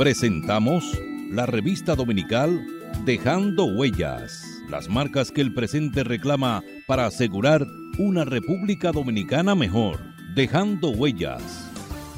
Presentamos 0.00 0.98
la 1.30 1.44
revista 1.44 1.94
dominical 1.94 2.66
Dejando 3.04 3.66
Huellas, 3.66 4.42
las 4.66 4.88
marcas 4.88 5.30
que 5.30 5.42
el 5.42 5.52
presente 5.52 6.04
reclama 6.04 6.62
para 6.86 7.04
asegurar 7.04 7.66
una 7.98 8.24
República 8.24 8.92
Dominicana 8.92 9.54
mejor. 9.54 10.00
Dejando 10.34 10.88
Huellas. 10.88 11.70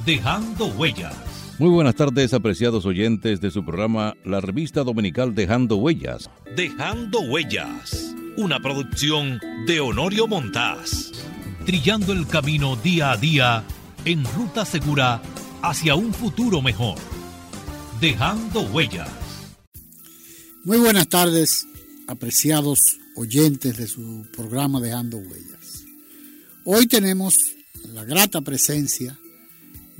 Dejando 0.06 0.66
Huellas. 0.66 1.56
Muy 1.58 1.70
buenas 1.70 1.96
tardes, 1.96 2.32
apreciados 2.32 2.86
oyentes 2.86 3.40
de 3.40 3.50
su 3.50 3.64
programa 3.64 4.14
La 4.24 4.40
revista 4.40 4.84
dominical 4.84 5.34
Dejando 5.34 5.74
Huellas. 5.74 6.30
Dejando 6.54 7.22
Huellas, 7.22 8.14
una 8.36 8.60
producción 8.60 9.40
de 9.66 9.80
Honorio 9.80 10.28
Montás. 10.28 11.10
Trillando 11.66 12.12
el 12.12 12.28
camino 12.28 12.76
día 12.76 13.10
a 13.10 13.16
día 13.16 13.64
en 14.04 14.24
ruta 14.36 14.64
segura 14.64 15.20
hacia 15.62 15.96
un 15.96 16.14
futuro 16.14 16.62
mejor. 16.62 17.21
Dejando 18.02 18.62
huellas. 18.62 19.08
Muy 20.64 20.78
buenas 20.78 21.06
tardes, 21.08 21.64
apreciados 22.08 22.80
oyentes 23.14 23.76
de 23.76 23.86
su 23.86 24.26
programa 24.32 24.80
Dejando 24.80 25.18
Huellas. 25.18 25.84
Hoy 26.64 26.88
tenemos 26.88 27.36
la 27.94 28.02
grata 28.02 28.40
presencia 28.40 29.16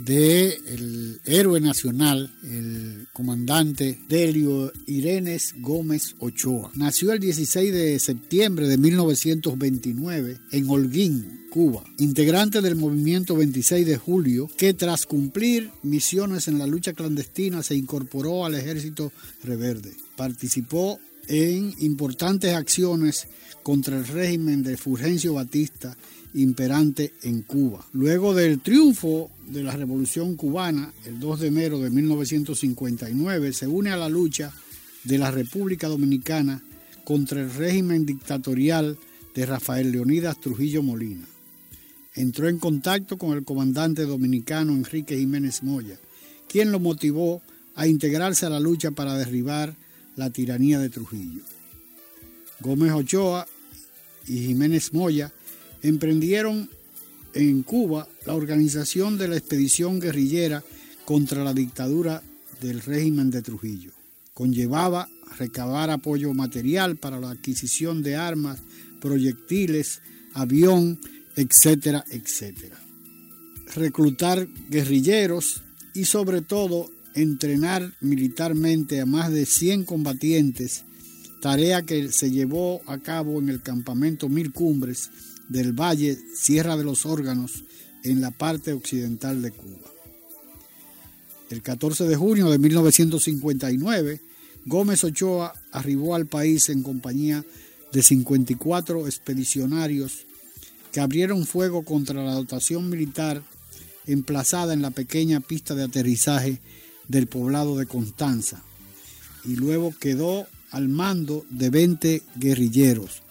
de 0.05 0.59
el 0.66 1.20
héroe 1.24 1.61
nacional, 1.61 2.33
el 2.43 3.06
comandante 3.12 3.98
Delio 4.09 4.73
Irenes 4.87 5.55
Gómez 5.59 6.15
Ochoa. 6.19 6.70
Nació 6.74 7.12
el 7.12 7.20
16 7.20 7.73
de 7.73 7.98
septiembre 7.98 8.66
de 8.69 8.79
1929 8.79 10.38
en 10.51 10.69
Holguín, 10.69 11.46
Cuba, 11.51 11.84
integrante 11.98 12.60
del 12.62 12.77
movimiento 12.77 13.37
26 13.37 13.87
de 13.87 13.96
julio, 13.96 14.51
que 14.57 14.73
tras 14.74 15.07
cumplir 15.07 15.70
misiones 15.83 16.48
en 16.48 16.59
la 16.59 16.66
lucha 16.66 16.95
clandestina 16.95 17.62
se 17.62 17.74
incorporó 17.74 18.46
al 18.46 18.55
ejército 18.55 19.12
reverde. 19.45 19.93
Participó 20.16 20.99
en 21.29 21.74
importantes 21.79 22.55
acciones 22.55 23.29
contra 23.62 23.96
el 23.99 24.07
régimen 24.07 24.62
de 24.62 24.77
Fulgencio 24.77 25.34
Batista 25.34 25.96
imperante 26.35 27.13
en 27.23 27.43
Cuba. 27.43 27.85
Luego 27.93 28.35
del 28.35 28.61
triunfo 28.61 29.30
de 29.47 29.63
la 29.63 29.77
Revolución 29.77 30.37
cubana, 30.37 30.93
el 31.05 31.21
2 31.21 31.41
de 31.41 31.49
enero 31.49 31.79
de 31.79 31.91
1959, 31.91 33.52
se 33.52 33.66
une 33.66 33.91
a 33.91 33.97
la 33.97 34.09
lucha 34.09 34.52
de 35.05 35.19
la 35.19 35.30
República 35.30 35.89
Dominicana 35.89 36.63
contra 37.05 37.41
el 37.41 37.52
régimen 37.52 38.07
dictatorial 38.07 38.99
de 39.35 39.47
Rafael 39.47 39.91
Leonidas 39.91 40.41
Trujillo 40.41 40.83
Molina. 40.83 41.27
Entró 42.15 42.49
en 42.49 42.59
contacto 42.59 43.17
con 43.19 43.37
el 43.37 43.45
comandante 43.45 44.05
dominicano 44.05 44.73
Enrique 44.73 45.17
Jiménez 45.17 45.63
Moya, 45.63 45.99
quien 46.49 46.71
lo 46.71 46.79
motivó 46.79 47.43
a 47.74 47.87
integrarse 47.87 48.46
a 48.46 48.51
la 48.51 48.61
lucha 48.61 48.91
para 48.91 49.17
derribar 49.17 49.74
la 50.17 50.30
tiranía 50.30 50.79
de 50.79 50.91
Trujillo. 50.91 51.43
Gómez 52.61 52.93
Ochoa 52.93 53.46
y 54.27 54.46
Jiménez 54.46 54.93
Moya 54.93 55.33
emprendieron 55.83 56.69
en 57.35 57.63
Cuba 57.63 58.09
la 58.27 58.35
organización 58.35 59.19
de 59.19 59.29
la 59.29 59.37
expedición 59.37 60.01
guerrillera 60.01 60.63
contra 61.05 61.45
la 61.45 61.55
dictadura 61.55 62.23
del 62.61 62.80
régimen 62.80 63.30
de 63.30 63.43
Trujillo. 63.43 63.93
Conllevaba 64.34 65.09
recabar 65.39 65.91
apoyo 65.91 66.33
material 66.34 66.97
para 66.97 67.19
la 67.19 67.31
adquisición 67.31 68.03
de 68.03 68.16
armas, 68.16 68.61
proyectiles, 69.00 70.00
avión, 70.34 71.00
etcétera, 71.37 72.05
etcétera. 72.11 72.78
Reclutar 73.75 74.47
guerrilleros 74.69 75.62
y 75.94 76.05
sobre 76.05 76.43
todo 76.43 76.91
entrenar 77.15 77.93
militarmente 78.00 79.00
a 79.00 79.06
más 79.06 79.33
de 79.33 79.47
100 79.47 79.84
combatientes, 79.84 80.84
tarea 81.41 81.83
que 81.83 82.12
se 82.12 82.31
llevó 82.31 82.81
a 82.87 82.99
cabo 82.99 83.39
en 83.41 83.49
el 83.49 83.62
campamento 83.62 84.28
Mil 84.28 84.53
Cumbres 84.53 85.11
del 85.53 85.73
Valle 85.73 86.19
Sierra 86.35 86.77
de 86.77 86.85
los 86.85 87.05
Órganos 87.05 87.65
en 88.03 88.21
la 88.21 88.31
parte 88.31 88.73
occidental 88.73 89.43
de 89.43 89.53
Cuba. 89.53 89.91
El 91.51 91.61
14 91.61 92.05
de 92.05 92.17
junio 92.17 92.51
de 92.51 92.59
1959, 92.59 94.21
Gómez 94.65 95.05
Ochoa 95.05 95.53
arribó 95.71 96.15
al 96.15 96.27
país 96.27 96.71
en 96.71 96.83
compañía 96.83 97.45
de 97.93 98.03
54 98.03 99.07
expedicionarios 99.07 100.25
que 100.91 101.01
abrieron 101.01 101.47
fuego 101.47 101.85
contra 101.85 102.25
la 102.25 102.35
dotación 102.35 102.89
militar 102.89 103.43
emplazada 104.07 104.73
en 104.73 104.81
la 104.83 104.91
pequeña 104.91 105.41
pista 105.41 105.75
de 105.75 105.85
aterrizaje 105.85 106.61
del 107.09 107.27
poblado 107.27 107.77
de 107.77 107.87
Constanza 107.87 108.62
y 109.45 109.57
luego 109.57 109.95
quedó 109.99 110.47
al 110.71 110.89
mando 110.89 111.45
de 111.51 111.69
20 111.69 112.23
guerrilleros 112.37 113.23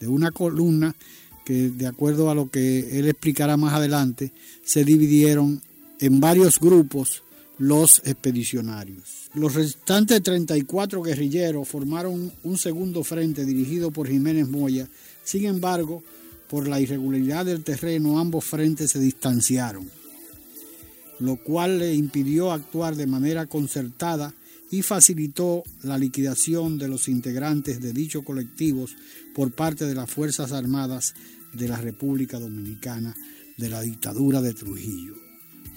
de 0.00 0.08
una 0.08 0.30
columna 0.30 0.94
que 1.50 1.68
de 1.68 1.88
acuerdo 1.88 2.30
a 2.30 2.34
lo 2.36 2.48
que 2.48 2.96
él 2.96 3.08
explicará 3.08 3.56
más 3.56 3.74
adelante, 3.74 4.30
se 4.62 4.84
dividieron 4.84 5.60
en 5.98 6.20
varios 6.20 6.60
grupos 6.60 7.24
los 7.58 8.00
expedicionarios. 8.04 9.28
Los 9.34 9.54
restantes 9.54 10.22
34 10.22 11.02
guerrilleros 11.02 11.66
formaron 11.66 12.32
un 12.44 12.56
segundo 12.56 13.02
frente 13.02 13.44
dirigido 13.44 13.90
por 13.90 14.06
Jiménez 14.06 14.46
Moya. 14.46 14.88
Sin 15.24 15.44
embargo, 15.46 16.04
por 16.48 16.68
la 16.68 16.80
irregularidad 16.80 17.46
del 17.46 17.64
terreno, 17.64 18.20
ambos 18.20 18.44
frentes 18.44 18.92
se 18.92 19.00
distanciaron, 19.00 19.90
lo 21.18 21.34
cual 21.34 21.80
le 21.80 21.94
impidió 21.94 22.52
actuar 22.52 22.94
de 22.94 23.08
manera 23.08 23.46
concertada 23.46 24.32
y 24.70 24.82
facilitó 24.82 25.64
la 25.82 25.98
liquidación 25.98 26.78
de 26.78 26.86
los 26.86 27.08
integrantes 27.08 27.80
de 27.80 27.92
dichos 27.92 28.22
colectivos 28.22 28.94
por 29.34 29.50
parte 29.50 29.84
de 29.84 29.96
las 29.96 30.08
Fuerzas 30.08 30.52
Armadas 30.52 31.14
de 31.52 31.68
la 31.68 31.76
República 31.76 32.38
Dominicana 32.38 33.14
de 33.56 33.68
la 33.68 33.82
dictadura 33.82 34.40
de 34.40 34.54
Trujillo. 34.54 35.14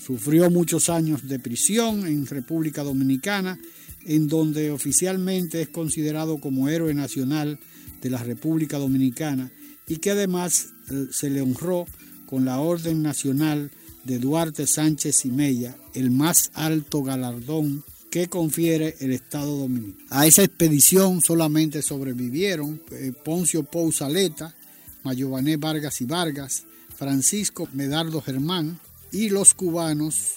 Sufrió 0.03 0.49
muchos 0.49 0.89
años 0.89 1.27
de 1.27 1.39
prisión 1.39 2.05
en 2.05 2.25
República 2.25 2.83
Dominicana, 2.83 3.59
en 4.05 4.27
donde 4.27 4.71
oficialmente 4.71 5.61
es 5.61 5.69
considerado 5.69 6.39
como 6.39 6.67
héroe 6.69 6.93
nacional 6.93 7.59
de 8.01 8.09
la 8.09 8.21
República 8.21 8.77
Dominicana 8.77 9.51
y 9.87 9.97
que 9.97 10.11
además 10.11 10.73
eh, 10.91 11.07
se 11.11 11.29
le 11.29 11.41
honró 11.41 11.85
con 12.25 12.45
la 12.45 12.59
Orden 12.59 13.01
Nacional 13.01 13.71
de 14.03 14.19
Duarte 14.19 14.67
Sánchez 14.67 15.25
y 15.25 15.31
Mella, 15.31 15.77
el 15.93 16.11
más 16.11 16.51
alto 16.53 17.03
galardón 17.03 17.83
que 18.09 18.27
confiere 18.27 18.95
el 18.99 19.11
Estado 19.11 19.57
Dominicano. 19.57 20.05
A 20.09 20.27
esa 20.27 20.43
expedición 20.43 21.21
solamente 21.21 21.81
sobrevivieron 21.81 22.81
eh, 22.91 23.11
Poncio 23.23 23.63
Pousaleta, 23.63 24.55
Mayované 25.03 25.57
Vargas 25.57 26.01
y 26.01 26.05
Vargas, 26.05 26.63
Francisco 26.95 27.67
Medardo 27.73 28.21
Germán 28.21 28.79
y 29.11 29.29
los 29.29 29.53
cubanos 29.53 30.35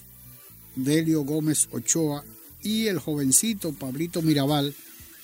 Delio 0.74 1.22
Gómez 1.22 1.68
Ochoa 1.72 2.24
y 2.62 2.86
el 2.86 2.98
jovencito 2.98 3.72
Pablito 3.72 4.22
Mirabal 4.22 4.74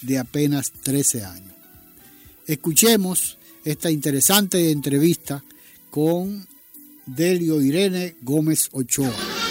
de 0.00 0.19
apenas 0.19 0.72
13 0.72 1.25
años. 1.25 1.52
Escuchemos 2.47 3.38
esta 3.64 3.91
interesante 3.91 4.70
entrevista 4.70 5.44
con 5.91 6.47
Delio 7.06 7.60
Irene 7.60 8.16
Gómez 8.22 8.69
Ochoa. 8.72 9.41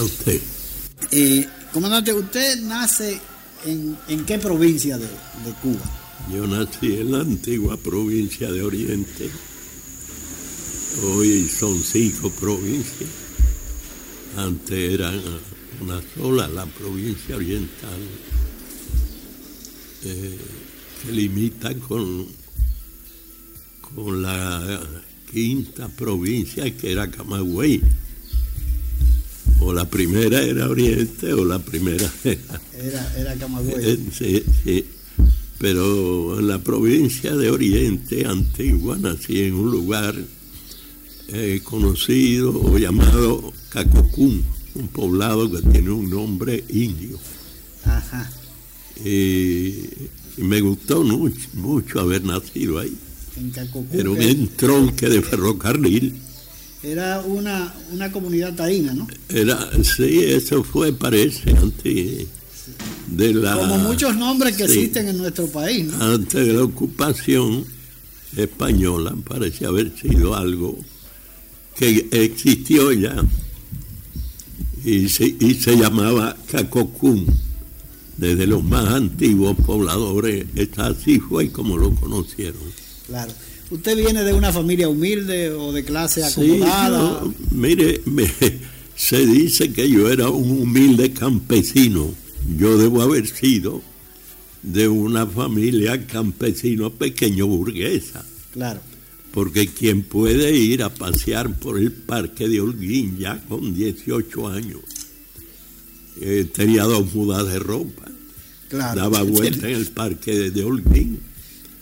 A 0.00 0.04
usted. 0.04 0.40
Eh, 1.10 1.46
comandante, 1.72 2.12
¿usted 2.12 2.60
nace 2.62 3.20
en, 3.66 3.96
en 4.08 4.24
qué 4.24 4.38
provincia 4.38 4.96
de, 4.96 5.06
de 5.06 5.52
Cuba? 5.62 5.84
Yo 6.32 6.46
nací 6.46 6.96
en 7.00 7.12
la 7.12 7.20
antigua 7.20 7.76
provincia 7.76 8.50
de 8.50 8.62
Oriente. 8.62 9.30
Hoy 11.04 11.46
son 11.48 11.78
cinco 11.82 12.30
provincias. 12.30 13.10
Antes 14.36 14.94
era 14.94 15.12
una 15.80 16.00
sola, 16.14 16.48
la 16.48 16.66
provincia 16.66 17.36
oriental, 17.36 18.00
eh, 20.04 20.38
que 21.02 21.12
limita 21.12 21.74
con, 21.74 22.26
con 23.94 24.22
la 24.22 24.80
quinta 25.30 25.88
provincia 25.88 26.74
que 26.76 26.92
era 26.92 27.10
Camagüey. 27.10 27.82
O 29.60 29.72
la 29.72 29.88
primera 29.88 30.42
era 30.42 30.68
Oriente 30.68 31.32
o 31.32 31.44
la 31.44 31.58
primera 31.58 32.10
era... 32.24 32.60
Era, 32.78 33.16
era 33.18 33.34
Camagüey. 33.36 33.74
Eh, 33.78 33.98
sí, 34.12 34.42
sí. 34.64 34.84
Pero 35.58 36.38
en 36.38 36.48
la 36.48 36.58
provincia 36.58 37.36
de 37.36 37.50
Oriente 37.50 38.26
antigua 38.26 38.96
nací 38.96 39.42
en 39.42 39.54
un 39.54 39.70
lugar 39.70 40.14
eh, 41.28 41.60
conocido 41.62 42.58
o 42.58 42.78
llamado 42.78 43.52
Cacocún, 43.68 44.42
un 44.74 44.88
poblado 44.88 45.50
que 45.50 45.60
tiene 45.70 45.90
un 45.90 46.08
nombre 46.08 46.64
indio. 46.70 47.18
Ajá. 47.84 48.30
Y, 49.04 49.84
y 50.38 50.42
me 50.42 50.60
gustó 50.60 51.02
mucho, 51.04 51.48
mucho 51.54 52.00
haber 52.00 52.24
nacido 52.24 52.78
ahí. 52.78 52.96
En 53.36 53.50
Cacocú. 53.50 53.86
Era 53.92 54.10
un 54.10 54.16
que 54.16 54.30
entronque 54.30 55.08
de 55.08 55.22
ferrocarril. 55.22 56.14
Era 56.82 57.20
una, 57.20 57.74
una 57.92 58.10
comunidad 58.10 58.54
taína, 58.54 58.94
¿no? 58.94 59.06
Era, 59.28 59.70
sí, 59.84 60.24
eso 60.24 60.64
fue, 60.64 60.92
parece, 60.92 61.50
antes 61.50 62.26
de 63.08 63.34
la... 63.34 63.56
Como 63.56 63.78
muchos 63.78 64.16
nombres 64.16 64.56
que 64.56 64.66
sí. 64.66 64.78
existen 64.78 65.08
en 65.08 65.18
nuestro 65.18 65.46
país, 65.48 65.86
¿no? 65.86 66.02
Antes 66.02 66.46
de 66.46 66.52
la 66.54 66.62
ocupación 66.62 67.66
española, 68.36 69.14
parece 69.28 69.66
haber 69.66 69.92
sido 69.98 70.34
algo 70.34 70.78
que 71.76 72.08
existió 72.12 72.92
ya 72.92 73.24
y 74.84 75.08
se, 75.08 75.34
y 75.38 75.54
se 75.54 75.76
llamaba 75.76 76.36
Cacocún. 76.50 77.26
Desde 78.16 78.46
los 78.46 78.62
más 78.62 78.86
antiguos 78.86 79.56
pobladores, 79.64 80.44
así 80.76 81.18
fue 81.18 81.50
como 81.50 81.78
lo 81.78 81.94
conocieron. 81.94 82.60
Claro. 83.06 83.32
¿Usted 83.70 83.96
viene 83.96 84.24
de 84.24 84.32
una 84.32 84.52
familia 84.52 84.88
humilde 84.88 85.50
o 85.50 85.72
de 85.72 85.84
clase 85.84 86.22
Sí, 86.28 86.40
acomodada? 86.62 87.20
yo- 87.22 87.34
mire, 87.52 88.00
me- 88.06 88.30
se 88.96 89.24
dice 89.26 89.72
que 89.72 89.88
yo 89.88 90.10
era 90.10 90.28
un 90.28 90.50
humilde 90.62 91.12
campesino. 91.12 92.12
Yo 92.58 92.76
debo 92.78 93.02
haber 93.02 93.26
sido 93.28 93.80
de 94.62 94.88
una 94.88 95.26
familia 95.26 96.06
campesino 96.06 96.90
pequeño 96.90 97.46
burguesa. 97.46 98.24
Claro. 98.52 98.80
Porque 99.32 99.68
quien 99.68 100.02
puede 100.02 100.56
ir 100.56 100.82
a 100.82 100.92
pasear 100.92 101.54
por 101.60 101.78
el 101.78 101.92
parque 101.92 102.48
de 102.48 102.60
Holguín 102.60 103.16
ya 103.18 103.40
con 103.48 103.72
18 103.74 104.48
años, 104.48 104.80
eh, 106.20 106.46
tenía 106.52 106.82
dos 106.84 107.14
mudas 107.14 107.46
de 107.46 107.58
ropa, 107.60 108.10
Claro. 108.68 109.00
daba 109.00 109.22
vueltas 109.22 109.62
en 109.64 109.76
el 109.76 109.86
parque 109.86 110.34
de, 110.34 110.50
de 110.50 110.64
Holguín, 110.64 111.20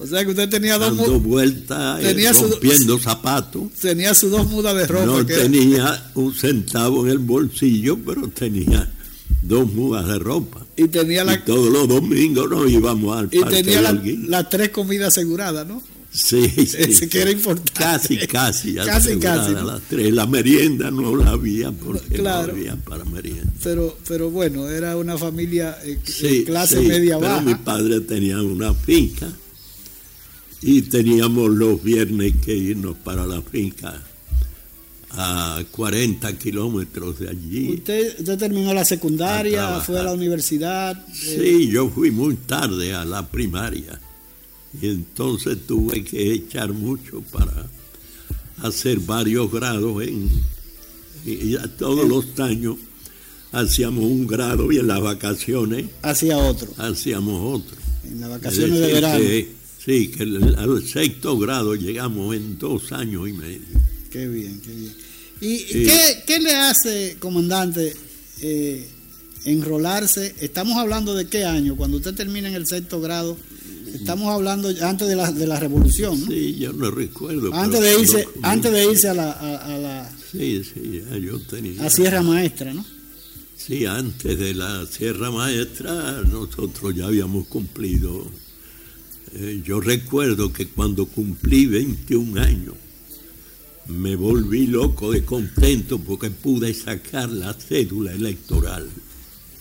O 0.00 0.06
sea 0.06 0.24
que 0.24 0.30
usted 0.30 0.48
tenía 0.48 0.78
dos, 0.78 0.96
dando 0.96 1.18
vueltas, 1.20 2.00
eh, 2.00 2.08
tenía 2.14 2.32
rompiendo 2.32 2.98
zapatos. 2.98 3.72
tenía 3.80 4.14
sus 4.14 4.30
dos 4.30 4.46
mudas 4.48 4.76
de 4.76 4.86
ropa. 4.86 5.06
No 5.06 5.26
que- 5.26 5.34
tenía 5.34 6.10
un 6.14 6.32
centavo 6.34 7.04
en 7.06 7.12
el 7.12 7.18
bolsillo, 7.18 7.98
pero 8.06 8.28
tenía 8.28 8.88
dos 9.42 9.72
mudas 9.72 10.06
de 10.06 10.18
ropa. 10.18 10.64
y 10.76 10.86
tenía, 10.88 11.22
Y 11.22 11.26
la, 11.26 11.44
todos 11.44 11.72
los 11.72 11.88
domingos 11.88 12.48
nos 12.48 12.70
íbamos 12.70 13.16
al 13.16 13.28
y 13.32 13.40
parque 13.40 13.56
tenía 13.64 13.80
la- 13.82 13.90
Holguín. 13.90 14.30
las 14.30 14.48
tres 14.48 14.68
comidas 14.68 15.08
aseguradas, 15.08 15.66
¿no? 15.66 15.82
Sí, 16.10 16.48
sí, 16.56 16.76
Ese 16.78 17.08
que 17.08 17.20
era 17.22 17.30
importante. 17.32 17.72
Casi, 17.74 18.16
casi. 18.28 18.74
Casi, 18.76 19.18
casi, 19.18 19.52
¿no? 19.52 19.62
Las 19.64 19.82
tres. 19.82 20.12
La 20.14 20.26
merienda 20.26 20.90
no 20.92 21.14
la 21.16 21.30
había 21.30 21.70
porque 21.72 22.14
Claro. 22.16 22.52
no 22.52 22.58
había 22.58 22.76
para 22.76 23.04
merienda. 23.04 23.52
Pero, 23.62 23.98
pero 24.06 24.30
bueno, 24.30 24.68
era 24.68 24.96
una 24.96 25.18
familia 25.18 25.76
eh, 25.84 25.98
Sí, 26.04 26.44
clase 26.44 26.80
sí, 26.80 26.86
media 26.86 27.18
pero 27.18 27.32
baja. 27.32 27.42
mi 27.42 27.54
padre 27.56 28.00
tenía 28.00 28.40
una 28.40 28.72
finca 28.72 29.28
y 30.62 30.82
teníamos 30.82 31.50
los 31.50 31.82
viernes 31.82 32.34
que 32.44 32.54
irnos 32.56 32.96
para 32.96 33.26
la 33.26 33.40
finca 33.42 34.02
a 35.10 35.62
40 35.70 36.36
kilómetros 36.38 37.18
de 37.20 37.28
allí. 37.30 37.74
Usted, 37.74 38.18
usted 38.18 38.38
terminó 38.38 38.74
la 38.74 38.84
secundaria, 38.84 39.80
fue 39.80 39.98
a 40.00 40.02
la 40.02 40.12
universidad. 40.12 40.96
eh, 41.08 41.38
Sí, 41.58 41.68
yo 41.68 41.88
fui 41.88 42.10
muy 42.10 42.34
tarde 42.36 42.94
a 42.94 43.04
la 43.04 43.26
primaria 43.26 44.00
y 44.80 44.88
entonces 44.88 45.58
tuve 45.66 46.04
que 46.04 46.32
echar 46.32 46.72
mucho 46.72 47.22
para 47.32 47.66
hacer 48.62 48.98
varios 49.00 49.50
grados 49.50 50.02
en 50.02 50.28
y 51.24 51.56
todos 51.78 52.08
los 52.08 52.38
años 52.40 52.76
hacíamos 53.52 54.04
un 54.04 54.26
grado 54.26 54.70
y 54.70 54.78
en 54.78 54.86
las 54.88 55.00
vacaciones 55.00 55.86
hacia 56.02 56.38
otro, 56.38 56.68
hacíamos 56.78 57.60
otro. 57.60 57.76
en 58.04 58.20
las 58.20 58.30
Es 58.30 58.36
vacaciones 58.36 58.80
de 58.80 58.92
verano. 58.92 59.24
Sí, 59.88 60.08
que 60.08 60.22
al 60.22 60.86
sexto 60.86 61.38
grado 61.38 61.74
llegamos 61.74 62.36
en 62.36 62.58
dos 62.58 62.92
años 62.92 63.28
y 63.28 63.32
medio. 63.32 63.60
Qué 64.10 64.26
bien, 64.28 64.60
qué 64.60 64.72
bien. 64.74 64.94
¿Y 65.40 65.58
Sí. 65.58 65.84
qué, 65.84 66.22
qué 66.26 66.38
le 66.40 66.54
hace, 66.54 67.16
comandante, 67.18 67.94
eh, 68.40 68.86
enrolarse? 69.44 70.34
Estamos 70.40 70.76
hablando 70.76 71.14
de 71.14 71.26
qué 71.26 71.44
año, 71.44 71.76
cuando 71.76 71.96
usted 71.98 72.14
termina 72.14 72.48
en 72.48 72.54
el 72.54 72.66
sexto 72.66 73.00
grado, 73.00 73.36
estamos 73.94 74.28
hablando 74.34 74.68
antes 74.82 75.06
de 75.08 75.16
la, 75.16 75.30
de 75.32 75.46
la 75.46 75.58
revolución, 75.60 76.20
¿no? 76.20 76.26
Sí, 76.26 76.56
yo 76.58 76.72
no 76.72 76.90
recuerdo. 76.90 77.54
Antes 77.54 77.80
de 77.80 78.00
irse, 78.00 78.28
antes 78.42 78.72
de 78.72 78.84
irse 78.90 79.08
a 79.08 79.14
la, 79.14 79.30
a, 79.32 79.74
a 79.74 79.78
la 79.78 80.12
Sí, 80.32 80.62
sí, 80.64 81.02
yo 81.22 81.38
tenía. 81.40 81.84
a 81.86 81.88
Sierra 81.90 82.22
Maestra, 82.22 82.74
¿no? 82.74 82.84
Sí, 83.56 83.86
antes 83.86 84.38
de 84.38 84.54
la 84.54 84.86
Sierra 84.86 85.30
Maestra 85.30 86.22
nosotros 86.30 86.94
ya 86.94 87.06
habíamos 87.06 87.46
cumplido. 87.46 88.26
Eh, 89.34 89.62
yo 89.64 89.80
recuerdo 89.80 90.52
que 90.52 90.68
cuando 90.68 91.06
cumplí 91.06 91.66
21 91.66 92.40
años 92.40 92.74
me 93.88 94.16
volví 94.16 94.66
loco 94.66 95.12
de 95.12 95.24
contento 95.24 95.98
porque 95.98 96.30
pude 96.30 96.74
sacar 96.74 97.28
la 97.30 97.54
cédula 97.54 98.12
electoral. 98.12 98.88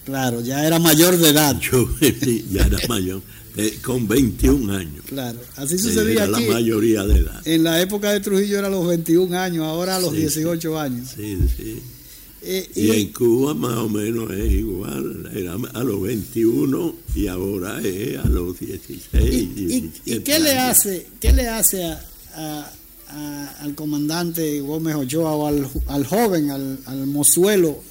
Claro, 0.05 0.41
ya 0.41 0.65
era 0.65 0.79
mayor 0.79 1.17
de 1.17 1.29
edad. 1.29 1.57
Yo 1.71 1.87
sí, 1.99 2.45
ya 2.51 2.65
era 2.65 2.77
mayor, 2.87 3.21
eh, 3.57 3.77
con 3.83 4.07
21 4.07 4.73
años. 4.73 5.03
Claro, 5.05 5.39
así 5.57 5.77
Sí, 5.77 5.85
sucedía 5.85 6.23
era 6.25 6.37
aquí. 6.37 6.45
la 6.47 6.53
mayoría 6.53 7.03
de 7.05 7.19
edad. 7.19 7.45
En 7.47 7.63
la 7.63 7.81
época 7.81 8.11
de 8.13 8.19
Trujillo 8.21 8.57
era 8.59 8.69
los 8.69 8.87
21 8.87 9.37
años, 9.37 9.65
ahora 9.65 9.97
a 9.97 9.99
los 9.99 10.11
Sí, 10.11 10.19
18 10.19 10.79
años. 10.79 11.09
Sí, 11.15 11.37
sí. 11.57 11.81
Eh, 12.41 12.69
Y 12.75 12.91
en 12.91 13.11
Cuba 13.13 13.53
más 13.55 13.77
o 13.77 13.89
menos 13.89 14.29
es 14.31 14.51
igual, 14.51 15.29
era 15.33 15.55
a 15.73 15.83
los 15.83 16.01
21 16.01 16.95
y 17.15 17.27
ahora 17.27 17.81
es 17.81 18.17
a 18.19 18.29
los 18.29 18.59
16. 18.59 19.09
¿Y, 19.33 19.35
y- 19.37 19.47
17 19.81 20.11
y 20.11 20.19
qué 20.23 20.39
le 20.39 20.51
hace, 20.57 21.07
qué 21.19 21.33
le 21.33 21.47
hace 21.47 21.83
a- 21.83 22.05
a- 22.35 22.71
a- 23.09 23.49
al 23.61 23.73
comandante 23.75 24.59
Gómez 24.61 24.95
Ochoa 24.95 25.31
o 25.35 25.47
al, 25.47 25.67
al 25.87 26.05
joven, 26.05 26.51
al, 26.51 26.79
al 26.85 27.07
mozuelo 27.07 27.81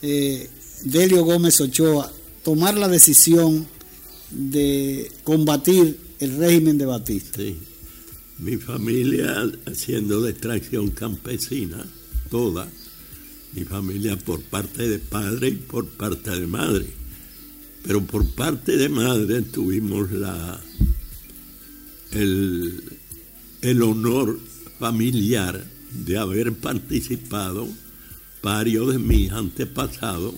eh, 0.00 0.48
Delio 0.84 1.24
Gómez 1.24 1.60
Ochoa 1.60 2.10
tomar 2.42 2.76
la 2.76 2.88
decisión 2.88 3.66
de 4.30 5.12
combatir 5.22 5.98
el 6.18 6.36
régimen 6.38 6.78
de 6.78 6.86
Batista? 6.86 7.38
Sí. 7.40 7.56
Mi 8.38 8.56
familia 8.56 9.48
haciendo 9.66 10.22
de 10.22 10.30
extracción 10.30 10.90
campesina, 10.90 11.84
toda. 12.30 12.68
Mi 13.54 13.64
familia 13.64 14.16
por 14.16 14.40
parte 14.42 14.88
de 14.88 14.98
padre 14.98 15.48
y 15.48 15.52
por 15.52 15.86
parte 15.86 16.30
de 16.30 16.46
madre. 16.46 16.86
Pero 17.84 18.02
por 18.04 18.26
parte 18.34 18.76
de 18.76 18.88
madre 18.88 19.42
tuvimos 19.42 20.10
la 20.12 20.60
el, 22.12 22.82
el 23.62 23.82
honor 23.82 24.38
familiar 24.78 25.64
de 25.92 26.18
haber 26.18 26.52
participado 26.54 27.68
varios 28.42 28.92
de 28.92 28.98
mis 28.98 29.30
antepasados 29.30 30.34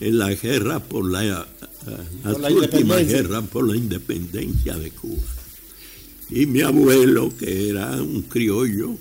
en 0.00 0.18
la 0.18 0.32
guerra 0.32 0.80
por 0.80 1.10
la, 1.10 1.24
eh, 1.42 1.44
Por 2.22 2.40
la 2.40 2.50
independencia. 2.50 3.16
guerras 3.16 3.44
por 3.48 3.68
la 3.68 3.76
independencia 3.76 4.78
de 4.78 4.90
Cuba. 4.92 5.22
Y 6.30 6.46
mi 6.46 6.60
abuelo, 6.60 7.32
que 7.36 7.70
era 7.70 8.02
un 8.02 8.22
criollo, 8.22 8.96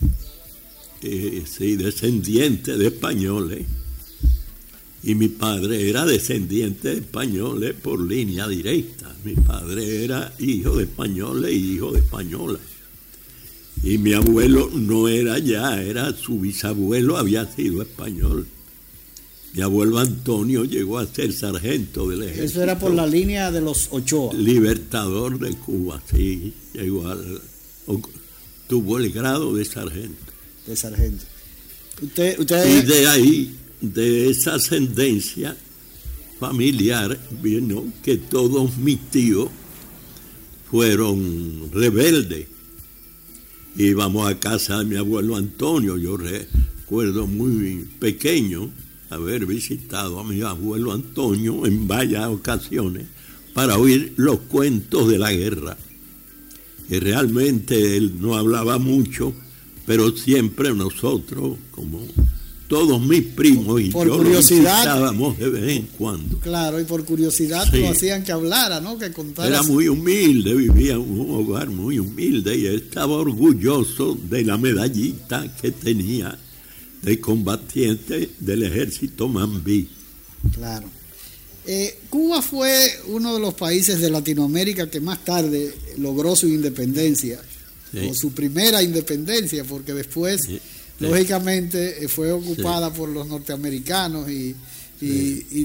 eh, 1.02 1.44
sí, 1.46 1.76
descendiente 1.76 2.78
de 2.78 2.88
españoles, 2.88 3.66
y 5.04 5.16
mi 5.16 5.28
padre 5.28 5.90
era 5.90 6.06
descendiente 6.06 6.90
de 6.90 6.98
españoles 6.98 7.76
por 7.82 8.00
línea 8.02 8.48
directa. 8.48 9.16
Mi 9.24 9.36
padre 9.36 10.04
era 10.04 10.34
hijo 10.40 10.76
de 10.76 10.84
españoles 10.84 11.54
y 11.54 11.76
hijo 11.76 11.92
de 11.92 12.00
españolas. 12.00 12.62
Y 13.84 13.98
mi 14.00 14.14
abuelo 14.14 14.70
no 14.74 15.08
era 15.08 15.38
ya, 15.38 15.82
era 15.82 16.14
su 16.14 16.40
bisabuelo, 16.40 17.16
había 17.18 17.46
sido 17.46 17.82
español. 17.82 18.48
Mi 19.54 19.62
abuelo 19.62 20.00
Antonio 20.00 20.66
llegó 20.66 21.00
a 21.00 21.08
ser 21.08 21.32
sargento 21.32 22.10
del 22.10 22.24
ejército. 22.24 22.44
Eso 22.44 22.64
era 22.64 22.78
por 22.78 22.94
la 22.94 23.08
línea 23.08 23.50
de 23.52 23.62
los 23.62 23.88
Ochoa. 23.92 24.34
Libertador 24.34 25.40
de 25.40 25.56
Cuba, 25.56 26.02
sí, 26.12 26.54
llegó 26.74 27.08
al, 27.08 27.42
tuvo 28.68 28.98
el 28.98 29.12
grado 29.12 29.56
de 29.56 29.66
sargento. 29.66 30.27
De 30.68 30.76
sargento. 30.76 31.26
Usted, 32.02 32.40
usted... 32.40 32.84
Y 32.84 32.86
de 32.86 33.08
ahí, 33.08 33.56
de 33.82 34.30
esa 34.30 34.56
ascendencia 34.56 35.58
familiar, 36.40 37.18
vino 37.42 37.86
que 38.04 38.18
todos 38.18 38.78
mis 38.78 39.00
tíos 39.10 39.50
fueron 40.70 41.72
rebeldes. 41.72 42.48
Íbamos 43.78 44.30
a 44.30 44.40
casa 44.40 44.80
de 44.80 44.86
mi 44.86 44.96
abuelo 44.96 45.36
Antonio, 45.36 45.98
yo 45.98 46.18
recuerdo 46.18 47.28
muy 47.28 47.88
pequeño 48.00 48.72
haber 49.10 49.46
visitado 49.46 50.20
a 50.20 50.24
mi 50.24 50.42
abuelo 50.42 50.92
Antonio 50.92 51.66
en 51.66 51.88
varias 51.88 52.28
ocasiones 52.28 53.06
para 53.54 53.78
oír 53.78 54.14
los 54.18 54.40
cuentos 54.42 55.08
de 55.08 55.18
la 55.18 55.32
guerra. 55.32 55.78
Y 56.90 57.00
realmente 57.00 57.98
él 57.98 58.20
no 58.20 58.36
hablaba 58.36 58.78
mucho, 58.78 59.34
pero 59.88 60.16
siempre 60.16 60.74
nosotros, 60.74 61.58
como 61.72 62.06
todos 62.68 63.02
mis 63.02 63.24
primos 63.24 63.80
y 63.80 63.90
por 63.90 64.06
yo 64.06 64.18
curiosidad, 64.18 65.14
lo 65.14 65.32
de 65.32 65.50
vez 65.50 65.78
en 65.78 65.88
cuando. 65.98 66.38
Claro, 66.40 66.82
y 66.82 66.84
por 66.84 67.06
curiosidad 67.06 67.66
lo 67.74 67.90
hacían 67.90 68.24
que 68.26 68.34
hablara, 68.34 68.82
¿no? 68.82 68.98
Que 68.98 69.12
contara. 69.14 69.48
Era 69.48 69.64
muy 69.64 69.88
humilde, 69.88 70.54
vivía 70.54 70.96
en 70.96 71.00
un 71.00 71.32
hogar 71.32 71.70
muy 71.70 72.00
humilde 72.00 72.58
y 72.58 72.68
estaba 72.68 73.14
orgulloso 73.14 74.18
de 74.30 74.44
la 74.44 74.58
medallita 74.58 75.56
que 75.62 75.72
tenía 75.72 76.38
de 77.02 77.20
combatiente 77.22 78.32
del 78.40 78.64
ejército 78.64 79.30
Mambí. 79.30 79.88
Claro. 80.54 80.88
Eh, 81.66 82.00
Cuba 82.10 82.42
fue 82.42 82.90
uno 83.08 83.36
de 83.36 83.40
los 83.40 83.54
países 83.54 84.02
de 84.02 84.10
Latinoamérica 84.10 84.90
que 84.90 85.00
más 85.00 85.24
tarde 85.24 85.74
logró 85.98 86.36
su 86.36 86.48
independencia, 86.48 87.40
o 88.10 88.14
su 88.14 88.32
primera 88.32 88.82
independencia, 88.82 89.64
porque 89.64 89.94
después, 89.94 90.42
lógicamente, 91.00 92.04
eh, 92.04 92.08
fue 92.08 92.32
ocupada 92.32 92.94
por 92.94 93.10
los 93.10 93.28
norteamericanos 93.28 94.30
y, 94.30 94.56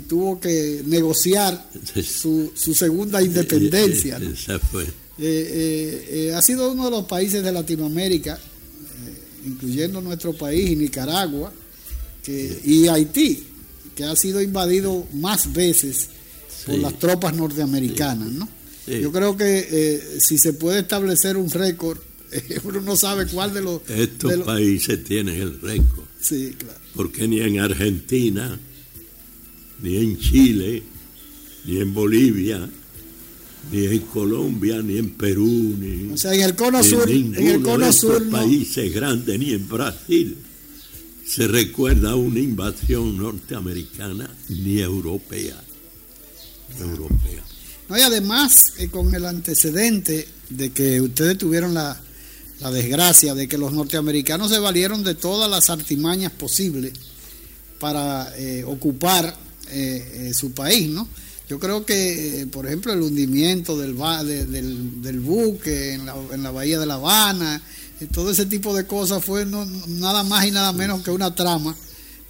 tuvo 0.08 0.38
que 0.38 0.82
negociar 0.86 1.70
su, 2.04 2.52
segunda 2.54 3.22
independencia. 3.22 4.20
Eh, 5.18 6.32
ha 6.34 6.42
sido 6.42 6.72
uno 6.72 6.86
de 6.86 6.90
los 6.90 7.04
países 7.04 7.42
de 7.42 7.52
Latinoamérica 7.52 8.38
incluyendo 9.46 10.00
nuestro 10.00 10.32
país 10.32 10.70
y 10.70 10.76
Nicaragua 10.76 11.52
y 12.64 12.86
Haití, 12.86 13.44
que 13.96 14.04
ha 14.04 14.14
sido 14.14 14.40
invadido 14.40 15.06
más 15.14 15.52
veces 15.52 16.08
por 16.66 16.78
las 16.78 16.98
tropas 16.98 17.34
norteamericanas. 17.34 18.30
¿no? 18.30 18.48
Yo 18.86 19.10
creo 19.10 19.36
que 19.36 19.68
eh, 19.70 20.18
si 20.20 20.38
se 20.38 20.52
puede 20.52 20.80
establecer 20.80 21.36
un 21.36 21.50
récord, 21.50 21.98
uno 22.64 22.80
no 22.80 22.96
sabe 22.96 23.26
cuál 23.26 23.52
de 23.54 23.62
los... 23.62 23.80
Estos 23.88 24.34
países 24.44 25.02
tienen 25.04 25.40
el 25.40 25.60
récord. 25.60 26.04
Sí, 26.20 26.54
claro. 26.58 26.78
Porque 26.94 27.26
ni 27.26 27.40
en 27.40 27.60
Argentina, 27.60 28.58
ni 29.82 29.96
en 29.96 30.18
Chile, 30.18 30.82
ni 31.64 31.78
en 31.78 31.92
Bolivia, 31.94 32.68
ni 33.70 33.86
en 33.86 33.98
Colombia, 34.00 34.82
ni 34.82 34.98
en 34.98 35.10
Perú, 35.10 35.76
ni, 35.78 36.12
o 36.12 36.16
sea, 36.16 36.34
en 36.34 36.42
el 36.42 36.54
cono 36.54 36.82
sur, 36.82 37.08
en 37.08 37.34
el 37.34 37.62
cono 37.62 37.92
sur 37.92 38.28
países 38.28 38.92
grandes, 38.92 39.38
ni 39.38 39.52
en 39.52 39.68
Brasil 39.68 40.36
se 41.26 41.48
recuerda 41.48 42.14
una 42.14 42.40
invasión 42.40 43.16
norteamericana 43.16 44.28
ni 44.48 44.80
europea. 44.80 45.62
europea. 46.78 47.42
No, 47.88 47.96
y 47.96 48.02
además, 48.02 48.74
eh, 48.78 48.88
con 48.88 49.14
el 49.14 49.24
antecedente 49.24 50.28
de 50.50 50.70
que 50.70 51.00
ustedes 51.00 51.38
tuvieron 51.38 51.72
la, 51.74 51.98
desgracia 52.70 53.34
de 53.34 53.48
que 53.48 53.58
los 53.58 53.72
norteamericanos 53.72 54.50
se 54.50 54.58
valieron 54.58 55.02
de 55.02 55.14
todas 55.14 55.50
las 55.50 55.70
artimañas 55.70 56.32
posibles 56.32 56.92
para 57.78 58.32
eh, 58.36 58.64
ocupar 58.64 59.36
eh, 59.70 60.32
su 60.34 60.52
país, 60.52 60.88
¿no? 60.88 61.08
Yo 61.48 61.58
creo 61.58 61.84
que, 61.84 62.40
eh, 62.40 62.46
por 62.46 62.66
ejemplo, 62.66 62.94
el 62.94 63.02
hundimiento 63.02 63.76
del, 63.76 63.92
buque 65.20 65.92
en 65.92 66.06
la, 66.06 66.14
en 66.32 66.42
la, 66.42 66.50
bahía 66.50 66.78
de 66.78 66.86
La 66.86 66.94
Habana, 66.94 67.60
eh, 68.00 68.08
todo 68.10 68.30
ese 68.30 68.46
tipo 68.46 68.74
de 68.74 68.86
cosas 68.86 69.22
fue 69.22 69.44
nada 69.44 70.24
más 70.24 70.46
y 70.46 70.50
nada 70.50 70.72
menos 70.72 71.02
que 71.02 71.10
una 71.10 71.34
trama 71.34 71.76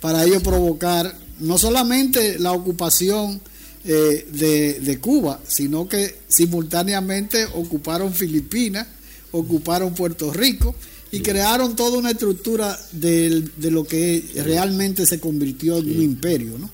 para 0.00 0.24
ello 0.24 0.40
provocar 0.40 1.16
no 1.38 1.56
solamente 1.56 2.38
la 2.40 2.50
ocupación 2.50 3.40
eh, 3.84 4.26
de, 4.32 4.98
Cuba, 5.00 5.40
sino 5.46 5.88
que 5.88 6.18
simultáneamente 6.26 7.44
ocuparon 7.54 8.12
Filipinas, 8.12 8.88
ocuparon 9.32 9.94
Puerto 9.94 10.32
Rico 10.32 10.74
y 11.10 11.20
crearon 11.20 11.76
toda 11.76 11.98
una 11.98 12.12
estructura 12.12 12.78
de, 12.92 13.42
de 13.56 13.70
lo 13.70 13.84
que 13.84 14.24
realmente 14.36 15.04
se 15.04 15.20
convirtió 15.20 15.78
en 15.78 15.90
un 15.96 16.02
imperio, 16.02 16.58
¿no? 16.58 16.70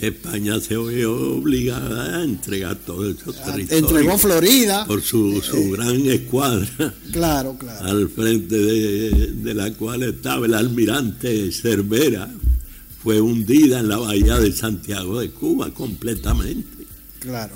España 0.00 0.60
se 0.60 0.76
vio 0.76 1.38
obligada 1.38 2.18
a 2.18 2.24
entregar 2.24 2.76
todo 2.76 3.10
esos 3.10 3.36
ah, 3.38 3.52
territorios. 3.52 3.90
Entregó 3.90 4.18
Florida. 4.18 4.84
Por 4.86 5.00
su, 5.00 5.40
su 5.40 5.56
eh, 5.56 5.70
gran 5.70 6.06
escuadra. 6.06 6.94
Claro, 7.12 7.56
claro. 7.58 7.86
Al 7.86 8.08
frente 8.10 8.56
de, 8.56 9.54
la 9.54 9.72
cual 9.72 10.02
estaba 10.02 10.44
el 10.46 10.54
almirante 10.54 11.50
Cervera. 11.50 12.30
Fue 13.02 13.20
hundida 13.20 13.80
en 13.80 13.88
la 13.88 13.98
bahía 13.98 14.38
de 14.38 14.52
Santiago 14.52 15.20
de 15.20 15.30
Cuba 15.30 15.72
completamente. 15.72 16.84
Claro. 17.20 17.54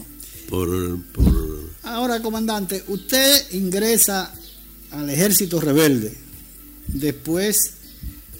Por, 0.48 1.02
por... 1.12 1.69
Ahora, 1.82 2.20
comandante, 2.20 2.84
usted 2.88 3.52
ingresa 3.52 4.32
al 4.90 5.08
ejército 5.08 5.60
rebelde 5.60 6.16
después 6.88 7.74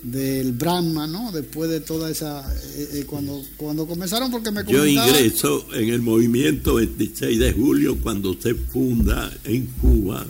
del 0.02 0.52
Brahma, 0.52 1.06
¿no? 1.06 1.30
Después 1.32 1.70
de 1.70 1.80
toda 1.80 2.10
esa... 2.10 2.40
Eh, 2.74 2.88
eh, 2.92 3.04
cuando, 3.06 3.42
cuando 3.56 3.86
comenzaron, 3.86 4.30
porque 4.30 4.50
me 4.50 4.64
Yo 4.64 4.86
ingreso 4.86 5.66
en 5.74 5.90
el 5.90 6.00
movimiento 6.00 6.74
26 6.74 7.38
de 7.38 7.52
julio 7.52 7.98
cuando 8.00 8.34
se 8.40 8.54
funda 8.54 9.32
en 9.44 9.66
Cuba 9.66 10.26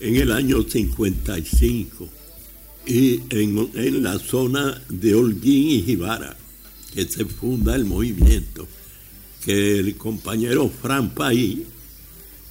en 0.00 0.16
el 0.16 0.32
año 0.32 0.62
55 0.62 2.08
y 2.86 3.22
en, 3.30 3.70
en 3.74 4.02
la 4.02 4.18
zona 4.18 4.82
de 4.88 5.14
Holguín 5.14 5.70
y 5.70 5.82
Jibara, 5.82 6.36
que 6.92 7.06
se 7.06 7.24
funda 7.24 7.74
el 7.74 7.84
movimiento, 7.84 8.68
que 9.44 9.78
el 9.78 9.96
compañero 9.96 10.68
Fran 10.68 11.14
Paí, 11.14 11.66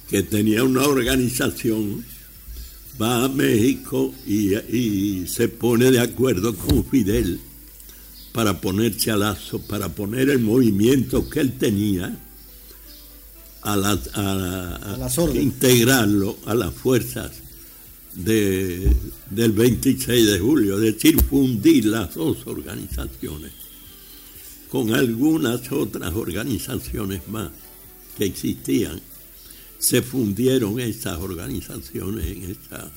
que 0.08 0.22
tenía 0.22 0.64
una 0.64 0.82
organización 0.82 2.04
va 3.00 3.24
a 3.24 3.28
México 3.28 4.14
y, 4.26 5.26
se 5.26 5.48
pone 5.48 5.90
de 5.90 6.00
acuerdo 6.00 6.54
con 6.54 6.84
Fidel 6.84 7.40
para 8.32 8.60
ponerse 8.60 9.10
a 9.10 9.16
lazo, 9.16 9.60
para 9.60 9.88
poner 9.88 10.30
el 10.30 10.40
movimiento 10.40 11.28
que 11.28 11.40
él 11.40 11.52
tenía 11.58 12.16
a, 13.62 13.76
la, 13.76 13.98
a, 14.14 15.08
integrarlo 15.34 16.36
a 16.46 16.54
las 16.54 16.74
fuerzas 16.74 17.32
de, 18.14 18.92
del 19.30 19.52
26 19.52 20.26
de 20.26 20.38
julio, 20.38 20.76
es 20.76 20.94
decir, 20.94 21.20
fundir 21.22 21.86
las 21.86 22.14
dos 22.14 22.46
organizaciones 22.46 23.52
con 24.70 24.92
algunas 24.92 25.70
otras 25.70 26.12
organizaciones 26.14 27.26
más 27.28 27.50
que 28.18 28.24
existían 28.24 29.00
se 29.84 30.00
fundieron 30.00 30.80
esas 30.80 31.18
organizaciones 31.18 32.24
en 32.24 32.50
esta, 32.50 32.90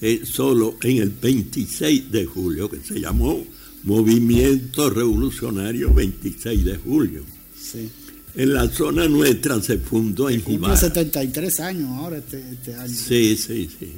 eh, 0.00 0.22
solo 0.24 0.78
en 0.82 1.02
el 1.02 1.10
26 1.10 2.10
de 2.10 2.24
julio, 2.24 2.70
que 2.70 2.80
se 2.80 2.98
llamó 2.98 3.44
Movimiento 3.82 4.88
Revolucionario 4.88 5.92
26 5.92 6.64
de 6.64 6.76
julio. 6.78 7.22
En 8.34 8.54
la 8.54 8.70
zona 8.70 9.06
nuestra 9.06 9.60
se 9.60 9.76
fundó 9.76 10.30
en 10.30 10.40
Cumple 10.40 10.78
73 10.78 11.60
años 11.60 11.90
ahora 11.90 12.16
este, 12.16 12.42
este, 12.50 12.74
año. 12.74 12.94
Sí, 12.94 13.36
sí, 13.36 13.68
sí. 13.78 13.92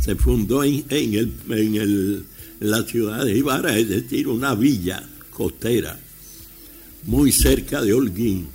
Se 0.00 0.14
fundó 0.14 0.64
en, 0.64 0.86
en, 0.88 1.14
el, 1.14 1.32
en, 1.50 1.74
el, 1.74 2.24
en 2.60 2.70
la 2.70 2.82
ciudad 2.82 3.26
de 3.26 3.36
Ibarra, 3.36 3.78
es 3.78 3.90
decir, 3.90 4.26
una 4.26 4.54
villa 4.54 5.06
costera 5.28 6.00
muy 7.04 7.30
cerca 7.30 7.82
de 7.82 7.92
Holguín 7.92 8.53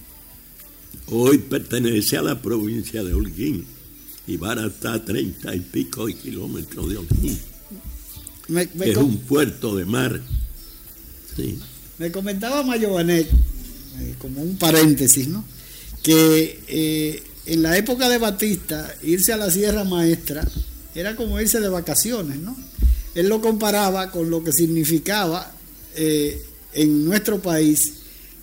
Hoy 1.12 1.38
pertenece 1.39 2.18
a 2.18 2.22
la 2.22 2.42
provincia 2.42 3.04
de 3.04 3.13
Holguín. 3.13 3.66
y 4.28 4.38
va 4.38 4.51
a 4.51 5.06
treinta 5.06 5.56
y 5.56 5.60
pico 5.60 6.06
de 6.06 6.13
kilómetros 6.13 6.89
de 6.89 6.98
Holguín. 6.98 7.39
es 8.82 8.98
un 8.98 9.18
puerto 9.20 9.75
de 9.75 9.86
mar. 9.86 10.22
Me 11.98 12.12
comentaba 12.12 12.63
Mayobanet, 12.63 13.28
eh, 13.28 14.16
como 14.20 14.42
un 14.42 14.58
paréntesis, 14.58 15.28
¿no? 15.28 15.44
que 16.04 16.63
eh, 16.68 17.24
en 17.46 17.62
la 17.62 17.78
época 17.78 18.10
de 18.10 18.18
Batista, 18.18 18.94
irse 19.04 19.34
a 19.34 19.38
la 19.38 19.50
Sierra 19.51 19.84
Maestra 19.84 20.48
era 20.96 21.16
como 21.16 21.39
irse 21.39 21.60
de 21.60 21.70
vacaciones, 21.70 22.38
¿no? 22.38 22.56
Él 23.16 23.28
lo 23.28 23.42
comparaba 23.42 24.12
con 24.12 24.30
lo 24.30 24.44
que 24.44 24.51
significaba 24.51 25.51
eh, 25.96 26.42
en 26.74 27.06
nuestro 27.06 27.42
país 27.42 27.94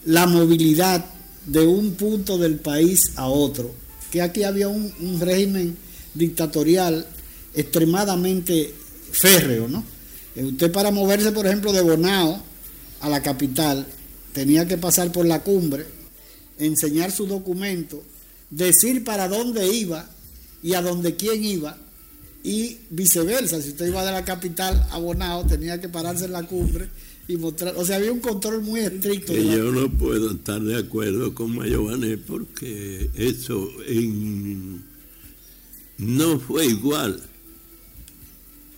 la 0.05 0.27
movilidad 0.27 1.05
de 1.47 1.65
un 1.67 1.93
punto 1.95 2.39
del 2.39 2.57
país 2.57 3.13
a 3.17 3.29
otro, 3.29 3.73
que 4.11 4.21
aquí 4.21 4.43
había 4.43 4.69
un, 4.69 4.93
régimen 5.21 5.77
dictatorial 6.15 7.07
extremadamente 7.55 8.75
férreo, 9.13 9.69
¿no? 9.69 9.85
Eh, 10.35 10.45
usted 10.45 10.71
para 10.73 10.91
moverse, 10.91 11.33
por 11.33 11.47
ejemplo, 11.47 11.73
de 11.73 11.81
Bonao 11.81 12.43
a 13.01 13.09
la 13.09 13.23
capital, 13.23 13.87
tenía 14.33 14.67
que 14.67 14.77
pasar 14.77 15.13
por 15.13 15.25
la 15.25 15.43
cumbre, 15.43 15.87
enseñar 16.59 17.13
su 17.13 17.27
documento, 17.27 18.03
decir 18.51 19.05
para 19.05 19.29
dónde 19.29 19.69
iba 19.75 20.09
y 20.63 20.75
a 20.75 20.83
dónde 20.83 21.17
quién 21.17 21.45
iba, 21.45 21.79
y 22.43 22.79
viceversa, 22.91 23.61
si 23.61 23.71
usted 23.71 23.87
iba 23.87 24.05
de 24.05 24.13
la 24.13 24.25
capital 24.25 24.87
a 24.91 24.99
Bonao, 24.99 25.47
tenía 25.47 25.81
que 25.81 25.89
pararse 25.89 26.27
en 26.27 26.33
la 26.33 26.43
cumbre 26.45 26.89
y 27.29 27.37
mostrar, 27.37 27.75
o 27.77 27.85
sea, 27.85 27.97
había 27.97 28.13
un 28.13 28.21
control 28.21 28.63
muy 28.63 28.81
estricto. 28.81 29.35
yo 29.35 29.73
no 29.73 29.91
puedo 29.91 30.31
estar 30.31 30.63
de 30.63 30.77
acuerdo 30.77 31.35
con 31.35 31.57
Mayované 31.57 32.19
porque 32.19 33.11
eso 33.15 33.69
no 35.99 36.39
fue 36.39 36.67
igual 36.67 37.21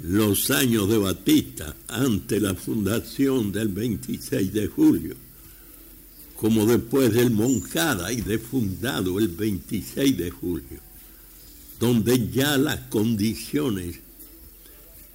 los 0.01 0.51
años 0.51 0.89
de 0.89 0.99
Batista 0.99 1.75
ante 1.89 2.41
la 2.41 2.55
fundación 2.55 3.53
del 3.53 3.69
26 3.69 4.53
de 4.53 4.67
julio, 4.69 5.15
como 6.37 6.65
después 6.65 7.13
del 7.13 7.31
Moncada 7.31 8.13
y 8.13 8.23
de 8.23 8.39
fundado 8.39 9.19
el 9.19 9.29
26 9.29 10.17
de 10.17 10.31
julio, 10.31 10.79
donde 11.81 12.29
ya 12.31 12.57
las 12.57 12.81
condiciones 12.89 13.99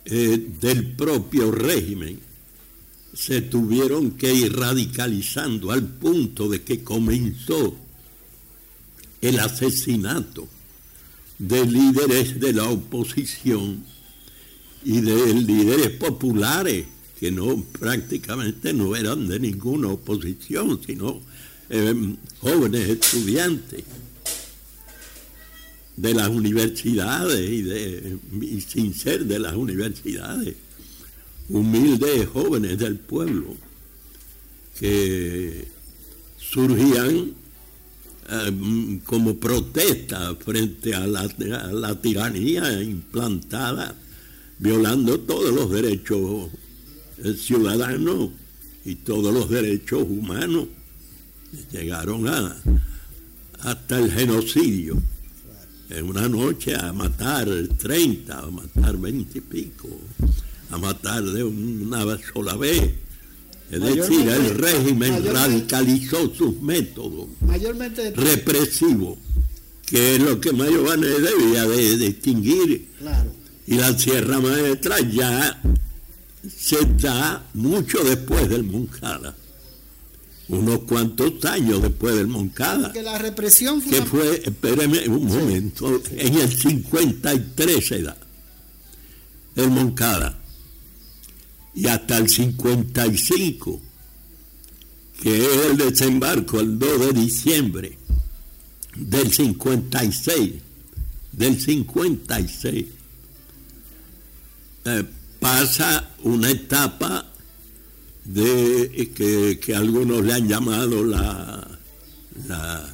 eh, 0.05 0.49
del 0.59 0.91
propio 0.91 1.49
régimen 1.49 2.19
se 3.13 3.41
tuvieron 3.41 4.11
que 4.11 4.33
ir 4.33 4.55
radicalizando 4.55 5.71
al 5.71 5.83
punto 5.83 6.49
de 6.49 6.63
que 6.63 6.83
comenzó 6.83 7.75
el 9.21 9.39
asesinato 9.39 10.47
de 11.37 11.65
líderes 11.65 12.39
de 12.39 12.53
la 12.53 12.65
oposición 12.65 13.83
y 14.83 15.01
de 15.01 15.33
líderes 15.33 15.91
populares 15.91 16.85
que 17.19 17.31
no 17.31 17.63
prácticamente 17.79 18.73
no 18.73 18.95
eran 18.95 19.27
de 19.27 19.39
ninguna 19.39 19.89
oposición, 19.89 20.81
sino 20.85 21.21
em, 21.69 22.17
jóvenes 22.41 22.89
estudiantes 22.89 23.83
de 25.95 26.13
las 26.13 26.27
universidades 26.27 27.49
y, 27.49 27.61
de, 27.61 28.17
y 28.41 28.61
sin 28.61 28.93
ser 28.93 29.25
de 29.25 29.39
las 29.39 29.53
universidades, 29.53 30.55
humildes 31.49 32.27
jóvenes 32.27 32.77
del 32.77 32.97
pueblo 32.97 33.55
que 34.79 35.67
surgían 36.37 37.33
em, 38.29 38.99
como 38.99 39.35
protesta 39.37 40.35
frente 40.35 40.95
a 40.95 41.05
la, 41.07 41.27
la 41.71 42.01
tiranía 42.01 42.81
implantada 42.81 43.95
violando 44.59 45.19
todos 45.19 45.53
los 45.53 45.69
derechos 45.69 46.49
ciudadanos 47.37 48.29
y 48.85 48.95
todos 48.95 49.33
los 49.33 49.49
derechos 49.49 50.03
humanos. 50.03 50.67
Llegaron 51.71 52.27
a, 52.27 52.55
hasta 53.59 53.99
el 53.99 54.11
genocidio. 54.11 55.01
En 55.89 56.05
una 56.05 56.27
noche 56.27 56.75
a 56.75 56.91
matar 56.91 57.47
30, 57.77 58.39
a 58.39 58.49
matar 58.49 58.97
20 58.97 59.37
y 59.37 59.41
pico, 59.41 59.89
a 60.73 60.77
matar 60.77 61.23
de 61.23 61.43
una 61.43 62.17
sola 62.33 62.55
vez. 62.55 62.91
Es 63.71 63.81
decir, 63.81 64.27
el 64.27 64.49
régimen 64.51 65.25
radicalizó 65.25 66.33
sus 66.33 66.61
métodos 66.61 67.27
represivos, 68.15 69.17
que 69.85 70.15
es 70.15 70.21
lo 70.21 70.39
que 70.39 70.51
Mayorane 70.51 71.07
debía 71.07 71.65
de 71.65 71.97
distinguir 71.97 72.87
claro 72.99 73.43
y 73.65 73.75
la 73.75 73.97
Sierra 73.97 74.39
Maestra 74.39 74.99
ya 74.99 75.61
se 76.55 76.77
da 77.01 77.45
mucho 77.53 78.03
después 78.03 78.49
del 78.49 78.63
Moncada. 78.63 79.35
Unos 80.49 80.79
cuantos 80.79 81.43
años 81.45 81.81
después 81.81 82.15
del 82.15 82.27
Moncada. 82.27 82.91
Que 82.91 83.01
la 83.01 83.17
represión 83.17 83.81
fue. 83.81 83.91
Que 83.91 84.05
fue, 84.05 84.41
espéreme 84.43 85.07
un 85.07 85.25
momento, 85.25 86.01
en 86.11 86.35
el 86.35 86.51
53 86.51 87.87
se 87.87 88.01
da 88.01 88.17
el 89.55 89.69
Moncada. 89.69 90.37
Y 91.75 91.87
hasta 91.87 92.17
el 92.17 92.29
55, 92.29 93.81
que 95.21 95.37
es 95.37 95.65
el 95.71 95.77
desembarco 95.77 96.59
el 96.59 96.77
2 96.77 96.99
de 96.99 97.13
diciembre 97.13 97.97
del 98.95 99.33
56, 99.33 100.53
del 101.31 101.59
56 101.59 102.85
eh, 104.85 105.03
pasa 105.39 106.09
una 106.23 106.51
etapa 106.51 107.25
de 108.23 109.11
que, 109.61 109.75
algunos 109.75 110.23
le 110.23 110.33
han 110.33 110.47
llamado 110.47 111.03
la, 111.03 111.67
la 112.47 112.93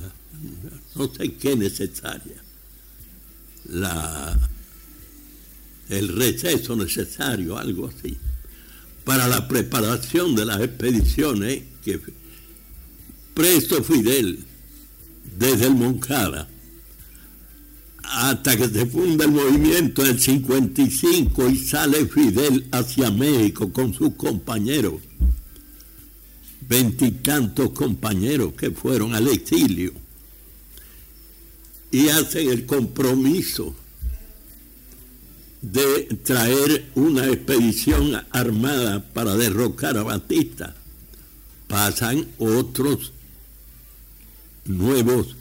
no 0.95 1.13
sé 1.13 1.33
qué 1.33 1.55
necesaria, 1.55 2.41
la 3.65 4.37
el 5.89 6.07
receso 6.07 6.75
necesario, 6.75 7.57
algo 7.57 7.87
así, 7.87 8.15
para 9.09 9.27
la 9.27 9.47
preparación 9.47 10.35
de 10.35 10.45
las 10.45 10.61
expediciones 10.61 11.63
que 11.83 11.99
presto 13.33 13.83
Fidel 13.83 14.45
desde 15.35 15.65
el 15.65 15.73
Moncada 15.73 16.47
hasta 18.03 18.55
que 18.55 18.69
se 18.69 18.85
funda 18.85 19.25
el 19.25 19.31
movimiento 19.31 20.03
del 20.03 20.19
55 20.19 21.49
y 21.49 21.57
sale 21.57 22.05
Fidel 22.05 22.67
hacia 22.71 23.09
México 23.09 23.73
con 23.73 23.95
sus 23.95 24.13
compañeros, 24.13 25.01
veintitantos 26.67 27.71
compañeros 27.71 28.53
que 28.53 28.69
fueron 28.69 29.15
al 29.15 29.27
exilio 29.27 29.91
y 31.89 32.09
hacen 32.09 32.47
el 32.47 32.67
compromiso 32.67 33.73
de 35.61 36.05
traer 36.23 36.89
una 36.95 37.27
expedición 37.27 38.13
armada 38.31 39.03
para 39.13 39.35
derrocar 39.35 39.97
a 39.97 40.03
Batista. 40.03 40.75
Pasan 41.67 42.27
otros 42.37 43.11
nuevos 44.65 45.35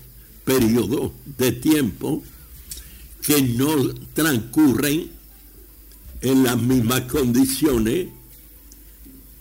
periodos 0.44 1.12
de 1.36 1.52
tiempo 1.52 2.22
que 3.22 3.42
no 3.42 3.94
transcurren 4.14 5.10
en 6.20 6.42
las 6.42 6.60
mismas 6.60 7.02
condiciones 7.02 8.08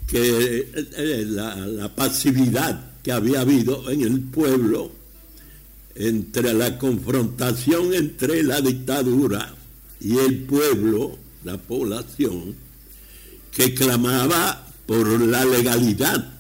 que 0.08 0.60
eh, 0.60 0.88
eh, 0.98 1.26
la, 1.28 1.94
pasividad 1.96 2.92
que 3.04 3.12
había 3.12 3.42
habido 3.42 3.90
en 3.90 4.02
el 4.02 4.22
pueblo 4.22 4.92
entre 5.96 6.54
la 6.54 6.78
confrontación 6.78 7.94
entre 7.94 8.44
la 8.44 8.62
dictadura 8.62 9.57
y 10.00 10.18
el 10.18 10.44
pueblo, 10.44 11.18
la 11.44 11.58
población, 11.58 12.56
que 13.52 13.74
clamaba 13.74 14.68
por 14.86 15.08
la 15.22 15.44
legalidad, 15.46 16.34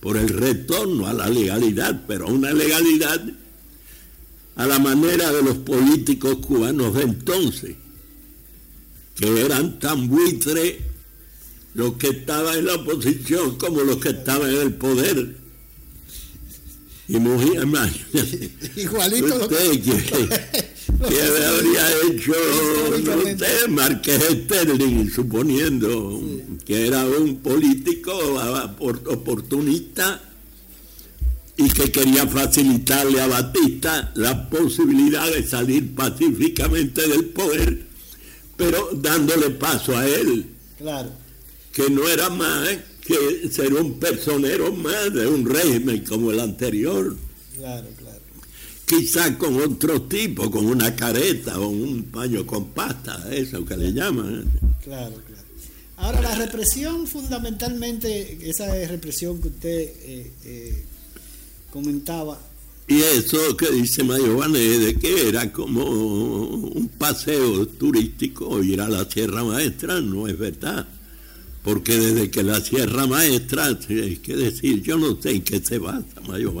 por 0.00 0.16
el 0.16 0.28
retorno 0.28 1.06
a 1.06 1.12
la 1.12 1.28
legalidad, 1.28 2.02
pero 2.06 2.28
una 2.28 2.52
legalidad 2.52 3.20
a 4.56 4.66
la 4.66 4.78
manera 4.78 5.32
de 5.32 5.42
los 5.42 5.56
políticos 5.58 6.36
cubanos 6.46 6.94
de 6.94 7.02
entonces, 7.02 7.76
que 9.16 9.40
eran 9.40 9.78
tan 9.78 10.08
buitres 10.08 10.76
los 11.74 11.94
que 11.94 12.08
estaban 12.08 12.58
en 12.58 12.66
la 12.66 12.74
oposición 12.74 13.56
como 13.58 13.82
los 13.82 13.96
que 13.96 14.10
estaban 14.10 14.48
en 14.50 14.60
el 14.60 14.74
poder. 14.74 15.36
Y 17.06 17.18
muy 17.18 17.44
Igualito 18.76 19.36
usted 19.36 19.82
que, 19.82 20.70
habría 21.00 21.86
hecho 22.08 22.32
usted, 23.24 23.68
Marqués 23.68 24.22
Sterling, 24.22 25.10
suponiendo 25.10 26.20
que 26.64 26.86
era 26.86 27.04
un 27.06 27.36
político 27.36 28.12
oportunista 28.78 30.20
y 31.56 31.68
que 31.68 31.90
quería 31.90 32.26
facilitarle 32.26 33.20
a 33.20 33.28
Batista 33.28 34.12
la 34.16 34.48
posibilidad 34.48 35.30
de 35.30 35.46
salir 35.46 35.94
pacíficamente 35.94 37.06
del 37.08 37.26
poder, 37.26 37.86
pero 38.56 38.90
dándole 38.94 39.50
paso 39.50 39.96
a 39.96 40.06
él. 40.06 40.46
Claro. 40.78 41.10
Que 41.72 41.90
no 41.90 42.08
era 42.08 42.30
más 42.30 42.68
que 43.06 43.48
ser 43.50 43.74
un 43.74 43.98
personero 43.98 44.72
más 44.72 45.12
de 45.12 45.26
un 45.26 45.48
régimen 45.48 46.04
como 46.04 46.32
el 46.32 46.40
anterior. 46.40 47.16
Claro, 47.56 47.86
claro. 47.98 48.03
Quizás 48.86 49.36
con 49.36 49.60
otro 49.60 50.02
tipo, 50.02 50.50
con 50.50 50.66
una 50.66 50.94
careta 50.94 51.58
o 51.58 51.68
un 51.68 52.04
paño 52.04 52.46
con 52.46 52.66
pasta, 52.66 53.28
eso 53.32 53.64
que 53.64 53.76
le 53.76 53.92
llaman. 53.92 54.44
Claro, 54.82 55.16
claro. 55.26 55.44
Ahora, 55.96 56.20
la 56.20 56.34
represión 56.34 57.06
fundamentalmente, 57.06 58.38
esa 58.48 58.66
represión 58.86 59.40
que 59.40 59.48
usted 59.48 59.80
eh, 59.80 60.32
eh, 60.44 60.84
comentaba. 61.70 62.38
Y 62.86 63.00
eso 63.00 63.56
que 63.56 63.70
dice 63.70 64.04
Mayo 64.04 64.36
de 64.36 64.96
que 65.00 65.28
era 65.28 65.50
como 65.50 65.82
un 65.84 66.88
paseo 66.88 67.66
turístico 67.66 68.62
ir 68.62 68.82
a 68.82 68.88
la 68.88 69.08
Sierra 69.08 69.42
Maestra, 69.42 70.00
no 70.02 70.28
es 70.28 70.38
verdad. 70.38 70.86
Porque 71.62 71.96
desde 71.96 72.30
que 72.30 72.42
la 72.42 72.60
Sierra 72.60 73.06
Maestra, 73.06 73.68
hay 73.88 74.16
que 74.16 74.36
decir, 74.36 74.82
yo 74.82 74.98
no 74.98 75.18
sé 75.20 75.30
en 75.30 75.42
qué 75.42 75.60
se 75.64 75.78
basa 75.78 76.20
Mayo 76.28 76.52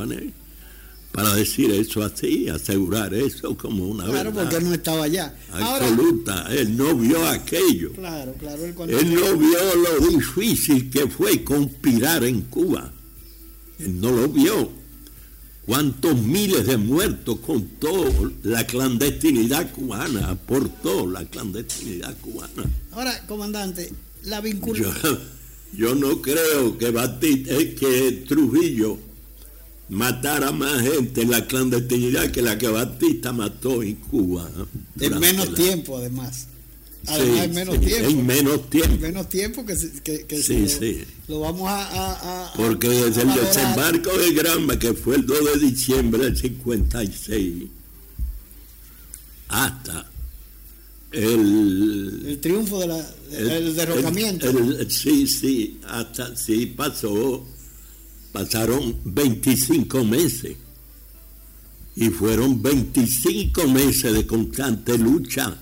para 1.14 1.32
decir 1.32 1.70
eso 1.70 2.02
así, 2.02 2.48
asegurar 2.48 3.14
eso 3.14 3.56
como 3.56 3.86
una 3.86 4.04
verdad. 4.04 4.32
Claro, 4.32 4.34
porque 4.34 4.56
él 4.56 4.64
no 4.64 4.74
estaba 4.74 5.04
allá. 5.04 5.32
Absoluta, 5.52 6.48
él 6.50 6.76
no 6.76 6.96
vio 6.96 7.24
aquello. 7.28 7.92
Claro, 7.92 8.34
claro. 8.34 8.64
Él, 8.64 8.74
él 8.90 9.14
no 9.14 9.36
vio 9.36 9.58
lo 9.76 10.08
difícil 10.08 10.90
que 10.90 11.06
fue 11.06 11.44
conspirar 11.44 12.24
en 12.24 12.40
Cuba. 12.40 12.92
Él 13.78 14.00
no 14.00 14.10
lo 14.10 14.28
vio. 14.28 14.72
Cuántos 15.64 16.16
miles 16.16 16.66
de 16.66 16.78
muertos 16.78 17.38
contó 17.46 18.32
la 18.42 18.66
clandestinidad 18.66 19.70
cubana, 19.70 20.30
aportó 20.30 21.06
la 21.08 21.24
clandestinidad 21.26 22.16
cubana. 22.18 22.64
Ahora, 22.90 23.24
comandante, 23.28 23.92
la 24.24 24.40
vinculación... 24.40 24.92
Yo, 25.00 25.18
yo 25.76 25.94
no 25.94 26.20
creo 26.20 26.76
que, 26.76 26.90
Batista, 26.90 27.56
que 27.56 28.24
Trujillo 28.26 28.98
matara 29.88 30.52
más 30.52 30.82
gente 30.82 31.22
en 31.22 31.30
la 31.30 31.46
clandestinidad 31.46 32.30
que 32.30 32.42
la 32.42 32.58
que 32.58 32.68
Batista 32.68 33.32
mató 33.32 33.82
en 33.82 33.96
Cuba. 33.96 34.50
En 35.00 35.18
menos 35.18 35.54
tiempo, 35.54 35.98
además. 35.98 36.48
Además, 37.06 37.44
en 37.44 37.54
menos 37.54 37.80
tiempo. 37.80 38.08
En 38.08 38.26
menos 38.26 38.70
tiempo. 38.70 38.94
En 38.94 39.00
menos 39.00 39.28
tiempo 39.28 39.66
que, 39.66 39.76
que, 40.02 40.26
que 40.26 40.42
sí, 40.42 40.68
sí. 40.68 41.04
Lo, 41.28 41.40
vamos 41.40 41.68
a, 41.68 42.52
Porque 42.56 42.88
desde 42.88 43.22
el 43.22 43.34
desembarco 43.34 44.16
de 44.16 44.32
Granma, 44.32 44.78
que 44.78 44.94
fue 44.94 45.16
el 45.16 45.26
2 45.26 45.38
de 45.54 45.66
diciembre 45.66 46.24
del 46.24 46.36
56, 46.36 47.64
hasta 49.48 50.10
el, 51.12 52.24
el 52.26 52.38
triunfo 52.40 52.80
de 52.80 52.86
la, 52.86 53.10
el, 53.32 53.74
derrocamiento. 53.74 54.50
sí, 54.88 55.26
sí, 55.26 55.78
hasta 55.86 56.34
sí 56.34 56.66
pasó 56.66 57.46
pasaron 58.34 58.96
25 59.04 60.04
meses. 60.04 60.56
Y 61.94 62.08
fueron 62.08 62.60
25 62.60 63.68
meses 63.68 64.12
de 64.12 64.26
constante 64.26 64.98
lucha, 64.98 65.56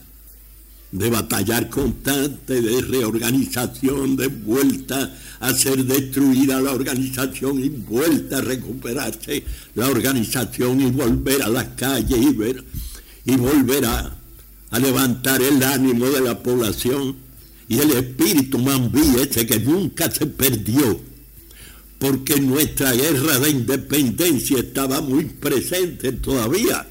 de 0.90 1.10
batallar 1.10 1.68
constante, 1.68 2.62
de 2.62 2.80
reorganización, 2.80 4.16
de 4.16 4.28
vuelta 4.28 5.14
a 5.40 5.52
ser 5.52 5.84
destruida 5.84 6.62
la 6.62 6.72
organización 6.72 7.62
y 7.62 7.68
vuelta 7.68 8.38
a 8.38 8.40
recuperarse 8.40 9.44
la 9.74 9.88
organización 9.88 10.80
y 10.80 10.90
volver 10.90 11.42
a 11.42 11.50
las 11.50 11.68
calles 11.76 12.18
y, 12.18 12.32
ver, 12.32 12.64
y 13.26 13.36
volver 13.36 13.84
a, 13.84 14.16
a 14.70 14.78
levantar 14.78 15.42
el 15.42 15.62
ánimo 15.62 16.08
de 16.08 16.22
la 16.22 16.42
población 16.42 17.16
y 17.68 17.80
el 17.80 17.90
espíritu 17.90 18.58
mambí 18.58 19.02
ese 19.20 19.46
que 19.46 19.60
nunca 19.60 20.10
se 20.10 20.24
perdió 20.24 21.11
porque 22.02 22.40
nuestra 22.40 22.90
guerra 22.90 23.38
de 23.38 23.50
independencia 23.50 24.58
estaba 24.58 25.00
muy 25.00 25.26
presente 25.26 26.10
todavía. 26.10 26.84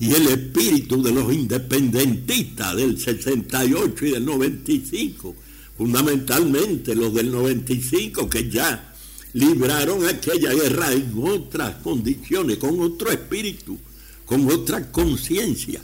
Y 0.00 0.12
el 0.14 0.26
espíritu 0.26 1.00
de 1.00 1.12
los 1.12 1.32
independentistas 1.32 2.74
del 2.74 2.98
68 2.98 4.04
y 4.04 4.10
del 4.10 4.24
95, 4.24 5.36
fundamentalmente 5.78 6.96
los 6.96 7.14
del 7.14 7.30
95 7.30 8.28
que 8.28 8.50
ya 8.50 8.92
libraron 9.34 10.08
aquella 10.08 10.52
guerra 10.52 10.92
en 10.92 11.12
otras 11.22 11.76
condiciones, 11.76 12.56
con 12.56 12.80
otro 12.80 13.12
espíritu, 13.12 13.78
con 14.26 14.50
otra 14.50 14.90
conciencia. 14.90 15.80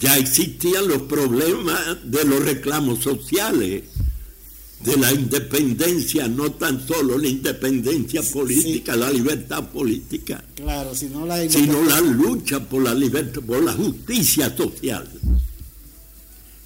Ya 0.00 0.16
existían 0.16 0.88
los 0.88 1.02
problemas 1.02 2.10
de 2.10 2.24
los 2.24 2.42
reclamos 2.42 3.00
sociales, 3.00 3.82
de 4.84 4.96
la 4.96 5.12
independencia, 5.12 6.26
no 6.26 6.52
tan 6.52 6.86
solo 6.86 7.18
la 7.18 7.28
independencia 7.28 8.22
política, 8.22 8.96
la 8.96 9.10
libertad 9.10 9.68
política, 9.68 10.42
claro, 10.54 10.94
sino 10.94 11.26
la, 11.26 11.48
sino 11.48 11.82
la 11.84 12.00
lucha 12.00 12.60
por 12.60 12.82
la 12.82 12.94
libertad, 12.94 13.42
por 13.42 13.62
la 13.62 13.74
justicia 13.74 14.54
social, 14.56 15.06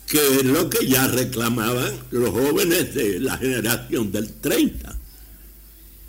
que 0.06 0.36
es 0.36 0.44
lo 0.44 0.70
que 0.70 0.86
ya 0.86 1.08
reclamaban 1.08 1.92
los 2.12 2.30
jóvenes 2.30 2.94
de 2.94 3.18
la 3.18 3.36
generación 3.36 4.12
del 4.12 4.32
30, 4.34 4.96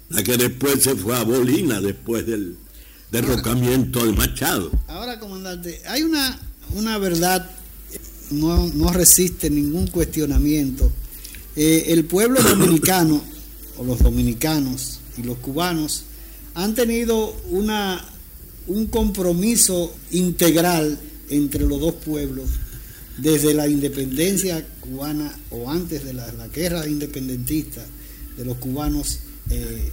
la 0.09 0.23
que 0.23 0.37
después 0.37 0.83
se 0.83 0.95
fue 0.95 1.17
a 1.17 1.23
Bolina 1.23 1.81
después 1.81 2.27
del 2.27 2.55
derrocamiento 3.11 4.05
de 4.05 4.11
Machado. 4.11 4.69
Ahora, 4.87 5.19
comandante, 5.19 5.81
hay 5.87 6.03
una, 6.03 6.39
una 6.75 6.99
verdad, 6.99 7.49
no, 8.29 8.67
no 8.75 8.93
resiste 8.93 9.49
ningún 9.49 9.87
cuestionamiento 9.87 10.91
eh, 11.55 11.85
el 11.87 12.05
pueblo 12.05 12.41
dominicano, 12.41 13.21
o 13.77 13.83
los 13.83 13.99
dominicanos 13.99 14.99
y 15.17 15.23
los 15.23 15.37
cubanos, 15.37 16.03
han 16.53 16.73
tenido 16.75 17.35
una, 17.49 18.03
un 18.67 18.87
compromiso 18.87 19.93
integral 20.11 20.97
entre 21.29 21.65
los 21.65 21.79
dos 21.79 21.95
pueblos 21.95 22.49
desde 23.17 23.53
la 23.53 23.67
independencia 23.67 24.65
cubana 24.81 25.37
o 25.49 25.69
antes 25.69 26.03
de 26.03 26.13
la, 26.13 26.25
guerra 26.53 26.87
independentista 26.87 27.83
de 28.37 28.45
los 28.45 28.57
cubanos 28.57 29.19
eh, 29.49 29.91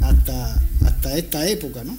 hasta, 0.00 0.62
hasta 0.84 1.16
esta 1.16 1.48
época, 1.48 1.84
¿no? 1.84 1.96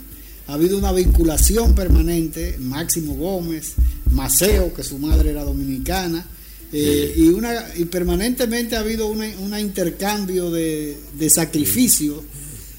Ha 0.48 0.54
habido 0.54 0.78
una 0.78 0.92
vinculación 0.92 1.74
permanente, 1.74 2.58
Máximo 2.60 3.16
Gómez, 3.16 3.74
Maceo, 4.12 4.74
que 4.74 4.84
su 4.84 5.00
madre 5.00 5.32
era 5.32 5.44
dominicana, 5.44 6.26
eh, 6.72 7.14
y, 7.18 7.28
una, 7.30 7.54
y 7.78 7.86
permanentemente 7.86 8.76
ha 8.76 8.80
habido 8.80 9.08
un 9.08 9.58
intercambio 9.58 10.52
de, 10.52 10.98
de 11.18 11.30
sacrificios 11.30 12.22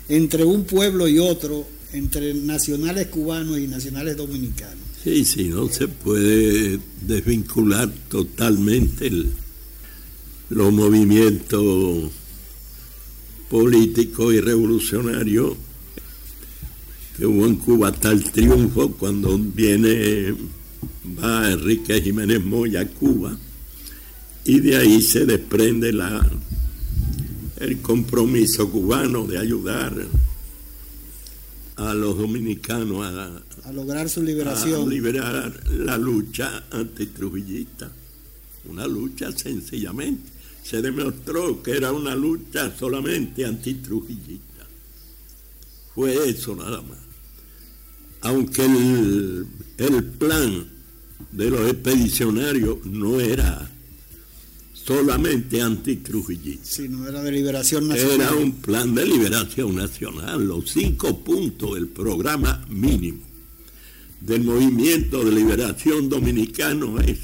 entre 0.09 0.44
un 0.44 0.64
pueblo 0.64 1.09
y 1.09 1.18
otro, 1.18 1.66
entre 1.92 2.35
nacionales 2.35 3.07
cubanos 3.07 3.59
y 3.59 3.66
nacionales 3.66 4.16
dominicanos. 4.16 4.85
Sí, 5.03 5.25
sí, 5.25 5.44
no 5.44 5.68
se 5.68 5.88
puede 5.88 6.81
desvincular 7.03 7.88
totalmente 8.09 9.11
los 10.51 10.72
movimientos 10.72 12.11
políticos 13.49 14.35
y 14.35 14.40
revolucionarios 14.40 15.55
que 17.16 17.27
hubo 17.27 17.46
en 17.46 17.57
Cuba. 17.57 17.88
Hasta 17.88 18.11
el 18.11 18.25
triunfo 18.31 18.92
cuando 18.92 19.38
viene 19.38 20.35
va 21.22 21.53
Enrique 21.53 22.03
Jiménez 22.03 22.44
Moya 22.44 22.81
a 22.81 22.87
Cuba 22.87 23.38
y 24.47 24.61
de 24.61 24.77
ahí 24.77 25.03
se 25.03 25.27
desprende 25.27 25.93
la, 25.93 26.25
el 27.59 27.81
compromiso 27.81 28.71
cubano 28.71 29.27
de 29.27 29.39
ayudar 29.39 30.07
a 31.77 31.95
los 31.95 32.17
dominicanos 32.17 33.05
a, 33.05 33.73
lograr 33.73 34.09
su 34.09 34.23
liberación. 34.23 34.87
A 34.87 34.87
liberar 34.87 35.71
la 35.71 35.99
lucha 35.99 36.65
antitrujillista. 36.71 37.91
Una 38.69 38.87
lucha 38.87 39.33
sencillamente. 39.33 40.31
Se 40.63 40.81
demostró 40.81 41.61
que 41.63 41.73
era 41.73 41.93
una 41.93 42.15
lucha 42.15 42.73
solamente 42.77 43.45
antitrujillista. 43.45 44.65
Fue 45.95 46.29
eso 46.29 46.55
nada 46.55 46.83
más. 46.83 46.99
Aunque 48.21 48.65
el, 48.65 49.47
el 49.79 50.05
plan 50.05 50.67
de 51.33 51.51
los 51.51 51.69
expedicionarios 51.69 52.87
no 52.87 53.21
era 53.21 53.71
solamente 54.87 55.61
antitrujillista. 55.61 56.64
Sí, 56.64 56.88
no 56.88 57.09
era 57.09 57.22
de 57.22 57.33
liberación 57.33 57.88
nacional. 57.88 58.20
Era 58.20 58.35
un 58.35 58.53
plan 58.53 58.94
de 58.94 59.05
liberación 59.05 59.75
nacional, 59.75 60.46
los 60.46 60.70
cinco 60.70 61.18
puntos 61.18 61.75
del 61.75 61.88
programa 61.88 62.64
mínimo 62.68 63.27
del 64.20 64.42
movimiento 64.42 65.25
de 65.25 65.33
liberación 65.33 66.09
dominicano 66.09 66.99
es 67.01 67.18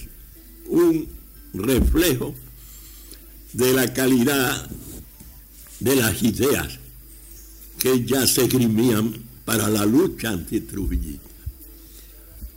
un 0.67 1.09
reflejo 1.55 2.35
de 3.53 3.73
la 3.73 3.93
calidad 3.93 4.71
de 5.81 5.97
las 5.97 6.23
ideas 6.23 6.79
que 7.79 8.05
ya 8.05 8.27
se 8.27 8.47
grimían 8.47 9.15
para 9.45 9.69
la 9.69 9.85
lucha 9.85 10.31
antitrujillista. 10.31 11.29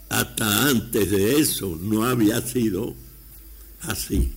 Hasta 0.09 0.67
antes 0.67 1.09
de 1.09 1.39
eso 1.39 1.77
no 1.81 2.05
había 2.05 2.39
sido 2.41 2.93
así. 3.81 4.31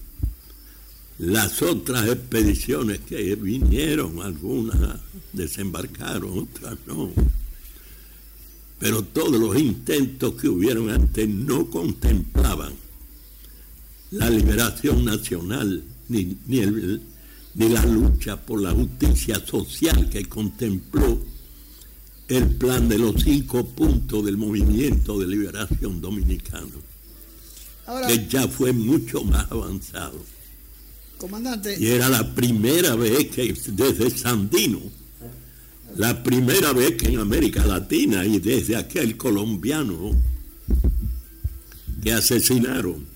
Las 1.19 1.63
otras 1.63 2.09
expediciones 2.09 3.01
que 3.01 3.35
vinieron, 3.35 4.23
algunas 4.23 5.01
desembarcaron, 5.33 6.39
otras 6.39 6.79
no. 6.87 7.11
Pero 8.79 9.03
todos 9.03 9.41
los 9.41 9.59
intentos 9.59 10.35
que 10.35 10.49
hubieron 10.49 10.91
antes 10.91 11.29
no 11.29 11.69
contemplaban 11.69 12.73
la 14.13 14.31
liberación 14.31 15.05
nacional 15.05 15.83
ni, 16.09 16.37
ni, 16.47 16.61
el, 16.61 17.03
ni 17.55 17.69
la 17.69 17.85
lucha 17.85 18.37
por 18.41 18.63
la 18.63 18.71
justicia 18.71 19.45
social 19.45 20.09
que 20.09 20.25
contempló 20.27 21.21
el 22.29 22.57
plan 22.57 22.89
de 22.89 22.99
los 22.99 23.23
cinco 23.23 23.67
puntos 23.67 24.25
del 24.25 24.37
movimiento 24.37 25.19
de 25.19 25.27
liberación 25.27 26.01
dominicano, 26.01 26.77
que 28.07 28.29
ya 28.29 28.47
fue 28.47 28.73
mucho 28.73 29.25
más 29.25 29.51
avanzado. 29.51 30.38
Comandante. 31.19 31.77
Y 31.79 31.89
era 31.89 32.09
la 32.09 32.35
primera 32.35 32.95
vez 32.95 33.29
que 33.29 33.55
desde 33.73 34.11
Sandino, 34.11 34.81
la 35.97 36.23
primera 36.23 36.73
vez 36.73 36.97
que 36.97 37.09
en 37.09 37.19
América 37.19 37.67
Latina 37.67 38.25
y 38.25 38.39
desde 38.39 38.77
aquel 38.77 39.17
colombiano 39.17 40.13
que 42.03 42.13
asesinaron, 42.13 43.07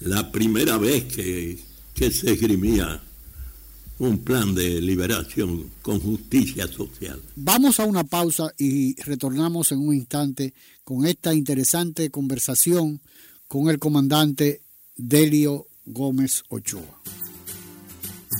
la 0.00 0.30
primera 0.30 0.76
vez 0.76 1.04
que, 1.04 1.58
que 1.94 2.10
se 2.10 2.32
esgrimía 2.32 3.00
un 3.98 4.18
plan 4.18 4.54
de 4.54 4.80
liberación 4.80 5.70
con 5.80 6.00
justicia 6.00 6.66
social. 6.66 7.20
Vamos 7.36 7.78
a 7.78 7.84
una 7.84 8.04
pausa 8.04 8.52
y 8.58 9.00
retornamos 9.02 9.70
en 9.72 9.78
un 9.78 9.94
instante 9.94 10.52
con 10.82 11.06
esta 11.06 11.32
interesante 11.32 12.10
conversación 12.10 13.00
con 13.46 13.68
el 13.68 13.78
comandante 13.78 14.62
Delio 14.96 15.68
Gómez 15.86 16.42
Ochoa. 16.48 17.02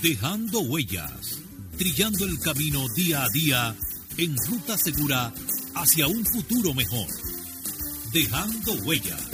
Dejando 0.03 0.61
huellas, 0.61 1.41
trillando 1.77 2.25
el 2.25 2.39
camino 2.39 2.87
día 2.97 3.23
a 3.23 3.29
día 3.35 3.75
en 4.17 4.35
ruta 4.49 4.79
segura 4.79 5.31
hacia 5.75 6.07
un 6.07 6.25
futuro 6.25 6.73
mejor. 6.73 7.07
Dejando 8.13 8.73
huellas. 8.87 9.31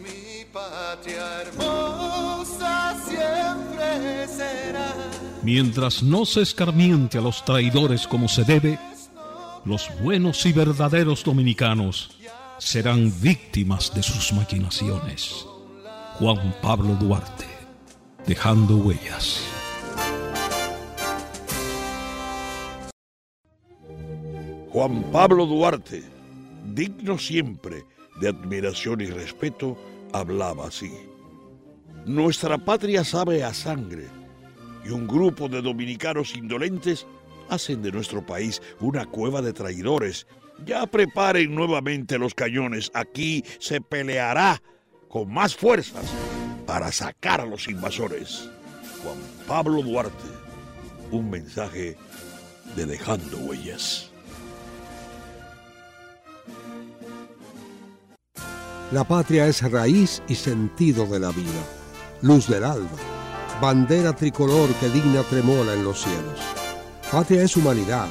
Mi 0.00 0.44
patria 0.52 1.42
hermosa 1.42 2.96
siempre 3.08 4.28
será. 4.28 4.94
Mientras 5.42 6.00
no 6.04 6.24
se 6.24 6.42
escarmiente 6.42 7.18
a 7.18 7.22
los 7.22 7.44
traidores 7.44 8.06
como 8.06 8.28
se 8.28 8.44
debe, 8.44 8.78
los 9.64 9.88
buenos 10.00 10.46
y 10.46 10.52
verdaderos 10.52 11.24
dominicanos 11.24 12.10
serán 12.58 13.12
víctimas 13.20 13.92
de 13.92 14.04
sus 14.04 14.32
maquinaciones. 14.32 15.46
Juan 16.18 16.54
Pablo 16.60 16.94
Duarte, 17.00 17.46
dejando 18.26 18.76
huellas. 18.76 19.42
Juan 24.68 25.02
Pablo 25.10 25.46
Duarte, 25.46 26.02
digno 26.74 27.16
siempre 27.18 27.84
de 28.20 28.28
admiración 28.28 29.00
y 29.00 29.06
respeto, 29.06 29.76
hablaba 30.12 30.68
así. 30.68 30.92
Nuestra 32.04 32.58
patria 32.58 33.04
sabe 33.04 33.42
a 33.42 33.54
sangre 33.54 34.06
y 34.84 34.90
un 34.90 35.08
grupo 35.08 35.48
de 35.48 35.62
dominicanos 35.62 36.36
indolentes 36.36 37.06
hacen 37.48 37.82
de 37.82 37.90
nuestro 37.90 38.24
país 38.24 38.60
una 38.80 39.06
cueva 39.06 39.40
de 39.40 39.54
traidores. 39.54 40.26
Ya 40.66 40.86
preparen 40.86 41.54
nuevamente 41.54 42.18
los 42.18 42.34
cañones, 42.34 42.90
aquí 42.94 43.42
se 43.58 43.80
peleará 43.80 44.62
con 45.12 45.30
más 45.30 45.54
fuerzas 45.54 46.06
para 46.66 46.90
sacar 46.90 47.42
a 47.42 47.46
los 47.46 47.68
invasores. 47.68 48.48
Juan 49.02 49.18
Pablo 49.46 49.82
Duarte, 49.82 50.28
un 51.10 51.28
mensaje 51.28 51.98
de 52.74 52.86
dejando 52.86 53.36
huellas. 53.38 54.10
La 58.90 59.04
patria 59.04 59.46
es 59.46 59.62
raíz 59.70 60.22
y 60.28 60.34
sentido 60.34 61.06
de 61.06 61.20
la 61.20 61.30
vida, 61.30 61.62
luz 62.22 62.48
del 62.48 62.64
alba, 62.64 62.88
bandera 63.60 64.14
tricolor 64.14 64.70
que 64.74 64.88
digna 64.88 65.22
tremola 65.24 65.74
en 65.74 65.84
los 65.84 66.02
cielos. 66.02 66.40
Patria 67.10 67.42
es 67.42 67.54
humanidad, 67.56 68.08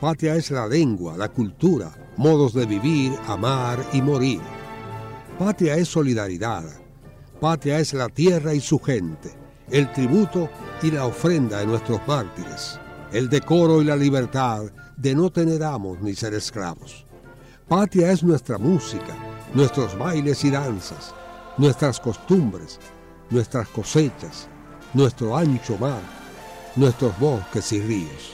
patria 0.00 0.34
es 0.36 0.50
la 0.50 0.66
lengua, 0.66 1.16
la 1.16 1.28
cultura, 1.30 1.92
modos 2.18 2.52
de 2.52 2.66
vivir, 2.66 3.12
amar 3.26 3.82
y 3.94 4.02
morir. 4.02 4.55
Patria 5.38 5.76
es 5.76 5.88
solidaridad, 5.88 6.64
patria 7.42 7.78
es 7.78 7.92
la 7.92 8.08
tierra 8.08 8.54
y 8.54 8.60
su 8.60 8.78
gente, 8.78 9.34
el 9.70 9.92
tributo 9.92 10.48
y 10.82 10.90
la 10.90 11.04
ofrenda 11.04 11.58
de 11.58 11.66
nuestros 11.66 12.00
mártires, 12.08 12.80
el 13.12 13.28
decoro 13.28 13.82
y 13.82 13.84
la 13.84 13.96
libertad 13.96 14.62
de 14.96 15.14
no 15.14 15.30
tener 15.30 15.62
amos 15.62 16.00
ni 16.00 16.14
ser 16.14 16.32
esclavos. 16.32 17.04
Patria 17.68 18.12
es 18.12 18.22
nuestra 18.22 18.56
música, 18.56 19.14
nuestros 19.52 19.98
bailes 19.98 20.42
y 20.42 20.50
danzas, 20.50 21.14
nuestras 21.58 22.00
costumbres, 22.00 22.80
nuestras 23.28 23.68
cosechas, 23.68 24.48
nuestro 24.94 25.36
ancho 25.36 25.76
mar, 25.76 26.00
nuestros 26.76 27.18
bosques 27.18 27.72
y 27.72 27.82
ríos. 27.82 28.32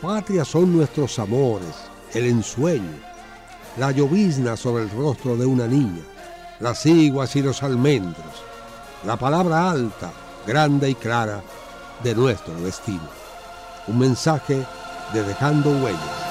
Patria 0.00 0.46
son 0.46 0.74
nuestros 0.74 1.18
amores, 1.18 1.76
el 2.14 2.24
ensueño, 2.24 3.09
la 3.76 3.92
llovizna 3.92 4.56
sobre 4.56 4.84
el 4.84 4.90
rostro 4.90 5.36
de 5.36 5.46
una 5.46 5.66
niña, 5.66 6.02
las 6.60 6.84
iguas 6.86 7.34
y 7.36 7.42
los 7.42 7.62
almendros, 7.62 8.44
la 9.04 9.16
palabra 9.16 9.70
alta, 9.70 10.12
grande 10.46 10.90
y 10.90 10.94
clara 10.94 11.42
de 12.02 12.14
nuestro 12.14 12.54
destino. 12.60 13.08
Un 13.86 13.98
mensaje 13.98 14.64
de 15.12 15.22
dejando 15.22 15.70
huellas. 15.70 16.30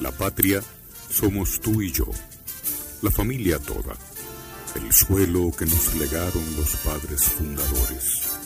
La 0.00 0.10
patria 0.12 0.60
somos 1.10 1.60
tú 1.60 1.80
y 1.80 1.90
yo, 1.92 2.06
la 3.02 3.10
familia 3.10 3.58
toda, 3.58 3.96
el 4.74 4.92
suelo 4.92 5.50
que 5.56 5.64
nos 5.64 5.94
legaron 5.94 6.44
los 6.56 6.76
padres 6.76 7.22
fundadores, 7.22 8.38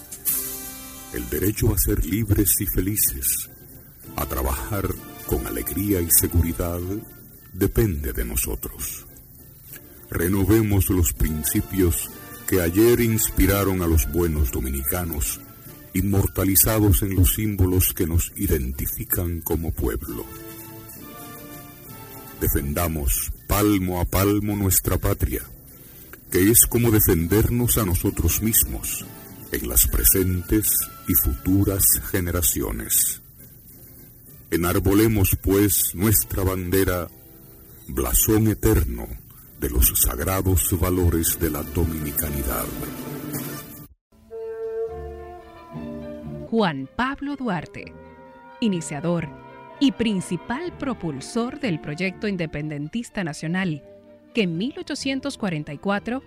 el 1.12 1.28
derecho 1.28 1.74
a 1.74 1.78
ser 1.78 2.04
libres 2.04 2.60
y 2.60 2.66
felices, 2.66 3.50
a 4.16 4.26
trabajar 4.26 4.88
con 5.30 5.46
alegría 5.46 6.00
y 6.00 6.10
seguridad, 6.10 6.80
depende 7.52 8.12
de 8.12 8.24
nosotros. 8.24 9.06
Renovemos 10.10 10.90
los 10.90 11.12
principios 11.12 12.10
que 12.48 12.60
ayer 12.60 12.98
inspiraron 12.98 13.80
a 13.80 13.86
los 13.86 14.10
buenos 14.10 14.50
dominicanos, 14.50 15.40
inmortalizados 15.94 17.02
en 17.02 17.14
los 17.14 17.34
símbolos 17.34 17.94
que 17.94 18.08
nos 18.08 18.32
identifican 18.34 19.40
como 19.42 19.70
pueblo. 19.70 20.24
Defendamos 22.40 23.30
palmo 23.46 24.00
a 24.00 24.06
palmo 24.06 24.56
nuestra 24.56 24.98
patria, 24.98 25.42
que 26.32 26.50
es 26.50 26.66
como 26.66 26.90
defendernos 26.90 27.78
a 27.78 27.86
nosotros 27.86 28.42
mismos 28.42 29.04
en 29.52 29.68
las 29.68 29.86
presentes 29.86 30.72
y 31.06 31.14
futuras 31.14 31.84
generaciones. 32.10 33.19
Enarbolemos 34.52 35.36
pues 35.40 35.94
nuestra 35.94 36.42
bandera, 36.42 37.06
blasón 37.86 38.48
eterno 38.48 39.06
de 39.60 39.70
los 39.70 39.92
sagrados 39.94 40.76
valores 40.80 41.38
de 41.38 41.50
la 41.50 41.62
dominicanidad. 41.62 42.64
Juan 46.48 46.88
Pablo 46.96 47.36
Duarte, 47.36 47.92
iniciador 48.60 49.28
y 49.78 49.92
principal 49.92 50.76
propulsor 50.76 51.60
del 51.60 51.80
proyecto 51.80 52.26
independentista 52.26 53.22
nacional, 53.22 53.84
que 54.34 54.42
en 54.42 54.58
1844 54.58 56.24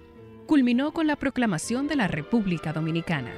culminó 0.48 0.94
con 0.94 1.08
la 1.08 1.18
proclamación 1.18 1.90
de 1.90 1.98
la 1.98 2.08
República 2.08 2.72
Dominicana. 2.72 3.34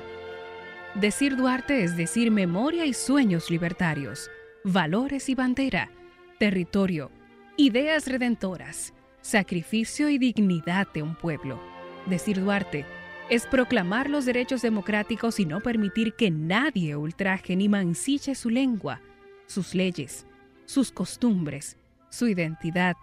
Decir 0.94 1.36
Duarte 1.38 1.84
es 1.84 1.98
decir 1.98 2.30
memoria 2.30 2.86
y 2.86 2.94
sueños 2.94 3.50
libertarios, 3.50 4.30
valores 4.66 5.30
y 5.30 5.36
bandera, 5.36 5.92
territorio, 6.40 7.12
ideas 7.56 8.08
redentoras, 8.08 8.96
sacrificio 9.22 10.10
y 10.10 10.18
dignidad 10.18 10.88
de 10.92 11.04
un 11.04 11.16
pueblo. 11.16 11.60
Decir 12.08 12.42
Duarte 12.42 12.84
es 13.30 13.46
proclamar 13.46 14.10
los 14.10 14.26
derechos 14.26 14.64
democráticos 14.64 15.40
y 15.40 15.46
no 15.46 15.62
permitir 15.62 16.16
que 16.16 16.32
nadie 16.32 16.96
ultraje 16.96 17.56
ni 17.56 17.70
mancille 17.70 18.34
su 18.34 18.50
lengua, 18.50 19.02
sus 19.46 19.76
leyes, 19.76 20.26
sus 20.66 20.92
costumbres, 20.92 21.78
su 22.10 22.28
identidad 22.28 22.98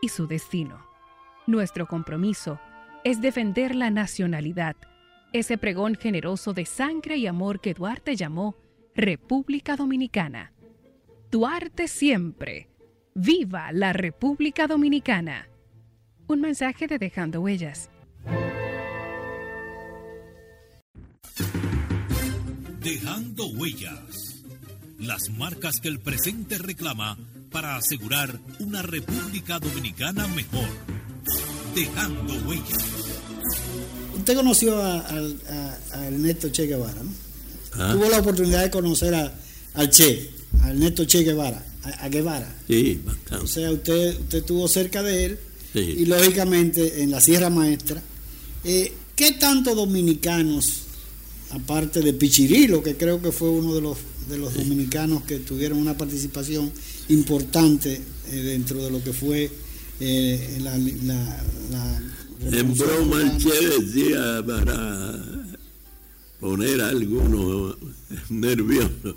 y 0.00 0.10
su 0.10 0.28
destino. 0.28 0.86
Nuestro 1.48 1.88
compromiso 1.88 2.60
es 3.02 3.20
defender 3.20 3.74
la 3.74 3.90
nacionalidad, 3.90 4.76
ese 5.32 5.58
pregón 5.58 5.96
generoso 5.96 6.52
de 6.52 6.66
sangre 6.66 7.16
y 7.16 7.26
amor 7.26 7.60
que 7.60 7.74
Duarte 7.74 8.14
llamó 8.14 8.54
República 8.94 9.74
Dominicana. 9.74 10.52
Duarte 11.30 11.86
siempre. 11.86 12.68
¡Viva 13.14 13.70
la 13.72 13.92
República 13.92 14.66
Dominicana! 14.66 15.48
Un 16.26 16.40
mensaje 16.40 16.86
de 16.86 16.98
Dejando 16.98 17.40
Huellas. 17.40 17.88
Dejando 22.80 23.46
Huellas 23.48 24.30
las 24.98 25.30
marcas 25.30 25.76
que 25.80 25.88
el 25.88 26.00
presente 26.00 26.58
reclama 26.58 27.16
para 27.50 27.76
asegurar 27.76 28.38
una 28.58 28.82
República 28.82 29.58
Dominicana 29.58 30.26
mejor. 30.28 30.68
Dejando 31.74 32.34
huellas. 32.46 32.84
usted 34.16 34.34
conoció 34.34 34.82
a, 34.82 34.98
a, 34.98 36.06
Ernesto 36.06 36.50
Che 36.50 36.66
Guevara, 36.66 37.02
¿no? 37.02 37.12
Ah. 37.74 37.92
Tuvo 37.92 38.08
la 38.08 38.18
oportunidad 38.18 38.62
de 38.62 38.70
conocer 38.70 39.14
a, 39.14 39.32
al 39.74 39.90
Che, 39.90 40.39
a 40.62 40.70
Ernesto 40.70 41.04
Che 41.06 41.22
Guevara, 41.22 41.64
a, 41.82 42.08
Guevara. 42.08 42.54
Sí, 42.66 43.00
bastante. 43.04 43.44
O 43.44 43.46
sea, 43.46 43.70
usted, 43.70 44.18
usted 44.20 44.38
estuvo 44.38 44.68
cerca 44.68 45.02
de 45.02 45.24
él 45.26 45.38
Sí. 45.72 45.78
y 45.98 46.04
lógicamente 46.06 47.02
en 47.02 47.10
la 47.12 47.20
Sierra 47.20 47.48
Maestra. 47.48 48.02
Eh, 48.64 48.92
¿Qué 49.14 49.32
tanto 49.32 49.74
dominicanos, 49.74 50.80
aparte 51.50 52.00
de 52.00 52.12
Pichirilo, 52.12 52.82
que 52.82 52.96
creo 52.96 53.22
que 53.22 53.30
fue 53.32 53.50
uno 53.50 53.74
de 53.74 53.80
los, 53.80 53.98
de 54.28 54.38
los 54.38 54.54
dominicanos 54.54 55.22
que 55.24 55.38
tuvieron 55.38 55.78
una 55.78 55.96
participación 55.96 56.72
importante 57.08 58.00
eh, 58.30 58.34
dentro 58.36 58.82
de 58.82 58.90
lo 58.90 59.02
que 59.04 59.12
fue 59.12 59.50
eh, 60.00 60.58
la, 60.62 60.76
la, 60.78 61.42
la 61.70 62.02
En 62.58 62.74
broma 62.76 63.20
el 63.22 63.38
Che 63.38 63.68
decía 63.80 64.42
para 64.46 65.22
poner 66.40 66.80
a 66.80 66.88
algunos 66.88 67.76
nerviosos, 68.30 69.14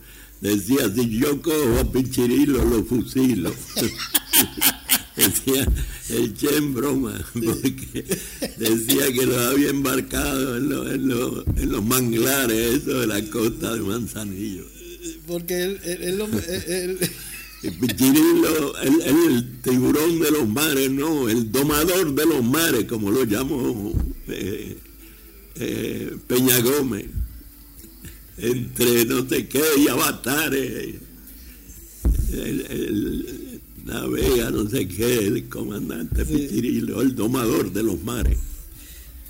decía, 0.51 0.91
si 0.93 1.10
yo 1.19 1.41
cojo 1.41 1.79
a 1.79 1.91
Pichirilo 1.91 2.63
lo 2.65 2.84
fusilo. 2.84 3.51
decía 5.15 5.67
el 6.10 6.34
Che 6.36 6.58
en 6.58 6.73
broma, 6.73 7.13
porque 7.34 8.06
decía 8.58 9.12
que 9.13 9.25
lo 9.25 9.39
había 9.39 9.69
embarcado 9.69 10.58
en, 10.58 10.69
lo- 10.69 10.91
en 10.91 11.08
lo- 11.08 11.45
en 11.56 11.71
los 11.71 11.84
manglares, 11.86 12.82
eso 12.82 12.99
de 12.99 13.08
la 13.08 13.21
costa 13.29 13.73
de 13.75 13.82
Manzanillo. 13.82 14.65
Porque 15.27 15.63
él- 15.63 15.79
él- 15.84 16.99
El 17.63 17.73
Pichirilo, 17.77 18.77
el, 18.82 19.01
el 19.01 19.62
tiburón 19.62 20.19
de 20.19 20.32
los 20.32 20.47
mares, 20.49 20.91
no, 20.91 21.29
el 21.29 21.49
domador 21.49 22.13
de 22.13 22.25
los 22.25 22.43
mares, 22.43 22.84
como 22.86 23.10
lo 23.10 23.23
llamó 23.23 23.93
eh, 24.27 24.77
eh, 25.56 26.17
Peña 26.27 26.60
Gómez, 26.60 27.06
entre 28.38 29.06
no 29.06 29.28
sé 29.28 29.48
qué 29.48 29.62
y 29.78 29.88
avatares, 29.88 30.96
el, 32.32 32.62
el- 32.69 33.60
navega 33.86 34.50
no 34.50 34.69
sé 34.69 34.88
qué, 34.88 35.28
el 35.28 35.50
comandante 35.50 36.24
Pichirilo, 36.26 37.02
el 37.02 37.13
domador 37.15 37.72
de 37.74 37.84
los 37.84 38.02
mares. 38.02 38.38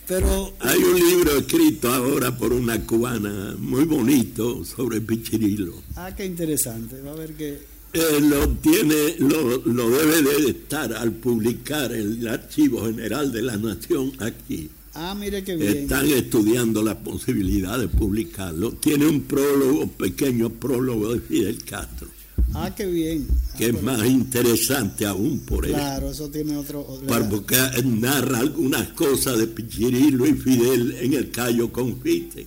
pero 0.08 0.54
Hay 0.60 0.78
un 0.78 0.96
libro 0.96 1.38
escrito 1.38 1.92
ahora 1.92 2.38
por 2.38 2.54
una 2.54 2.80
cubana 2.86 3.56
muy 3.58 3.86
bonito 3.86 4.64
sobre 4.64 5.02
Pichirilo. 5.02 5.74
ah, 5.96 6.14
qué 6.16 6.26
interesante. 6.26 7.02
Va 7.02 7.12
a 7.12 7.16
ver 7.16 7.34
que 7.34 7.58
Eh, 7.94 8.20
lo 8.22 8.48
tiene, 8.58 9.16
lo, 9.20 9.58
lo 9.66 9.90
debe 9.90 10.42
de 10.44 10.50
estar 10.52 10.94
al 10.94 11.12
publicar 11.14 11.92
el 11.92 12.28
Archivo 12.28 12.86
General 12.86 13.32
de 13.32 13.42
la 13.42 13.58
Nación 13.58 14.12
aquí. 14.20 14.70
Ah, 14.96 15.16
mire 15.16 15.44
qué 15.44 15.56
bien. 15.56 15.78
Están 15.78 16.08
estudiando 16.08 16.82
la 16.84 17.00
posibilidad 17.00 17.78
de 17.80 17.88
publicarlo. 17.88 18.72
Tiene 18.74 19.08
un 19.08 19.22
prólogo, 19.24 19.88
pequeño 19.88 20.50
prólogo 20.50 21.14
de 21.14 21.20
Fidel 21.22 21.64
Castro, 21.64 22.08
Ah, 22.56 22.74
qué 22.76 22.86
bien. 22.86 23.28
Ah, 23.32 23.56
que 23.58 23.68
es 23.68 23.82
más 23.82 24.06
interesante 24.06 25.06
aún 25.06 25.40
por 25.40 25.66
eso. 25.66 25.76
Claro, 25.76 26.12
eso 26.12 26.30
tiene 26.30 26.56
otro. 26.58 26.86
Para- 27.08 27.28
Porque 27.30 27.58
narra 27.84 28.40
algunas 28.40 28.90
cosas 28.90 29.38
de 29.40 29.48
Pichirilo 29.48 30.26
y 30.28 30.34
Fidel 30.34 30.96
en 31.00 31.14
el 31.14 31.32
Cayo 31.32 31.72
Confite. 31.72 32.46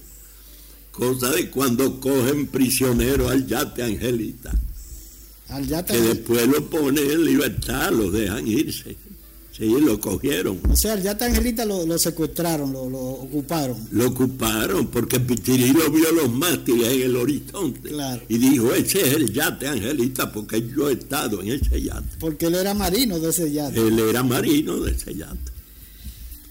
Cosa 0.92 1.30
de 1.32 1.50
cuando 1.50 1.98
cogen 2.00 2.46
prisionero 2.46 3.28
al 3.28 3.46
yate 3.46 3.82
Angelita. 3.82 4.52
al 5.48 5.66
yate- 5.66 5.92
que 5.92 6.00
después 6.00 6.46
lo 6.48 6.68
ponen 6.68 7.08
en 7.10 7.24
libertad, 7.24 7.90
los 7.92 8.12
dejan 8.12 8.46
irse. 8.46 8.96
Sí, 9.56 9.64
lo 9.80 9.98
cogieron. 9.98 10.60
O 10.68 10.76
sea, 10.76 10.92
el 10.94 11.02
yate 11.02 11.24
Angelita 11.24 11.64
lo, 11.64 11.86
lo 11.86 11.98
secuestraron, 11.98 12.72
lo, 12.72 12.90
lo 12.90 12.98
ocuparon. 12.98 13.76
Lo 13.90 14.08
ocuparon 14.08 14.88
porque 14.88 15.18
Pichirilo 15.18 15.90
vio 15.90 16.12
los 16.12 16.30
mástiles 16.30 16.92
en 16.92 17.02
el 17.02 17.16
horizonte 17.16 17.88
Claro. 17.88 18.22
y 18.28 18.36
dijo, 18.36 18.74
ese 18.74 19.00
es 19.00 19.14
el 19.14 19.32
yate 19.32 19.66
Angelita 19.66 20.30
porque 20.30 20.60
yo 20.68 20.90
he 20.90 20.92
estado 20.92 21.40
en 21.40 21.52
ese 21.52 21.80
yate. 21.80 22.16
Porque 22.20 22.46
él 22.46 22.54
era 22.56 22.74
marino 22.74 23.18
de 23.18 23.30
ese 23.30 23.50
yate. 23.50 23.80
Él 23.80 23.98
era 23.98 24.22
marino 24.22 24.78
de 24.80 24.92
ese 24.92 25.14
yate. 25.14 25.52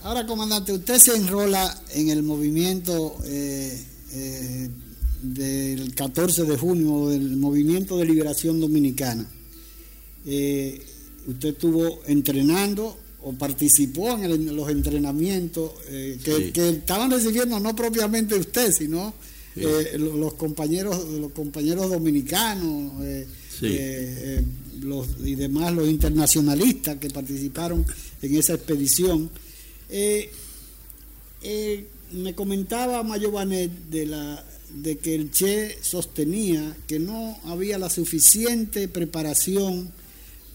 Ahora, 0.01 0.25
comandante, 0.25 0.71
usted 0.73 0.97
se 0.97 1.15
enrola 1.15 1.79
en 1.93 2.09
el 2.09 2.23
movimiento 2.23 3.17
eh, 3.25 3.85
eh, 4.13 4.69
del 5.21 5.93
14 5.93 6.43
de 6.45 6.57
junio, 6.57 7.09
del 7.09 7.37
movimiento 7.37 7.97
de 7.97 8.05
liberación 8.05 8.59
dominicana. 8.59 9.27
Eh, 10.25 10.83
usted 11.27 11.49
estuvo 11.49 12.01
entrenando 12.07 12.97
o 13.21 13.33
participó 13.33 14.11
en, 14.17 14.23
el- 14.25 14.31
en 14.49 14.55
los 14.55 14.69
entrenamientos 14.69 15.71
eh, 15.87 16.19
que, 16.23 16.35
Sí. 16.37 16.51
que 16.51 16.69
estaban 16.69 17.09
recibiendo 17.11 17.59
no 17.59 17.75
propiamente 17.75 18.35
usted, 18.35 18.71
sino 18.71 19.13
Sí. 19.55 19.61
eh, 19.63 19.97
lo- 19.97 20.17
los 20.17 20.33
compañeros 20.35 21.03
los 21.09 21.31
compañeros 21.31 21.89
dominicanos 21.89 22.93
eh, 23.03 23.25
Sí. 23.59 23.77
los, 24.81 25.07
y 25.23 25.35
demás 25.35 25.73
los 25.73 25.87
internacionalistas 25.87 26.97
que 26.97 27.09
participaron 27.09 27.85
en 28.21 28.35
esa 28.35 28.53
expedición. 28.55 29.29
Me 32.11 32.33
comentaba 32.35 33.01
Mayo 33.03 33.31
Banet 33.31 33.71
de, 33.89 34.05
la, 34.05 34.45
de 34.73 34.97
que 34.97 35.15
el 35.15 35.31
Che 35.31 35.77
sostenía 35.81 36.75
que 36.87 36.99
no 36.99 37.37
había 37.45 37.77
la 37.77 37.89
suficiente 37.89 38.87
preparación 38.87 39.91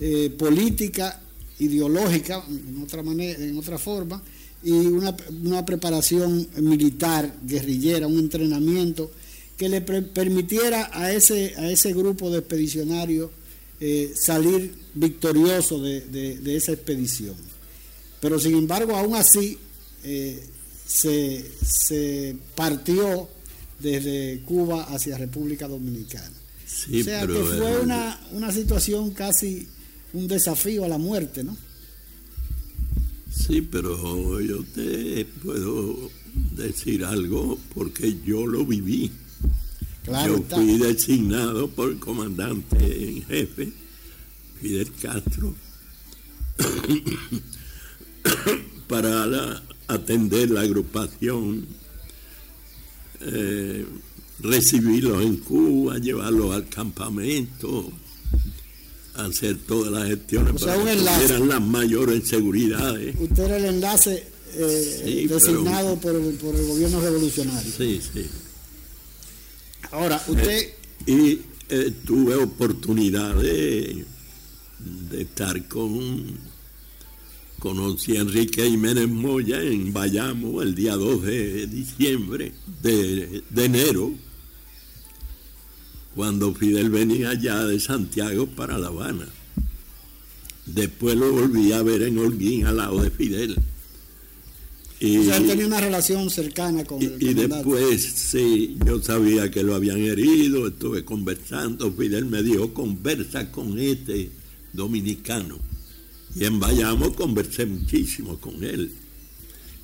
eh, 0.01 0.31
política, 0.31 1.21
ideológica, 1.59 2.43
en 2.49 2.83
otra, 2.83 3.03
manera, 3.03 3.39
en 3.45 3.57
otra 3.59 3.79
forma, 3.79 4.23
y 4.63 4.71
una, 4.73 5.15
una 5.45 5.65
preparación 5.65 6.49
militar, 6.61 7.35
guerrillera, 7.43 8.07
un 8.07 8.19
entrenamiento 8.19 9.11
que 9.57 9.69
le 9.69 9.81
permitiera 9.83 10.91
a 10.93 11.13
ese, 11.13 11.55
a 11.57 11.71
ese 11.71 11.93
grupo 11.93 12.31
de 12.31 12.39
expedicionarios 12.39 13.31
eh, 13.79 14.13
salir 14.15 14.75
victorioso 14.95 15.81
de, 15.81 16.01
de- 16.03 16.39
de 16.39 16.57
esa 16.57 16.73
expedición. 16.73 17.37
Pero 18.21 18.39
sin 18.39 18.55
embargo, 18.57 18.97
aún 18.97 19.15
así, 19.15 19.59
eh, 20.05 20.43
se, 20.87 21.45
se 21.65 22.37
partió 22.55 23.29
desde 23.79 24.41
Cuba 24.45 24.85
hacia 24.85 25.17
República 25.17 25.69
Dominicana. 25.69 26.33
Sí, 26.67 27.01
o 27.01 27.05
sea 27.05 27.27
que 27.27 27.33
fue 27.35 27.81
una, 27.81 28.21
una 28.33 28.53
situación 28.53 29.11
casi 29.13 29.67
un 30.12 30.27
desafío 30.29 30.85
a 30.85 30.88
la 30.88 30.99
muerte, 30.99 31.42
¿no? 31.44 31.57
Sí, 33.33 33.62
pero 33.62 34.40
yo 34.40 34.62
te 34.75 35.25
puedo 35.42 36.11
decir 36.57 37.05
algo 37.05 37.59
porque 37.75 38.18
yo 38.25 38.46
lo 38.46 38.64
viví. 38.66 39.11
Claro 40.05 40.37
yo 40.37 40.42
está. 40.42 40.57
fui 40.57 40.79
designado 40.79 41.68
por 41.68 41.90
el 41.92 41.99
comandante 41.99 43.09
en 43.09 43.23
jefe, 43.25 43.73
Fidel 44.61 44.92
Castro, 45.01 45.55
para 48.88 49.27
la- 49.27 49.62
atender 49.88 50.51
la 50.51 50.61
agrupación, 50.62 51.66
eh, 53.20 53.85
recibirlos 54.40 55.23
en 55.23 55.37
Cuba, 55.38 55.99
llevarlos 55.99 56.55
al 56.55 56.68
campamento, 56.68 57.91
hacer 59.15 59.57
todas 59.67 59.93
las 59.93 60.09
gestiones 60.09 60.55
O 60.55 60.59
sea, 60.59 60.75
para 60.77 60.91
que 60.95 60.97
tuvieran 61.01 61.49
las 61.49 61.61
mayores 61.63 62.29
seguridades. 62.29 63.15
Usted 63.19 63.43
era 63.45 63.57
el 63.57 63.65
enlace 63.67 64.25
eh, 64.55 65.03
Sí, 65.05 65.25
pero- 65.29 65.35
designado 65.41 65.97
por, 65.97 66.15
el, 66.15 66.35
por 66.35 66.55
el 66.55 66.67
gobierno 66.67 67.01
revolucionario. 67.01 67.73
Sí, 67.77 68.01
sí. 68.13 68.27
Ahora, 69.93 70.23
usted, 70.29 70.69
Y 71.07 71.41
eh, 71.69 71.93
tuve 72.05 72.35
oportunidad 72.37 73.35
de, 73.37 74.05
de 75.11 75.23
estar 75.23 75.67
con, 75.69 76.39
conocí 77.59 78.17
a 78.17 78.21
Enrique 78.21 78.69
Jiménez 78.69 79.09
Moya 79.09 79.61
en 79.63 79.93
Bayamo 79.93 80.63
el 80.63 80.75
día 80.75 80.95
2 80.97 81.23
de 81.25 81.67
diciembre, 81.67 82.53
de, 82.83 83.43
de 83.51 83.65
enero, 83.65 84.13
cuando 86.15 86.55
Fidel 86.55 86.91
venía 86.91 87.35
ya 87.35 87.65
de 87.65 87.79
Santiago 87.79 88.47
para 88.47 88.79
La 88.79 88.89
Habana. 88.89 89.27
Después 90.67 91.17
lo 91.17 91.33
volví 91.33 91.73
a 91.73 91.83
ver 91.83 92.03
en 92.03 92.19
Holguín 92.19 92.67
al 92.67 92.77
lado 92.77 93.03
de 93.03 93.11
Fidel. 93.11 93.57
Y, 95.01 95.17
o 95.17 95.25
sea, 95.25 95.39
él 95.39 95.47
tenía 95.47 95.67
una 95.67 95.81
relación 95.81 96.29
cercana 96.29 96.85
con 96.85 97.01
el 97.01 97.17
y, 97.19 97.29
y 97.29 97.35
después, 97.35 98.03
sí, 98.03 98.77
yo 98.85 99.03
sabía 99.03 99.51
que 99.51 99.63
lo 99.63 99.75
habían 99.75 99.99
herido, 99.99 100.69
estuve 100.69 101.05
conversando, 101.07 101.91
Fidel 101.93 102.27
me 102.27 102.43
dijo, 102.43 102.75
conversa 102.75 103.51
con 103.51 103.79
este 103.79 104.31
dominicano. 104.75 105.59
Y 106.37 106.45
en 106.45 106.61
Bayamo 106.61 107.15
conversé 107.15 107.65
muchísimo 107.67 108.39
con 108.39 108.63
él. 108.63 108.93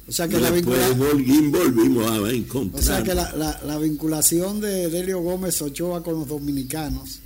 O 0.08 0.12
sea 0.12 0.28
que 0.28 0.38
la, 0.38 0.50
después 0.52 0.78
vincula- 0.78 1.10
Holguín 1.10 1.50
volvimos 1.50 2.06
a 2.10 2.20
o 2.72 2.82
sea 2.82 3.02
que 3.02 3.12
la, 3.14 3.32
la- 3.34 3.60
la 3.66 3.78
vinculación 3.78 4.60
de 4.60 4.88
Delio 4.88 5.20
Gómez 5.20 5.60
Ochoa 5.62 6.02
con 6.02 6.14
los 6.14 6.28
dominicanos 6.28 7.18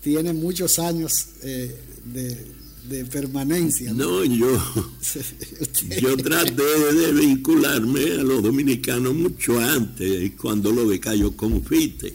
tiene 0.00 0.32
muchos 0.32 0.78
años 0.78 1.26
eh, 1.42 1.76
de, 2.04 2.46
de 2.88 3.04
permanencia. 3.04 3.92
No, 3.92 4.24
yo, 4.24 4.48
yo 6.00 6.16
traté 6.16 6.62
de 6.94 7.12
vincularme 7.12 8.12
a 8.12 8.22
los 8.22 8.42
dominicanos 8.42 9.12
mucho 9.14 9.58
antes, 9.58 10.32
cuando 10.40 10.70
lo 10.72 10.88
de 10.88 11.00
Cayo 11.00 11.36
Confite, 11.36 12.14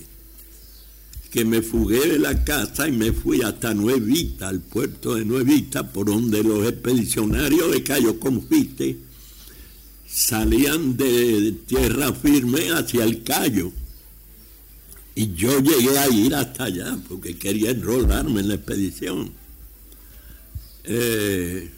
que 1.29 1.43
me 1.43 1.61
fugué 1.61 2.07
de 2.07 2.19
la 2.19 2.43
casa 2.45 2.87
y 2.87 2.93
me 2.93 3.11
fui 3.11 3.41
hasta 3.41 3.73
Nuevita, 3.73 4.47
al 4.47 4.61
puerto 4.61 5.15
de 5.15 5.25
Nuevita, 5.25 5.91
por 5.91 6.05
donde 6.07 6.41
los 6.41 6.65
expedicionarios 6.67 7.69
de 7.71 7.83
Cayo 7.83 8.17
Confite 8.19 8.97
salían 10.15 10.95
de 10.95 11.51
tierra 11.67 12.13
firme 12.13 12.71
hacia 12.71 13.03
el 13.03 13.21
Cayo. 13.23 13.73
Y 15.13 15.33
yo 15.33 15.59
llegué 15.59 15.99
a 15.99 16.07
ir 16.09 16.33
hasta 16.33 16.65
allá 16.65 16.97
porque 17.09 17.37
quería 17.37 17.71
enrolarme 17.71 18.39
en 18.39 18.47
la 18.47 18.55
expedición 18.55 19.31
eh, 20.85 21.71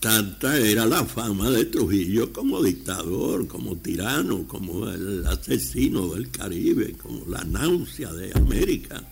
tanta 0.00 0.58
era 0.58 0.86
la 0.86 1.04
fama 1.04 1.50
de 1.50 1.66
Trujillo 1.66 2.32
como 2.32 2.62
dictador, 2.62 3.46
como 3.46 3.76
tirano, 3.76 4.46
como 4.48 4.88
el 4.88 5.26
asesino 5.26 6.08
del 6.08 6.30
Caribe, 6.30 6.94
como 6.94 7.24
la 7.26 7.44
náusea 7.44 8.12
de 8.12 8.32
América, 8.34 9.02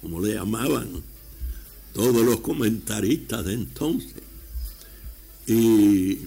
como 0.00 0.20
le 0.20 0.34
llamaban 0.34 1.02
todos 1.92 2.24
los 2.24 2.40
comentaristas 2.40 3.44
de 3.44 3.54
entonces. 3.54 4.22
Y 5.46 6.18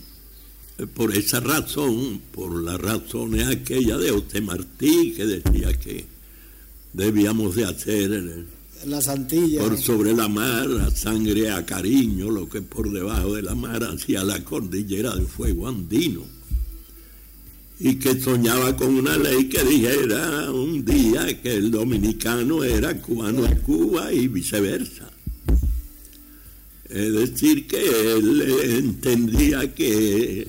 por 0.86 1.16
esa 1.16 1.40
razón, 1.40 2.22
por 2.32 2.62
las 2.62 2.80
razones 2.80 3.48
aquella 3.48 3.98
de 3.98 4.12
José 4.12 4.42
Martí, 4.42 5.14
que 5.16 5.26
decía 5.26 5.74
que 5.74 6.06
debíamos 6.94 7.56
de 7.56 7.66
hacer 7.66 8.46
las 8.86 9.08
Antillas. 9.08 9.64
Por 9.64 9.78
sobre 9.78 10.14
la 10.14 10.28
mar, 10.28 10.68
la 10.68 10.92
sangre 10.92 11.50
a 11.50 11.66
cariño, 11.66 12.30
lo 12.30 12.48
que 12.48 12.62
por 12.62 12.92
debajo 12.92 13.34
de 13.34 13.42
la 13.42 13.56
mar 13.56 13.84
hacía 13.84 14.24
la 14.24 14.44
cordillera 14.44 15.16
de 15.16 15.26
fuego 15.26 15.68
andino. 15.68 16.22
Y 17.80 17.96
que 17.96 18.20
soñaba 18.20 18.76
con 18.76 18.90
una 18.90 19.18
ley 19.18 19.50
que 19.50 19.64
dijera 19.64 20.52
un 20.52 20.84
día 20.84 21.42
que 21.42 21.56
el 21.56 21.72
dominicano 21.72 22.64
era 22.64 23.00
cubano 23.02 23.46
en 23.46 23.56
Cuba 23.60 24.12
y 24.14 24.28
viceversa. 24.28 25.10
Es 26.90 27.14
decir, 27.14 27.68
que 27.68 28.14
él 28.14 28.42
entendía 28.64 29.74
que 29.74 30.48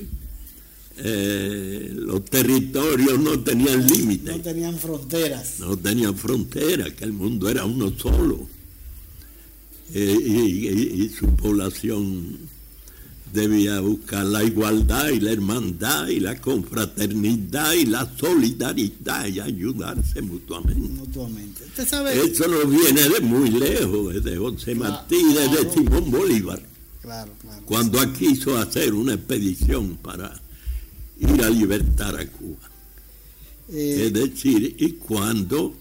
eh, 1.00 1.92
los 1.94 2.24
territorios 2.24 3.18
no 3.20 3.38
tenían 3.40 3.86
límites. 3.86 4.36
No 4.36 4.42
tenían 4.42 4.78
fronteras. 4.78 5.60
No 5.60 5.76
tenían 5.76 6.16
fronteras, 6.16 6.92
que 6.94 7.04
el 7.04 7.12
mundo 7.12 7.48
era 7.48 7.64
uno 7.64 7.92
solo. 7.96 8.48
Eh, 9.94 10.16
y, 10.94 11.08
su 11.08 11.26
población 11.36 12.36
debía 13.32 13.80
buscar 13.80 14.26
la 14.26 14.42
igualdad 14.42 15.08
y 15.08 15.20
la 15.20 15.32
hermandad 15.32 16.08
y 16.08 16.20
la 16.20 16.38
confraternidad 16.40 17.72
y 17.74 17.86
la 17.86 18.10
solidaridad 18.16 19.26
y 19.26 19.40
ayudarse 19.40 20.20
mutuamente. 20.20 20.88
mutuamente. 20.88 21.64
Eso 21.76 22.48
no 22.48 22.66
viene 22.66 23.08
de 23.08 23.20
muy 23.20 23.50
lejos, 23.50 24.14
desde 24.14 24.36
José 24.36 24.74
Martí, 24.74 25.16
desde 25.32 25.72
Simón 25.72 26.10
Bolívar. 26.10 26.60
Claro, 27.00 27.32
claro. 27.40 27.62
Cuando 27.64 28.12
quiso 28.12 28.58
hacer 28.58 28.92
una 28.92 29.14
expedición 29.14 29.96
para 30.02 30.38
ir 31.18 31.42
a 31.42 31.50
libertar 31.50 32.18
a 32.18 32.26
Cuba. 32.26 32.70
Eh, 33.70 34.04
es 34.06 34.12
decir, 34.12 34.76
y 34.78 34.92
cuando 34.92 35.74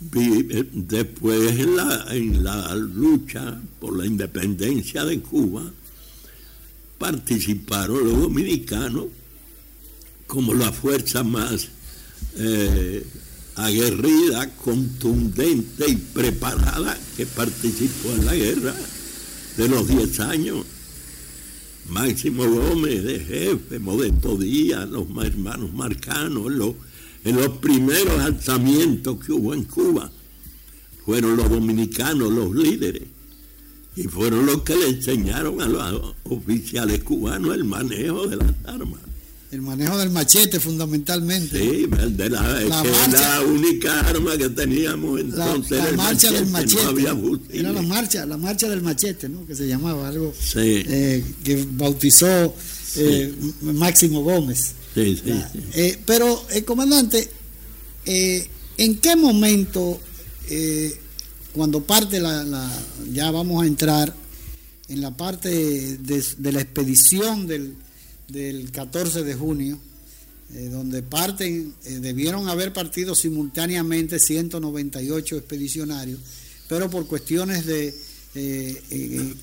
después 0.00 1.60
en 1.60 1.76
la, 1.76 2.06
en 2.10 2.42
la 2.42 2.74
lucha 2.74 3.60
por 3.80 3.96
la 3.96 4.04
independencia 4.04 5.04
de 5.04 5.20
Cuba, 5.20 5.70
participaron 6.98 8.04
los 8.04 8.20
dominicanos 8.20 9.06
como 10.26 10.54
la 10.54 10.72
fuerza 10.72 11.22
más 11.22 11.68
eh, 12.36 13.04
aguerrida, 13.56 14.48
contundente 14.56 15.88
y 15.88 15.96
preparada 15.96 16.98
que 17.16 17.26
participó 17.26 18.12
en 18.12 18.26
la 18.26 18.34
guerra 18.34 18.74
de 19.56 19.68
los 19.68 19.86
10 19.88 20.20
años. 20.20 20.64
Máximo 21.88 22.44
Gómez 22.44 23.04
de 23.04 23.20
jefe, 23.20 23.78
Modesto 23.78 24.36
Díaz, 24.36 24.88
los 24.88 25.06
hermanos 25.24 25.72
Marcanos, 25.72 26.50
los, 26.50 26.74
en 27.24 27.36
los 27.36 27.48
primeros 27.58 28.20
alzamientos 28.20 29.24
que 29.24 29.32
hubo 29.32 29.54
en 29.54 29.64
Cuba, 29.64 30.10
fueron 31.04 31.36
los 31.36 31.50
dominicanos 31.50 32.30
los 32.32 32.54
líderes 32.54 33.02
y 33.96 34.04
fueron 34.04 34.46
los 34.46 34.62
que 34.62 34.76
le 34.76 34.88
enseñaron 34.88 35.60
a 35.60 35.68
los 35.68 36.14
oficiales 36.24 37.02
cubanos 37.02 37.54
el 37.54 37.64
manejo 37.64 38.26
de 38.26 38.36
las 38.36 38.54
armas. 38.64 39.00
El 39.52 39.60
manejo 39.60 39.98
del 39.98 40.08
machete 40.08 40.58
fundamentalmente. 40.58 41.58
Sí, 41.58 41.86
el 42.00 42.16
de 42.16 42.30
la, 42.30 42.40
la 42.62 43.42
única 43.46 44.00
arma 44.00 44.34
que 44.38 44.48
teníamos 44.48 45.20
entonces. 45.20 45.78
La, 45.78 45.92
marcha 45.92 46.32
del 46.32 46.46
machete. 46.46 47.58
era 47.58 47.70
la 47.70 47.82
marcha, 47.82 48.24
la 48.24 48.38
marcha 48.38 48.66
del 48.66 48.80
machete, 48.80 49.28
¿no? 49.28 49.44
Que 49.44 49.54
se 49.54 49.68
llamaba 49.68 50.08
algo 50.08 50.32
eh, 50.54 51.22
que 51.44 51.66
bautizó 51.70 52.54
eh, 52.96 53.34
Máximo 53.60 54.22
Gómez. 54.22 54.72
Sí, 54.94 55.20
sí, 55.22 55.32
eh, 55.74 55.98
pero, 56.06 56.46
comandante, 56.64 57.28
¿en 58.06 58.98
qué 59.00 59.16
momento, 59.16 60.00
cuando 61.52 61.82
parte 61.82 62.20
la, 62.20 62.72
ya 63.12 63.30
vamos 63.30 63.62
a 63.62 63.66
entrar 63.66 64.14
en 64.88 65.02
la 65.02 65.14
parte 65.14 65.98
de 65.98 66.52
la 66.52 66.60
expedición 66.62 67.46
del 67.46 67.74
del 68.32 68.72
14 68.72 69.22
de 69.22 69.34
junio, 69.34 69.78
eh, 70.54 70.68
donde 70.70 71.02
parten, 71.02 71.74
eh, 71.84 71.98
debieron 72.00 72.48
haber 72.48 72.72
partido 72.72 73.14
simultáneamente 73.14 74.18
198 74.18 75.36
expedicionarios, 75.36 76.20
pero 76.68 76.90
por 76.90 77.06
cuestiones 77.06 77.66
de, 77.66 77.94
eh, 78.34 79.34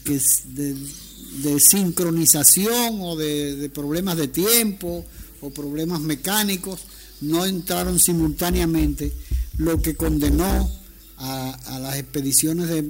de, 0.55 1.59
sincronización 1.59 2.99
o 3.01 3.15
de, 3.15 3.69
problemas 3.73 4.17
de 4.17 4.27
tiempo 4.27 5.05
o 5.41 5.49
problemas 5.51 6.01
mecánicos, 6.01 6.81
no 7.21 7.45
entraron 7.45 7.99
simultáneamente, 7.99 9.11
lo 9.57 9.81
que 9.81 9.95
condenó 9.95 10.69
a, 11.17 11.79
las 11.81 11.97
expediciones 11.97 12.69
de, 12.69 12.83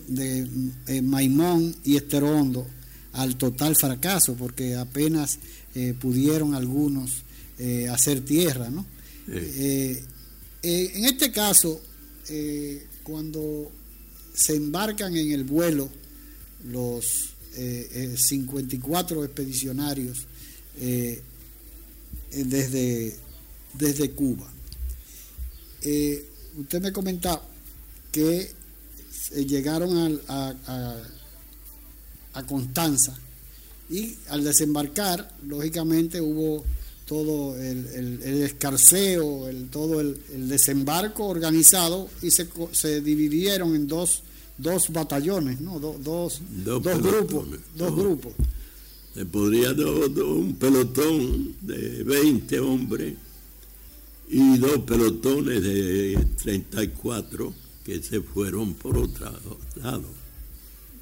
de 0.85 1.01
Maimón 1.01 1.75
y 1.83 1.95
Esterondo 1.97 2.67
al 3.13 3.35
total 3.37 3.75
fracaso, 3.75 4.35
porque 4.35 4.75
apenas 4.75 5.39
eh, 5.75 5.93
pudieron 5.99 6.55
algunos 6.55 7.23
eh, 7.59 7.87
hacer 7.89 8.21
tierra. 8.21 8.69
¿no? 8.69 8.85
Eh, 9.27 10.03
en 10.63 11.05
este 11.05 11.31
caso, 11.31 11.81
cuando 13.03 13.71
se 14.33 14.55
embarcan 14.55 15.15
en 15.15 15.31
el 15.31 15.43
vuelo 15.43 15.89
los 16.65 17.33
54 17.55 19.23
expedicionarios 19.23 20.25
desde, 22.31 23.15
desde 23.73 24.11
Cuba, 24.11 24.51
usted 26.57 26.81
me 26.81 26.91
comentaba 26.91 27.47
que 28.11 28.51
llegaron 29.47 30.21
a, 30.27 30.55
a, 30.67 31.03
a 32.33 32.45
Constanza 32.45 33.17
y 33.89 34.15
al 34.29 34.43
desembarcar, 34.43 35.31
lógicamente 35.47 36.21
hubo 36.21 36.63
todo 37.05 37.59
el, 37.59 38.21
escarceo, 38.43 39.47
el, 39.47 39.69
todo 39.69 39.99
el, 39.99 40.19
desembarco 40.47 41.25
organizado 41.25 42.07
y 42.21 42.29
se, 42.29 42.47
se 42.71 43.01
dividieron 43.01 43.75
en 43.75 43.87
dos, 43.87 44.21
dos 44.59 44.93
batallones, 44.93 45.59
¿no? 45.59 45.79
dos, 45.79 46.03
dos, 46.03 46.41
grupos. 47.01 47.47
Dos 47.75 47.95
grupos. 47.95 48.33
Se 49.15 49.25
podría 49.25 49.73
dar 49.73 50.23
un 50.23 50.55
pelotón 50.55 51.55
de 51.61 52.03
20 52.03 52.59
hombres 52.59 53.15
y 54.29 54.57
dos 54.59 54.77
pelotones 54.81 55.63
de 55.63 56.27
34 56.43 57.53
que 57.83 58.03
se 58.03 58.21
fueron 58.21 58.75
por 58.75 58.95
otro 58.99 59.31
lado. 59.81 60.18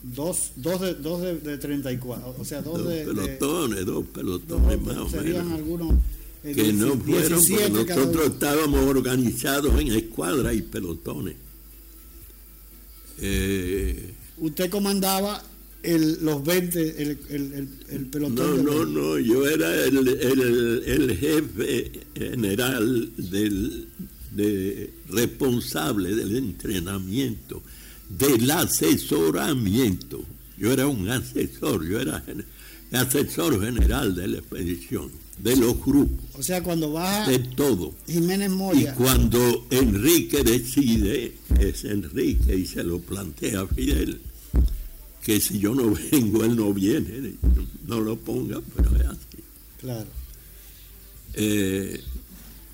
Dos, 0.04 0.52
dos, 0.56 0.80
de, 0.80 0.94
dos 0.94 1.22
de, 1.22 1.40
de 1.40 1.58
34, 1.58 2.36
o 2.38 2.46
sea, 2.46 2.62
dos, 2.62 2.88
de, 2.88 3.04
pelotones, 3.04 3.86
dos 3.86 4.06
pelotones 4.08 4.82
más 4.82 4.98
o 4.98 5.10
serían 5.10 5.52
algunos 5.52 5.96
eh, 6.44 6.54
que 6.54 6.72
no 6.72 6.96
fueron 6.98 7.46
porque 7.46 7.70
nosotros 7.70 8.28
estábamos 8.28 8.86
organizados 8.86 9.80
en 9.82 9.88
escuadras 9.88 10.56
y 10.56 10.62
pelotones. 10.62 11.36
Eh, 13.20 14.14
Usted 14.38 14.70
comandaba 14.70 15.44
el, 15.82 16.24
los 16.24 16.44
20, 16.44 17.02
el, 17.02 17.20
el, 17.30 17.70
el, 17.90 18.06
pelotón. 18.06 18.64
No, 18.64 18.86
no, 18.86 18.86
no, 18.86 19.20
yo 19.20 19.48
era 19.48 19.74
el, 19.84 20.08
el 20.86 21.18
jefe 21.18 21.92
general 22.16 23.12
del 23.18 23.88
de 24.38 24.94
responsable 25.10 26.14
del 26.14 26.36
entrenamiento 26.36 27.64
del 28.10 28.50
asesoramiento 28.50 30.24
Yo 30.58 30.72
era 30.72 30.88
un 30.88 31.10
asesor, 31.10 31.88
yo 31.88 32.00
era 32.00 32.24
asesor 32.92 33.64
general 33.64 34.16
de 34.16 34.28
la 34.28 34.38
expedición, 34.38 35.12
de 35.38 35.56
los 35.56 35.84
grupos. 35.84 36.26
O 36.36 36.44
sea, 36.44 36.64
cuando 36.64 36.92
baja 36.92 37.30
de 37.30 37.40
todo. 37.40 37.94
Jiménez 38.08 38.50
Moya. 38.50 38.92
Y 38.92 38.96
cuando 38.96 39.68
Enrique 39.70 40.44
decide, 40.44 41.34
es 41.60 41.84
Enrique 41.84 42.56
y 42.56 42.66
se 42.66 42.84
lo 42.84 43.00
plantea 43.00 43.62
a 43.62 43.68
Fidel, 43.68 44.20
que 45.22 45.40
si 45.40 45.60
yo 45.60 45.76
no 45.76 45.94
vengo, 46.12 46.44
él 46.44 46.56
no 46.56 46.74
viene, 46.74 47.34
no 47.86 48.00
lo 48.00 48.16
ponga, 48.16 48.62
pero 48.76 48.96
es 48.96 49.06
así. 49.06 49.44
Claro. 49.80 50.08
Eh, 51.34 52.02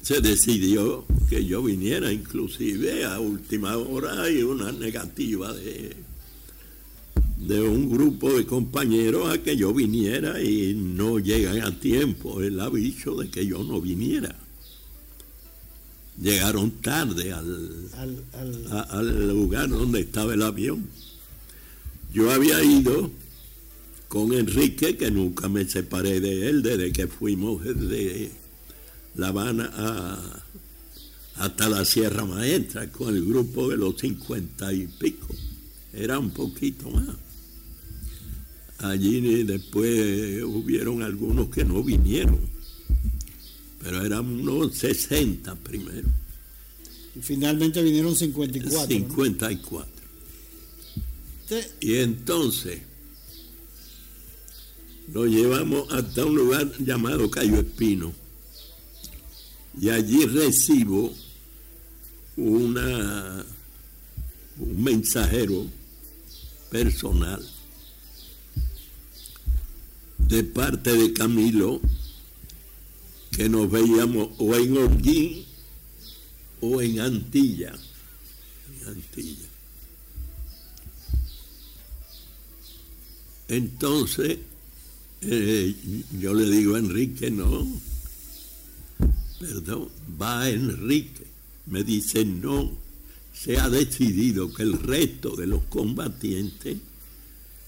se 0.04 0.20
decidió 0.20 1.06
que 1.30 1.46
yo 1.46 1.64
viniera, 1.64 2.12
inclusive 2.12 3.06
a 3.06 3.20
última 3.22 3.78
hora 3.78 4.24
hay 4.24 4.44
una 4.44 4.72
negativa 4.74 5.54
de, 5.54 5.96
de 7.38 7.62
un 7.62 7.90
grupo 7.90 8.34
de 8.34 8.46
compañeros 8.46 9.30
a 9.30 9.42
que 9.42 9.56
yo 9.56 9.74
viniera 9.74 10.44
y 10.44 10.74
no 10.74 11.20
llegan 11.20 11.62
a 11.62 11.80
tiempo 11.80 12.42
el 12.42 12.60
aviso 12.60 13.16
de 13.16 13.30
que 13.30 13.48
yo 13.48 13.64
no 13.64 13.80
viniera. 13.80 14.36
Llegaron 16.22 16.72
tarde 16.82 17.32
al, 17.32 17.90
al 18.90 19.28
lugar 19.30 19.70
donde 19.70 20.02
estaba 20.02 20.34
el 20.34 20.42
avión. 20.42 20.86
Yo 22.14 22.30
había 22.30 22.62
ido 22.62 23.10
con 24.10 24.34
Enrique, 24.34 24.98
que 24.98 25.10
nunca 25.10 25.48
me 25.48 25.66
separé 25.66 26.20
de 26.20 26.50
él 26.50 26.62
desde 26.62 26.92
que 26.92 27.08
fuimos 27.08 27.64
de 27.64 28.43
la 29.16 29.28
Habana 29.28 30.44
hasta 31.36 31.70
la 31.70 31.84
Sierra 31.86 32.26
Maestra 32.26 32.90
con 32.92 33.16
el 33.16 33.26
grupo 33.26 33.70
de 33.70 33.78
los 33.78 34.00
cincuenta 34.00 34.72
y 34.74 34.88
pico. 34.88 35.28
Era 35.94 36.20
un 36.20 36.32
poquito 36.32 36.90
más. 36.90 37.16
Allí 38.80 39.44
después 39.44 40.44
hubieron 40.44 41.04
algunos 41.04 41.50
que 41.50 41.64
no 41.64 41.84
vinieron, 41.84 42.40
pero 43.82 44.04
eran 44.04 44.26
unos 44.26 44.76
60 44.76 45.56
primero. 45.56 46.10
Y 47.16 47.20
finalmente 47.22 47.82
vinieron 47.82 48.16
54. 48.16 48.88
54. 48.88 49.94
Y 51.82 51.96
entonces 51.96 52.80
lo 55.14 55.26
llevamos 55.28 55.92
hasta 55.94 56.26
un 56.26 56.36
lugar 56.36 56.72
llamado 56.80 57.30
Cayo 57.30 57.60
Espino 57.60 58.23
y 59.80 59.90
allí 59.90 60.26
recibo 60.26 61.14
una, 62.38 63.46
un 64.60 64.84
mensajero 64.84 65.66
personal 66.70 67.48
de 70.18 70.44
parte 70.44 70.94
de 70.94 71.14
Camilo 71.14 71.82
que 73.32 73.50
nos 73.50 73.70
veíamos 73.70 74.30
o 74.38 74.56
en 74.56 74.78
Holguín 74.78 75.46
o 76.62 76.82
en 76.82 77.00
Antilla. 77.00 77.74
En 78.80 78.88
Antilla. 78.88 79.48
Entonces, 83.48 84.40
eh, 85.22 85.76
yo 86.20 86.34
le 86.34 86.50
digo 86.50 86.76
a 86.76 86.80
Enrique, 86.80 87.30
no, 87.30 87.68
perdón, 89.44 89.90
va 90.22 90.50
Enrique. 90.50 91.26
Me 91.66 91.84
dice, 91.84 92.24
no, 92.26 92.72
se 93.34 93.58
ha 93.58 93.70
decidido 93.70 94.54
que 94.54 94.64
el 94.64 94.80
resto 94.80 95.36
de 95.36 95.48
los 95.48 95.64
combatientes 95.66 96.78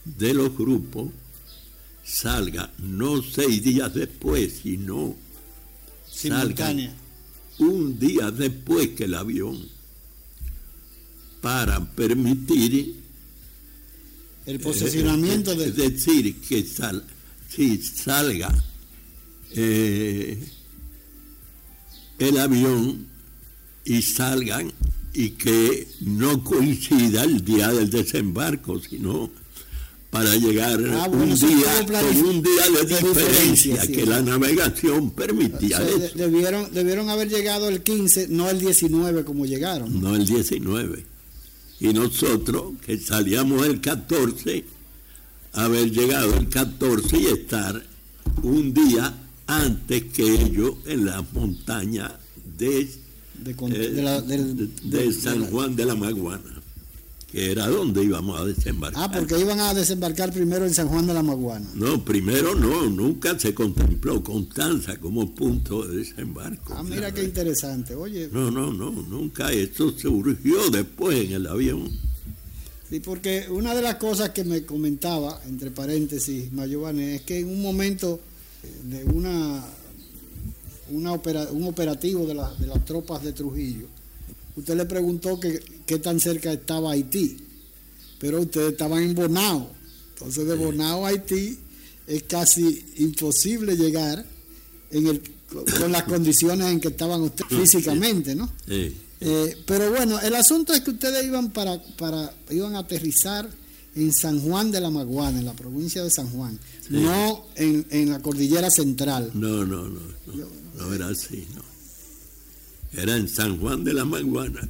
de 0.06 0.34
los 0.34 0.56
grupos 0.56 1.10
salga 2.04 2.72
no 2.78 3.22
seis 3.24 3.64
días 3.64 3.94
después, 3.94 4.60
sino 4.62 5.16
salga 6.10 6.74
un 7.58 8.00
día 8.00 8.32
después 8.32 8.90
que 8.90 9.06
el 9.06 9.16
avión 9.16 9.68
para 11.42 11.84
permitir 11.92 12.96
el 14.46 14.60
posicionamiento 14.60 15.56
de... 15.56 15.66
Es 15.68 15.76
decir, 15.76 16.40
que 16.42 16.64
sal, 16.64 17.04
si 17.50 17.82
salga 17.82 18.54
eh, 19.52 20.44
el 22.20 22.38
avión 22.38 23.08
y 23.84 24.02
salgan 24.02 24.72
y 25.14 25.32
que 25.32 25.88
no 26.02 26.44
coincida 26.44 27.24
el 27.24 27.44
día 27.44 27.72
del 27.72 27.90
desembarco, 27.90 28.80
sino 28.80 29.30
para 30.10 30.36
llegar 30.36 30.80
ah, 30.94 31.10
un 31.10 31.36
día 31.36 31.86
con 31.86 32.26
un 32.26 32.42
día 32.42 32.70
de, 32.70 32.86
diferencia, 32.86 33.82
que 33.88 34.06
la 34.06 34.22
navegación 34.22 35.12
permitía 35.12 35.82
eso. 35.82 36.16
Debieron, 36.16 36.74
debieron 36.74 37.10
haber 37.10 37.30
llegado 37.30 37.68
el 37.68 37.82
15, 37.82 38.28
no 38.30 38.50
el 38.50 38.60
19 38.60 39.26
como 39.26 39.46
llegaron. 39.46 40.02
No 40.02 40.16
el 40.16 40.26
19. 40.26 41.06
Y 41.82 41.88
nosotros, 41.94 42.76
que 42.86 42.98
salíamos 42.98 43.66
el 43.66 43.82
14, 43.82 44.64
haber 45.52 45.92
llegado 45.92 46.36
el 46.36 46.48
14 46.48 47.18
y 47.18 47.26
estar 47.26 47.86
un 48.42 48.74
día 48.74 49.14
antes 49.48 50.04
que 50.06 50.24
ellos 50.24 50.76
en 50.86 51.06
las 51.06 51.32
montañas 51.34 52.14
de, 52.58 52.90
de, 53.40 55.14
San 55.14 55.46
Juan 55.48 55.76
de 55.76 55.86
la 55.86 55.96
Maguana, 55.96 56.62
que 57.32 57.52
era 57.52 57.68
donde 57.68 58.04
íbamos 58.04 58.40
a 58.40 58.46
desembarcar. 58.46 59.04
Ah, 59.04 59.12
porque 59.12 59.40
iban 59.40 59.60
a 59.60 59.74
desembarcar 59.74 60.32
primero 60.32 60.66
en 60.66 60.74
San 60.74 60.88
Juan 60.88 61.06
de 61.06 61.14
la 61.14 61.22
Maguana. 61.22 61.68
No, 61.76 62.04
primero 62.04 62.56
no, 62.56 62.90
nunca 62.90 63.38
se 63.38 63.54
contempló 63.54 64.24
Constanza 64.24 64.98
como 64.98 65.34
punto 65.36 65.86
de 65.86 65.98
desembarco. 65.98 66.74
Ah, 66.76 66.84
mira 66.84 67.14
qué 67.14 67.24
interesante, 67.24 67.94
oye. 67.94 68.30
No, 68.32 68.50
no, 68.50 68.72
no, 68.72 68.92
nunca, 68.92 69.52
esto 69.52 69.94
surgió 69.98 70.70
después 70.70 71.26
en 71.26 71.34
el 71.34 71.48
avión. 71.48 71.90
Sí, 72.90 73.00
porque 73.00 73.48
una 73.50 73.74
de 73.74 73.82
las 73.82 73.96
cosas 73.96 74.30
que 74.30 74.44
me 74.44 74.64
comentaba, 74.64 75.42
entre 75.48 75.72
paréntesis, 75.72 76.52
Mayovane, 76.54 77.16
es 77.16 77.22
que 77.22 77.40
en 77.40 77.50
un 77.50 77.62
momento 77.62 78.20
de 78.84 79.04
una, 79.06 79.64
una 80.90 81.14
un 81.14 81.64
operativo 81.68 82.26
de, 82.26 82.34
de, 82.34 82.68
las 82.68 82.86
tropas 82.86 83.24
de 83.24 83.34
Trujillo, 83.34 83.88
usted 84.56 84.76
le 84.76 84.86
preguntó 84.86 85.40
que, 85.40 85.62
qué 85.86 86.00
tan 86.00 86.20
cerca 86.20 86.52
estaba 86.52 86.92
Haití, 86.92 87.38
pero 88.20 88.42
ustedes 88.42 88.74
estaban 88.74 89.04
en 89.04 89.16
Bonao. 89.16 89.70
Entonces 90.14 90.48
de 90.48 90.56
Bonao 90.56 91.06
a 91.06 91.10
Haití 91.10 91.58
es 92.08 92.24
casi 92.24 92.86
imposible 92.98 93.76
llegar 93.76 94.26
en 94.92 95.08
el, 95.08 95.22
con 95.80 95.92
las 95.92 96.04
condiciones 96.04 96.72
en 96.72 96.80
que 96.80 96.90
estaban 96.90 97.22
ustedes 97.22 97.50
físicamente, 97.50 98.36
¿no? 98.36 98.50
Eh, 98.68 99.58
pero 99.66 99.92
bueno, 99.92 100.20
el 100.20 100.36
asunto 100.36 100.74
es 100.74 100.82
que 100.82 100.92
ustedes 100.92 101.26
iban 101.26 101.52
para, 101.52 101.82
para 101.98 102.34
iban 102.52 102.76
a 102.76 102.80
aterrizar 102.80 103.50
en 103.96 104.14
San 104.14 104.42
Juan 104.42 104.72
de 104.72 104.82
la 104.82 104.90
Maguana, 104.90 105.40
en 105.40 105.46
la 105.46 105.54
provincia 105.54 106.04
de 106.04 106.12
San 106.12 106.30
Juan, 106.30 106.60
no 106.90 107.46
en, 107.56 108.10
la 108.10 108.22
cordillera 108.22 108.70
central. 108.70 109.32
No, 109.34 109.66
no, 109.66 109.90
no, 109.90 110.00
no, 110.76 110.94
era 110.94 111.08
así, 111.08 111.46
no. 111.56 111.64
Era 113.02 113.18
en 113.18 113.28
San 113.28 113.58
Juan 113.58 113.84
de 113.84 113.94
la 113.94 114.06
Maguana. 114.06 114.68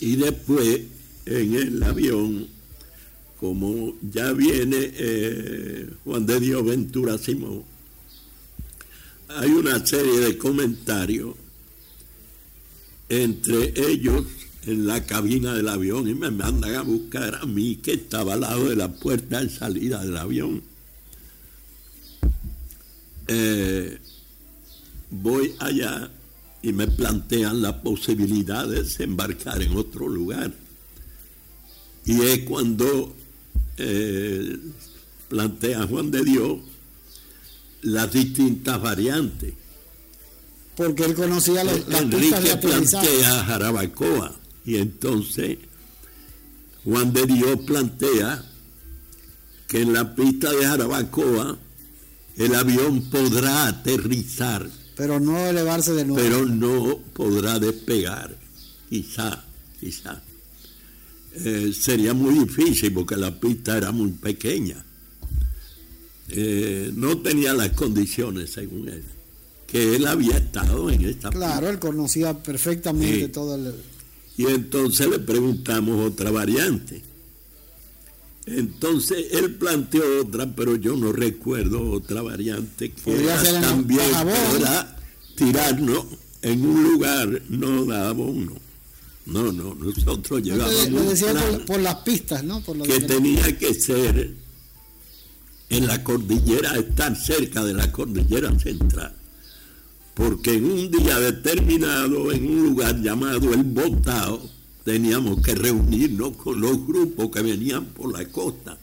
Y 0.00 0.16
después, 0.16 0.82
en 1.26 1.54
el 1.54 1.82
avión, 1.82 2.46
como 3.40 3.94
ya 4.02 4.32
viene 4.32 4.76
eh, 4.80 5.90
Juan 6.04 6.26
de 6.26 6.40
Dios 6.40 6.64
Ventura 6.64 7.18
Simón, 7.18 7.64
hay 9.28 9.50
una 9.50 9.84
serie 9.84 10.20
de 10.20 10.38
comentarios 10.38 11.34
entre 13.08 13.72
ellos 13.90 14.24
en 14.66 14.86
la 14.86 15.04
cabina 15.04 15.54
del 15.54 15.68
avión 15.68 16.08
y 16.08 16.14
me 16.14 16.30
mandan 16.30 16.74
a 16.74 16.82
buscar 16.82 17.36
a 17.36 17.46
mí 17.46 17.76
que 17.76 17.94
estaba 17.94 18.34
al 18.34 18.40
lado 18.42 18.68
de 18.68 18.76
la 18.76 18.92
puerta 18.92 19.40
de 19.40 19.48
salida 19.48 20.04
del 20.04 20.16
avión. 20.16 20.62
Eh, 23.28 23.98
voy 25.10 25.54
allá 25.58 26.10
y 26.62 26.72
me 26.72 26.88
plantean 26.88 27.62
la 27.62 27.82
posibilidad 27.82 28.66
de 28.66 28.82
desembarcar 28.82 29.62
en 29.62 29.76
otro 29.76 30.08
lugar. 30.08 30.52
Y 32.04 32.22
es 32.22 32.40
cuando 32.40 33.14
eh, 33.76 34.58
plantea 35.28 35.86
Juan 35.86 36.10
de 36.10 36.24
Dios 36.24 36.58
las 37.82 38.12
distintas 38.12 38.80
variantes. 38.80 39.54
Porque 40.74 41.04
él 41.04 41.14
conocía 41.14 41.64
las, 41.64 41.86
las 41.88 42.02
Enrique 42.02 42.56
plantea 42.60 43.44
Jarabacoa 43.44 44.34
y 44.64 44.76
entonces 44.76 45.58
Juan 46.84 47.12
de 47.12 47.26
Dios 47.26 47.60
plantea 47.66 48.44
que 49.66 49.82
en 49.82 49.92
la 49.92 50.14
pista 50.14 50.50
de 50.52 50.64
Jarabacoa 50.64 51.58
el 52.38 52.54
avión 52.54 53.02
podrá 53.10 53.66
aterrizar. 53.66 54.68
Pero 54.96 55.20
no 55.20 55.38
elevarse 55.46 55.92
de 55.92 56.04
nuevo. 56.04 56.22
Pero 56.22 56.46
no 56.46 56.98
podrá 57.12 57.58
despegar. 57.58 58.36
Quizá, 58.88 59.44
quizá. 59.78 60.22
eh, 61.34 61.72
sería 61.78 62.14
muy 62.14 62.46
difícil 62.46 62.92
porque 62.92 63.16
la 63.16 63.38
pista 63.38 63.76
era 63.76 63.92
muy 63.92 64.10
pequeña. 64.12 64.84
Eh, 66.30 66.90
no 66.94 67.18
tenía 67.18 67.54
las 67.54 67.70
condiciones, 67.70 68.50
según 68.50 68.88
él, 68.88 69.02
que 69.66 69.96
él 69.96 70.06
había 70.06 70.36
estado 70.36 70.90
en 70.90 71.04
esta 71.06 71.30
Claro, 71.30 71.68
él 71.70 71.78
conocía 71.78 72.34
perfectamente 72.42 73.28
todo 73.28 73.54
el... 73.54 73.74
Y 74.36 74.46
entonces 74.46 75.08
le 75.08 75.18
preguntamos 75.18 76.06
otra 76.12 76.30
variante. 76.30 77.02
Entonces 78.56 79.26
él 79.32 79.54
planteó 79.54 80.02
otra, 80.22 80.46
pero 80.54 80.76
yo 80.76 80.96
no 80.96 81.12
recuerdo 81.12 81.90
otra 81.90 82.22
variante 82.22 82.90
que 82.92 83.12
era 83.12 83.60
también 83.60 84.10
para 84.12 84.96
tirarnos 85.34 86.06
en 86.42 86.64
un 86.64 86.82
lugar, 86.82 87.42
no 87.48 87.84
daba 87.84 88.12
uno. 88.12 88.54
No, 89.26 89.52
no, 89.52 89.74
nosotros 89.74 90.42
llevábamos. 90.42 90.88
Lo 90.90 91.02
decía 91.02 91.34
por, 91.66 91.80
las 91.80 91.96
pistas, 91.96 92.42
¿no? 92.44 92.62
Por 92.62 92.80
que 92.82 93.00
tenía 93.00 93.58
que 93.58 93.74
ser 93.74 94.34
en 95.68 95.86
la 95.86 96.02
cordillera, 96.02 96.76
estar 96.76 97.14
cerca 97.14 97.62
de 97.62 97.74
la 97.74 97.92
cordillera 97.92 98.58
central. 98.58 99.14
Porque 100.14 100.54
en 100.54 100.64
un 100.64 100.90
día 100.90 101.18
determinado, 101.20 102.32
en 102.32 102.48
un 102.48 102.62
lugar 102.64 103.00
llamado 103.00 103.52
El 103.52 103.64
Botao, 103.64 104.50
teníamos 104.88 105.42
que 105.42 105.54
reunirnos 105.54 106.34
con 106.38 106.58
los 106.62 106.86
grupos 106.86 107.30
que 107.30 107.42
venían 107.42 107.84
por 107.84 108.10
la 108.10 108.26
costa 108.28 108.78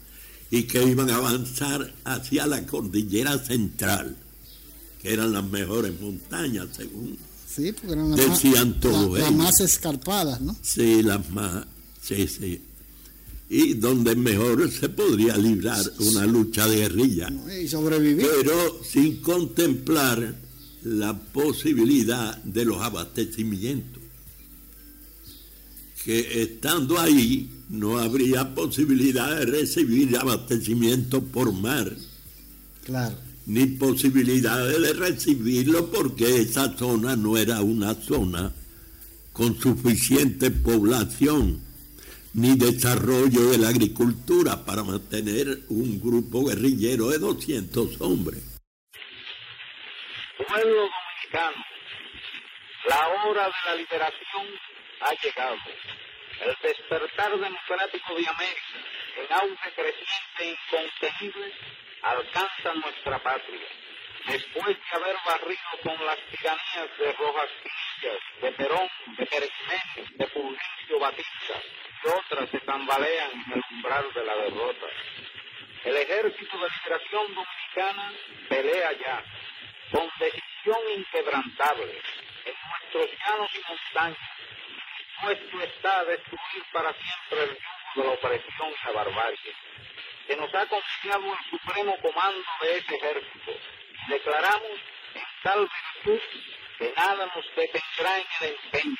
y 0.51 0.61
que 0.65 0.83
iban 0.83 1.09
a 1.09 1.15
avanzar 1.15 1.95
hacia 2.03 2.45
la 2.45 2.63
cordillera 2.63 3.39
central, 3.39 4.15
que 5.01 5.13
eran 5.13 5.33
las 5.33 5.43
mejores 5.43 5.99
montañas, 5.99 6.67
según 6.77 7.17
sí, 7.47 7.71
porque 7.71 7.93
eran 7.93 8.11
las 8.11 8.19
decían 8.19 8.69
más, 8.69 8.79
todos 8.81 9.19
Las 9.19 9.33
más 9.33 9.59
escarpadas, 9.61 10.41
¿no? 10.41 10.55
Sí, 10.61 11.01
las 11.01 11.27
más, 11.31 11.65
sí, 12.03 12.27
sí. 12.27 12.61
Y 13.49 13.73
donde 13.73 14.15
mejor 14.15 14.71
se 14.71 14.89
podría 14.89 15.35
librar 15.37 15.83
una 15.97 16.27
lucha 16.27 16.67
de 16.67 16.81
guerrilla. 16.81 17.33
Y 17.59 17.67
sobrevivir. 17.67 18.27
Pero 18.43 18.79
sin 18.83 19.21
contemplar 19.21 20.35
la 20.83 21.17
posibilidad 21.17 22.37
de 22.43 22.63
los 22.63 22.79
abastecimientos 22.79 23.94
que 26.05 26.43
estando 26.43 26.99
ahí 26.99 27.49
no 27.69 27.97
habría 27.97 28.53
posibilidad 28.53 29.39
de 29.39 29.45
recibir 29.47 30.15
abastecimiento 30.15 31.23
por 31.23 31.51
mar. 31.51 31.91
Claro. 32.85 33.17
Ni 33.47 33.65
posibilidad 33.65 34.67
de 34.67 34.93
recibirlo 34.93 35.89
porque 35.89 36.41
esa 36.41 36.77
zona 36.77 37.15
no 37.15 37.37
era 37.37 37.61
una 37.61 37.95
zona 37.95 38.53
con 39.33 39.59
suficiente 39.59 40.51
población 40.51 41.59
ni 42.35 42.55
desarrollo 42.55 43.49
de 43.49 43.57
la 43.57 43.69
agricultura 43.69 44.63
para 44.63 44.83
mantener 44.83 45.61
un 45.69 45.99
grupo 45.99 46.45
guerrillero 46.45 47.09
de 47.09 47.17
200 47.17 47.99
hombres. 48.01 48.43
Pueblo 50.37 50.81
dominicano, 50.81 51.65
la 52.89 53.07
hora 53.07 53.45
de 53.45 53.53
la 53.65 53.75
liberación 53.75 54.45
ha 55.05 55.13
llegado. 55.21 55.57
El 56.41 56.57
despertar 56.61 57.37
democrático 57.37 58.15
de 58.15 58.27
América, 58.27 58.77
en 59.17 59.33
auge 59.33 59.71
creciente 59.71 60.39
e 60.39 60.51
incontenible, 60.51 61.53
alcanza 62.01 62.73
nuestra 62.73 63.19
patria. 63.19 63.67
Después 64.27 64.65
de 64.65 64.97
haber 64.97 65.15
barrido 65.25 65.69
con 65.83 66.05
las 66.05 66.17
tiranías 66.31 66.97
de 66.97 67.13
Rojas 67.13 67.49
de 68.41 68.51
Perón, 68.51 68.89
de 69.17 69.25
Pérez 69.27 69.51
de 70.15 70.27
Fulgencio 70.27 70.99
Batista 70.99 71.61
y 72.03 72.07
otras 72.07 72.49
se 72.49 72.59
tambalean 72.61 73.31
en 73.31 73.53
el 73.53 73.61
umbral 73.71 74.13
de 74.13 74.23
la 74.23 74.35
derrota. 74.35 74.87
El 75.83 75.97
Ejército 75.97 76.57
de 76.57 76.67
Liberación 76.69 77.35
Dominicana 77.35 78.13
pelea 78.49 78.91
ya, 78.93 79.23
con 79.91 80.09
decisión 80.19 80.79
inquebrantable, 80.97 82.01
en 82.45 82.55
nuestros 82.69 83.19
llanos 83.19 83.49
y 83.53 83.59
montañas, 83.69 84.29
dispuesto 85.15 85.61
está 85.61 85.99
a 85.99 86.05
destruir 86.05 86.63
para 86.71 86.93
siempre 86.93 87.43
el 87.43 87.57
yugo 87.95 88.01
de 88.01 88.03
la 88.03 88.11
opresión 88.11 88.69
y 88.69 88.85
la 88.85 88.91
barbarie. 88.91 89.55
Que 90.27 90.35
nos 90.35 90.53
ha 90.53 90.65
confiado 90.65 91.33
el 91.33 91.49
supremo 91.49 91.97
comando 92.01 92.43
de 92.61 92.77
ese 92.77 92.95
ejército. 92.95 93.51
Declaramos 94.07 94.79
en 95.13 95.23
tal 95.43 95.69
virtud 96.03 96.21
que 96.77 96.93
nada 96.95 97.31
nos 97.33 97.55
detendrá 97.55 98.17
en 98.17 98.27
el 98.41 98.57
empeño, 98.63 98.97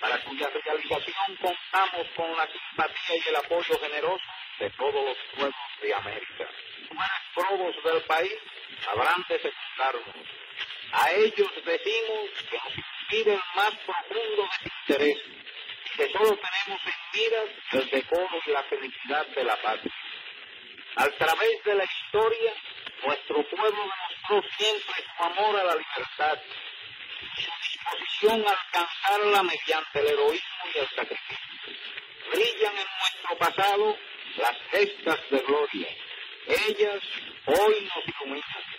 para 0.00 0.20
cuya 0.24 0.50
realización 0.50 1.36
contamos 1.40 2.06
con 2.14 2.36
la 2.36 2.46
simpatía 2.46 3.16
y 3.24 3.28
el 3.28 3.36
apoyo 3.36 3.78
generoso 3.80 4.24
de 4.58 4.70
todos 4.70 4.94
los 4.94 5.16
pueblos 5.34 5.54
de 5.80 5.94
América. 5.94 6.48
Los 6.90 7.44
probos 7.46 7.84
del 7.84 8.02
país 8.02 8.36
habrán 8.90 9.24
de 9.28 9.40
secundarnos. 9.40 10.26
A 10.92 11.12
ellos 11.12 11.50
decimos 11.64 12.30
que 12.50 12.56
nos 12.56 12.87
inspire 13.08 13.34
el 13.34 13.40
más 13.54 13.74
profundo 13.86 14.48
desinterés 14.62 15.18
que 15.96 16.12
solo 16.12 16.36
tenemos 16.36 16.80
en 16.84 17.20
miras 17.20 17.48
el 17.72 17.90
decoro 17.90 18.40
y 18.46 18.50
la 18.50 18.62
felicidad 18.64 19.26
de 19.28 19.44
la 19.44 19.56
patria. 19.62 19.94
A 20.96 21.08
través 21.10 21.64
de 21.64 21.74
la 21.74 21.84
historia, 21.84 22.52
nuestro 23.04 23.48
pueblo 23.48 23.82
demostró 23.82 24.50
siempre 24.58 25.04
su 25.16 25.22
amor 25.24 25.56
a 25.56 25.64
la 25.64 25.74
libertad 25.74 26.38
y 27.36 27.40
su 27.40 27.50
disposición 27.72 28.44
a 28.46 28.50
alcanzarla 28.50 29.42
mediante 29.42 30.00
el 30.00 30.06
heroísmo 30.06 30.64
y 30.74 30.78
el 30.78 30.88
sacrificio. 30.88 31.74
Brillan 32.30 32.76
en 32.76 32.86
nuestro 33.00 33.38
pasado 33.38 33.96
las 34.36 34.56
gestas 34.70 35.18
de 35.30 35.38
gloria. 35.40 35.88
Ellas 36.46 37.02
hoy 37.46 37.90
nos 37.94 38.06
iluminan. 38.06 38.77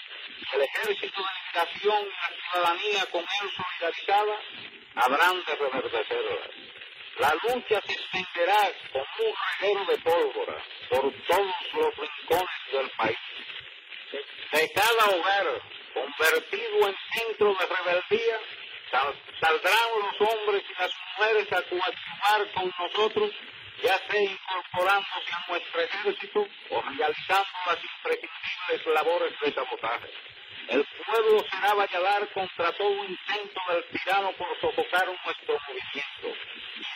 El 0.53 0.61
ejército 0.61 1.21
de 1.21 1.29
liberación 1.61 2.07
y 2.07 2.09
la 2.09 2.51
ciudadanía 2.51 3.05
con 3.11 3.21
él 3.21 3.51
solidarizada 3.55 4.35
habrán 4.95 5.43
de 5.45 5.55
reverdecerlas. 5.55 6.49
La 7.17 7.33
lucha 7.43 7.81
se 7.85 7.93
extenderá 7.93 8.71
como 8.91 9.05
un 9.19 9.35
reguero 9.59 9.85
de 9.85 9.97
pólvora 9.99 10.63
por 10.89 11.13
todos 11.27 11.55
los 11.73 11.95
rincones 11.97 12.49
del 12.71 12.89
país. 12.91 13.17
De 14.51 14.71
cada 14.73 15.15
hogar 15.15 15.61
convertido 15.93 16.87
en 16.87 16.95
centro 17.13 17.53
de 17.53 17.65
rebeldía, 17.65 18.39
saldrán 19.39 19.89
los 19.99 20.29
hombres 20.31 20.63
y 20.67 20.81
las 20.81 20.91
mujeres 21.17 21.51
a 21.51 21.61
coaccionar 21.61 22.51
con 22.53 22.73
nosotros, 22.79 23.31
ya 23.83 23.97
sea 24.07 24.21
incorporándose 24.21 25.31
a 25.31 25.51
nuestro 25.51 25.81
ejército 25.81 26.47
o 26.69 26.81
realizando 26.81 27.49
las 27.67 27.77
imprescindibles 27.83 28.85
labores 28.95 29.33
de 29.41 29.53
sabotaje. 29.53 30.09
El 30.69 30.85
pueblo 30.85 31.43
será 31.49 31.73
valladar 31.73 32.31
contra 32.31 32.71
todo 32.73 33.03
intento 33.03 33.59
del 33.69 33.83
tirano 33.85 34.31
por 34.33 34.47
sofocar 34.61 35.07
nuestro 35.07 35.59
movimiento. 35.67 36.45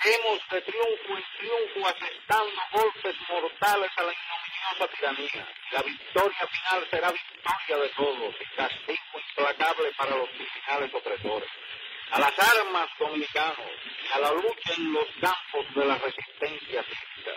Iremos 0.06 0.40
de 0.52 0.62
triunfo 0.62 1.18
en 1.18 1.26
triunfo 1.38 1.90
asestando 1.90 2.62
golpes 2.72 3.16
mortales 3.28 3.92
a 3.98 4.04
la 4.04 4.14
ignominiosa 4.14 4.88
tiranía. 4.96 5.48
La 5.72 5.82
victoria 5.82 6.48
final 6.48 6.88
será 6.92 7.12
victoria 7.12 7.78
de 7.78 7.90
todos 7.90 8.36
y 8.40 8.56
castigo 8.56 9.20
implacable 9.28 9.92
para 9.98 10.18
los 10.18 10.30
criminales 10.30 10.94
opresores. 10.94 11.50
A 12.12 12.20
las 12.20 12.34
armas 12.38 12.90
dominicanos 13.00 13.72
y 14.08 14.14
a 14.14 14.20
la 14.20 14.32
lucha 14.34 14.74
en 14.78 14.94
los 14.94 15.08
campos 15.20 15.74
de 15.74 15.86
la 15.86 15.98
resistencia 15.98 16.84
cívica. 16.84 17.32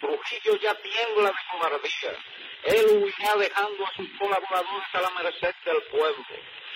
Trujillo 0.00 0.56
ya 0.56 0.74
tiembla 0.74 1.30
de 1.30 1.38
cobardía 1.52 2.18
él 2.64 2.86
huirá 3.02 3.36
dejando 3.36 3.86
a 3.86 3.94
sus 3.96 4.08
colaboradores 4.18 4.88
a 4.92 5.00
la 5.00 5.10
merced 5.10 5.54
del 5.64 5.82
pueblo. 5.90 6.24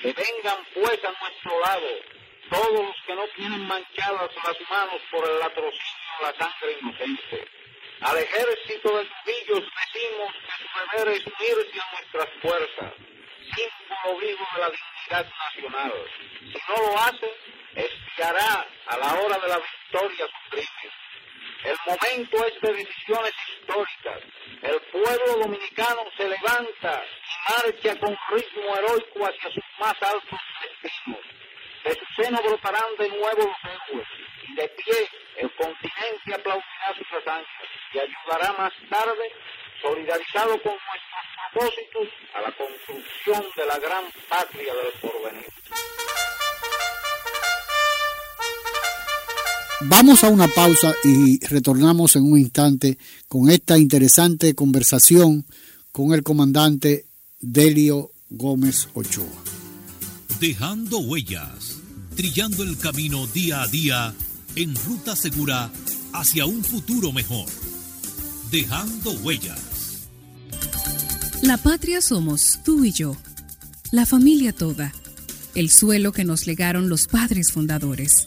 Que 0.03 0.13
vengan 0.13 0.67
pues 0.75 1.05
a 1.05 1.15
nuestro 1.21 1.61
lado 1.61 1.89
todos 2.51 2.87
los 2.87 2.97
que 3.07 3.15
no 3.15 3.27
tienen 3.37 3.67
manchadas 3.67 4.31
las 4.45 4.71
manos 4.71 5.01
por 5.11 5.29
el 5.29 5.39
latrocinio 5.39 6.05
de 6.21 6.27
la 6.27 6.39
sangre 6.39 6.79
inocente. 6.81 7.49
Al 8.01 8.19
ejército 8.19 8.99
de 8.99 9.05
Trujillo 9.05 9.55
decimos 9.55 10.35
que 10.35 10.53
su 10.63 10.99
deber 10.99 11.09
es 11.17 11.27
unirse 11.27 11.81
a 11.81 11.91
nuestras 11.93 12.29
fuerzas, 12.43 12.93
símbolo 13.55 14.21
vivo 14.21 14.47
de 14.55 14.61
la 14.61 14.71
dignidad 14.71 15.33
nacional. 15.39 15.93
Si 16.41 16.59
no 16.69 16.77
lo 16.83 16.99
hace, 16.99 17.35
espiará 17.75 18.67
a 18.87 18.97
la 18.99 19.15
hora 19.15 19.39
de 19.39 19.49
la 19.49 19.59
victoria 19.59 20.27
su 20.27 20.51
crimen. 20.51 20.93
El 21.65 21.77
momento 21.87 22.47
es 22.47 22.61
de 22.61 22.73
decisiones 22.75 23.33
históricas. 23.49 24.21
El 24.63 24.81
pueblo 24.93 25.37
dominicano 25.41 26.03
se 26.17 26.29
levanta 26.29 27.03
y 27.03 27.53
marcha 27.53 28.01
con 28.01 28.19
ritmo 28.31 28.77
heroico 28.77 29.25
hacia 29.27 29.51
sus 29.51 29.65
más 29.79 29.95
altos 30.03 30.41
destinos. 30.83 31.21
De 31.85 31.95
su 31.95 32.23
seno 32.23 32.39
brotarán 32.43 32.97
de 32.99 33.09
nuevo 33.09 33.39
los 33.39 33.73
héroes 33.73 34.09
y 34.47 34.55
de 34.55 34.69
pie 34.69 35.09
el 35.37 35.51
continente 35.55 36.35
aplaudirá 36.35 36.95
sus 36.97 37.13
hazañas 37.13 37.49
y 37.93 37.99
ayudará 37.99 38.53
más 38.53 38.73
tarde, 38.89 39.33
solidarizado 39.81 40.61
con 40.63 40.73
nuestros 40.73 41.25
propósitos, 41.53 42.09
a 42.35 42.41
la 42.43 42.53
construcción 42.53 43.45
de 43.57 43.67
la 43.67 43.79
gran 43.79 44.05
patria 44.29 44.75
del 44.75 44.93
porvenir. 45.01 45.47
Vamos 49.87 50.25
a 50.25 50.31
una 50.31 50.49
pausa 50.49 50.95
y 51.05 51.39
retornamos 51.45 52.17
en 52.17 52.25
un 52.25 52.39
instante 52.39 52.97
con 53.29 53.51
esta 53.51 53.79
interesante 53.79 54.55
conversación 54.55 55.45
con 55.93 56.15
el 56.15 56.23
comandante 56.23 57.05
Delio 57.41 58.11
Gómez 58.31 58.89
Ochoa. 58.95 59.27
Dejando 60.41 60.99
huellas, 61.01 61.77
trillando 62.17 62.63
el 62.63 62.79
camino 62.79 63.27
día 63.27 63.63
a 63.63 63.69
día 63.69 64.15
en 64.57 64.75
ruta 64.75 65.15
segura 65.17 65.71
hacia 66.13 66.47
un 66.47 66.65
futuro 66.65 67.13
mejor. 67.13 67.47
Dejando 68.51 69.13
huellas. 69.23 70.09
La 71.43 71.59
patria 71.59 72.01
somos 72.01 72.61
tú 72.65 72.85
y 72.85 72.93
yo, 72.93 73.17
la 73.91 74.07
familia 74.07 74.55
toda, 74.55 74.95
el 75.55 75.69
suelo 75.69 76.13
que 76.13 76.25
nos 76.25 76.47
legaron 76.47 76.89
los 76.89 77.07
padres 77.07 77.53
fundadores. 77.53 78.27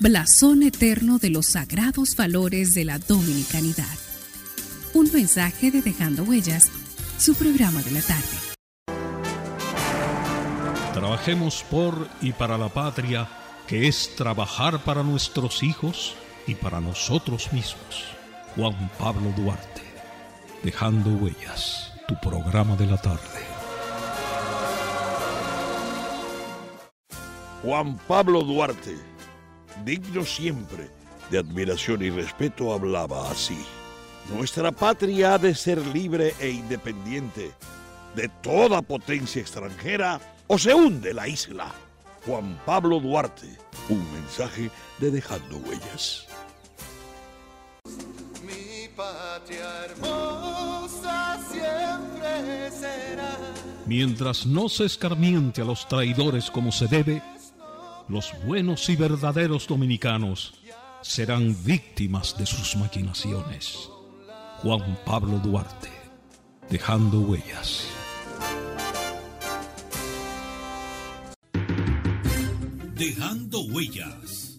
blasón 0.00 0.62
eterno 0.62 1.18
de 1.18 1.30
los 1.30 1.46
sagrados 1.46 2.14
valores 2.14 2.72
de 2.72 2.84
la 2.84 2.98
dominicanidad. 2.98 3.98
Un 4.94 5.10
mensaje 5.12 5.70
de 5.70 5.82
Dejando 5.82 6.22
Huellas, 6.22 6.70
su 7.18 7.34
programa 7.34 7.82
de 7.82 7.90
la 7.90 8.00
tarde. 8.02 8.38
Trabajemos 10.94 11.64
por 11.68 12.08
y 12.20 12.32
para 12.32 12.56
la 12.58 12.68
patria, 12.68 13.28
que 13.66 13.88
es 13.88 14.14
trabajar 14.14 14.84
para 14.84 15.02
nuestros 15.02 15.62
hijos 15.62 16.14
y 16.46 16.54
para 16.54 16.80
nosotros 16.80 17.52
mismos. 17.52 18.04
Juan 18.54 18.90
Pablo 18.98 19.32
Duarte, 19.36 19.82
Dejando 20.62 21.10
Huellas, 21.10 21.92
tu 22.06 22.14
programa 22.20 22.76
de 22.76 22.86
la 22.86 22.98
tarde. 22.98 23.18
Juan 27.62 27.98
Pablo 28.06 28.42
Duarte, 28.42 28.96
digno 29.84 30.24
siempre 30.24 30.90
de 31.30 31.38
admiración 31.38 32.02
y 32.02 32.10
respeto, 32.10 32.72
hablaba 32.72 33.30
así. 33.30 33.58
Nuestra 34.34 34.72
patria 34.72 35.34
ha 35.34 35.38
de 35.38 35.54
ser 35.54 35.84
libre 35.86 36.34
e 36.38 36.50
independiente 36.50 37.52
de 38.14 38.28
toda 38.42 38.82
potencia 38.82 39.40
extranjera 39.40 40.20
o 40.46 40.58
se 40.58 40.74
hunde 40.74 41.14
la 41.14 41.28
isla. 41.28 41.72
Juan 42.26 42.60
Pablo 42.66 43.00
Duarte, 43.00 43.48
un 43.88 44.12
mensaje 44.12 44.70
de 44.98 45.10
Dejando 45.10 45.58
Huellas. 45.58 46.26
Mi 48.42 48.88
patria 48.94 49.84
hermosa 49.84 51.38
siempre 51.50 52.70
será. 52.70 53.36
Mientras 53.86 54.44
no 54.44 54.68
se 54.68 54.84
escarmiente 54.84 55.62
a 55.62 55.64
los 55.64 55.88
traidores 55.88 56.50
como 56.50 56.72
se 56.72 56.86
debe, 56.86 57.22
los 58.08 58.32
buenos 58.44 58.88
y 58.88 58.96
verdaderos 58.96 59.66
dominicanos 59.66 60.54
serán 61.02 61.56
víctimas 61.64 62.36
de 62.38 62.46
sus 62.46 62.76
maquinaciones. 62.76 63.90
Juan 64.62 64.98
Pablo 65.04 65.38
Duarte, 65.38 65.90
dejando 66.70 67.20
huellas. 67.20 67.86
Dejando 72.94 73.60
huellas. 73.60 74.58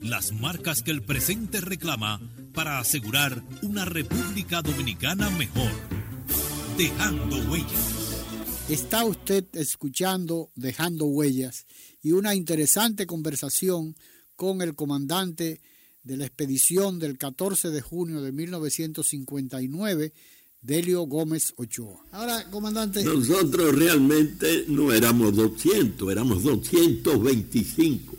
Las 0.00 0.32
marcas 0.32 0.82
que 0.82 0.90
el 0.90 1.02
presente 1.02 1.60
reclama 1.60 2.20
para 2.54 2.78
asegurar 2.78 3.42
una 3.62 3.84
República 3.84 4.62
Dominicana 4.62 5.30
mejor. 5.30 5.70
Dejando 6.76 7.36
huellas. 7.50 7.96
Está 8.68 9.04
usted 9.04 9.44
escuchando 9.52 10.50
Dejando 10.56 11.04
Huellas 11.04 11.66
y 12.02 12.12
una 12.12 12.34
interesante 12.34 13.06
conversación 13.06 13.96
con 14.36 14.62
el 14.62 14.74
comandante 14.74 15.60
de 16.06 16.16
la 16.16 16.26
expedición 16.26 17.00
del 17.00 17.18
14 17.18 17.70
de 17.70 17.80
junio 17.80 18.22
de 18.22 18.30
1959, 18.30 20.12
Delio 20.62 21.02
Gómez 21.02 21.52
Ochoa. 21.56 22.04
Ahora, 22.12 22.48
comandante. 22.50 23.02
Nosotros 23.02 23.74
realmente 23.74 24.66
no 24.68 24.92
éramos 24.92 25.34
200, 25.34 26.10
éramos 26.10 26.42
225. 26.44 28.14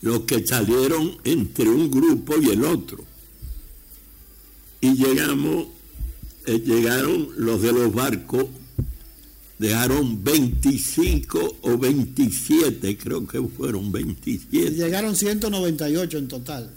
Los 0.00 0.20
que 0.20 0.46
salieron 0.46 1.18
entre 1.24 1.68
un 1.68 1.90
grupo 1.90 2.34
y 2.40 2.50
el 2.50 2.64
otro. 2.64 3.04
Y 4.80 4.94
llegamos, 4.94 5.66
eh, 6.46 6.58
llegaron 6.58 7.28
los 7.36 7.62
de 7.62 7.72
los 7.72 7.94
barcos, 7.94 8.46
dejaron 9.64 10.22
25 10.22 11.58
o 11.62 11.78
27, 11.78 12.98
creo 12.98 13.26
que 13.26 13.40
fueron 13.42 13.90
27. 13.90 14.70
Llegaron 14.70 15.16
198 15.16 16.18
en 16.18 16.28
total. 16.28 16.70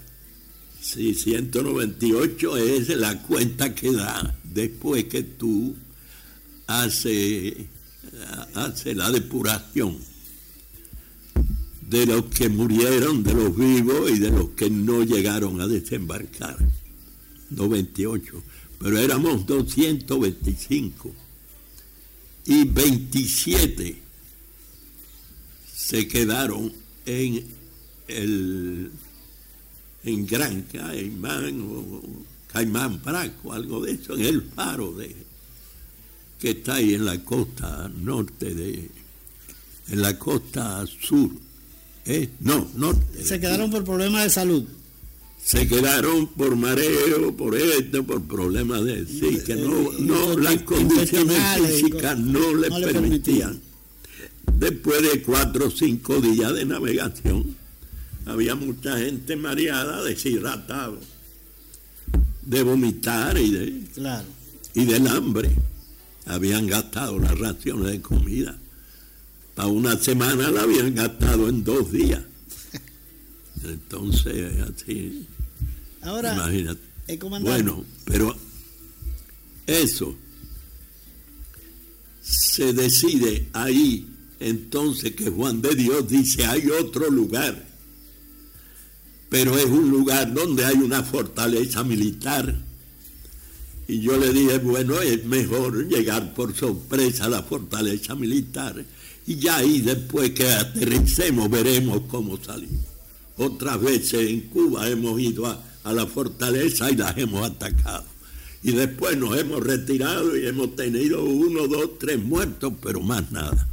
Sí, 0.80 1.14
198 1.14 2.56
es 2.56 2.88
la 2.96 3.22
cuenta 3.22 3.74
que 3.74 3.92
da 3.92 4.34
después 4.42 5.04
que 5.04 5.22
tú 5.22 5.76
haces 6.66 7.54
hace 8.54 8.94
la 8.94 9.10
depuración 9.10 9.98
de 11.82 12.06
los 12.06 12.24
que 12.26 12.48
murieron, 12.48 13.22
de 13.22 13.34
los 13.34 13.56
vivos 13.56 14.10
y 14.10 14.18
de 14.18 14.30
los 14.30 14.50
que 14.50 14.70
no 14.70 15.02
llegaron 15.02 15.60
a 15.60 15.66
desembarcar. 15.66 16.56
98. 17.50 18.42
Pero 18.78 18.98
éramos 18.98 19.46
225. 19.46 21.27
Y 22.48 22.64
27 22.64 24.02
se 25.76 26.08
quedaron 26.08 26.72
en 27.04 27.44
el 28.08 28.90
en 30.02 30.26
Gran 30.26 30.62
Caimán 30.62 31.60
o 31.60 32.02
Caimán 32.50 33.02
Braco, 33.02 33.52
algo 33.52 33.82
de 33.82 33.92
eso, 33.92 34.14
en 34.14 34.24
el 34.24 34.42
faro 34.42 34.92
de 34.92 35.14
que 36.40 36.50
está 36.50 36.76
ahí 36.76 36.94
en 36.94 37.04
la 37.04 37.22
costa 37.22 37.90
norte 37.94 38.54
de 38.54 38.90
en 39.90 40.02
la 40.02 40.18
costa 40.18 40.86
sur. 40.86 41.30
¿eh? 42.06 42.30
No, 42.40 42.66
norte. 42.74 43.24
Se 43.24 43.38
quedaron 43.38 43.70
por 43.70 43.84
problemas 43.84 44.24
de 44.24 44.30
salud. 44.30 44.64
Se 45.48 45.66
quedaron 45.66 46.26
por 46.26 46.56
mareo, 46.56 47.34
por 47.34 47.56
esto, 47.56 48.04
por 48.04 48.22
problemas 48.24 48.84
de 48.84 49.06
sí, 49.06 49.38
que 49.46 49.56
no, 49.56 49.92
no 49.98 50.38
las 50.38 50.60
condiciones 50.64 51.38
físicas 51.56 52.18
no 52.18 52.54
les 52.54 52.68
no 52.68 52.78
le 52.80 52.92
permitían. 52.92 53.58
Después 54.58 55.00
de 55.10 55.22
cuatro 55.22 55.68
o 55.68 55.70
cinco 55.70 56.20
días 56.20 56.52
de 56.52 56.66
navegación, 56.66 57.56
había 58.26 58.56
mucha 58.56 58.98
gente 58.98 59.36
mareada, 59.36 60.04
deshidratada, 60.04 60.98
de 62.42 62.62
vomitar 62.62 63.38
y, 63.38 63.50
de, 63.50 63.82
Claro. 63.94 64.26
y 64.74 64.84
del 64.84 65.08
hambre. 65.08 65.50
Habían 66.26 66.66
gastado 66.66 67.18
las 67.18 67.38
raciones 67.38 67.90
de 67.90 68.02
comida. 68.02 68.54
Para 69.54 69.68
una 69.68 69.96
semana 69.96 70.50
la 70.50 70.64
habían 70.64 70.94
gastado 70.94 71.48
en 71.48 71.64
dos 71.64 71.90
días. 71.90 72.22
Entonces, 73.64 74.52
así, 74.60 75.26
Ahora, 76.08 76.34
imagínate. 76.34 76.80
el 77.06 77.18
comandante. 77.18 77.62
Bueno, 77.62 77.84
pero 78.06 78.34
eso 79.66 80.16
se 82.22 82.72
decide 82.72 83.48
ahí, 83.52 84.06
entonces 84.40 85.14
que 85.14 85.28
Juan 85.28 85.60
de 85.60 85.74
Dios 85.74 86.08
dice, 86.08 86.46
hay 86.46 86.70
otro 86.70 87.10
lugar, 87.10 87.62
pero 89.28 89.58
es 89.58 89.66
un 89.66 89.90
lugar 89.90 90.32
donde 90.32 90.64
hay 90.64 90.76
una 90.76 91.02
fortaleza 91.02 91.84
militar. 91.84 92.56
Y 93.86 94.00
yo 94.00 94.16
le 94.16 94.32
dije, 94.32 94.58
bueno, 94.58 95.00
es 95.00 95.24
mejor 95.26 95.88
llegar 95.88 96.34
por 96.34 96.56
sorpresa 96.56 97.26
a 97.26 97.28
la 97.28 97.42
fortaleza 97.42 98.14
militar. 98.14 98.82
Y 99.26 99.36
ya 99.36 99.56
ahí 99.58 99.80
después 99.80 100.30
que 100.30 100.48
aterricemos 100.48 101.50
veremos 101.50 102.02
cómo 102.08 102.42
salimos. 102.42 102.80
Otras 103.36 103.80
veces 103.80 104.28
en 104.28 104.40
Cuba 104.48 104.88
hemos 104.88 105.20
ido 105.20 105.46
a, 105.46 105.67
a 105.84 105.92
la 105.92 106.06
fortaleza 106.06 106.90
y 106.90 106.96
las 106.96 107.16
hemos 107.16 107.46
atacado. 107.48 108.04
Y 108.62 108.72
después 108.72 109.16
nos 109.16 109.38
hemos 109.38 109.62
retirado 109.62 110.36
y 110.36 110.46
hemos 110.46 110.74
tenido 110.74 111.24
uno, 111.24 111.68
dos, 111.68 111.98
tres 111.98 112.18
muertos, 112.18 112.72
pero 112.82 113.00
más 113.00 113.30
nada. 113.30 113.68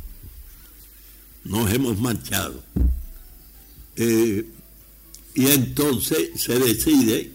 Nos 1.44 1.72
hemos 1.72 2.00
marchado. 2.00 2.64
Eh, 3.96 4.46
y 5.36 5.48
entonces 5.48 6.30
se 6.36 6.58
decide 6.60 7.32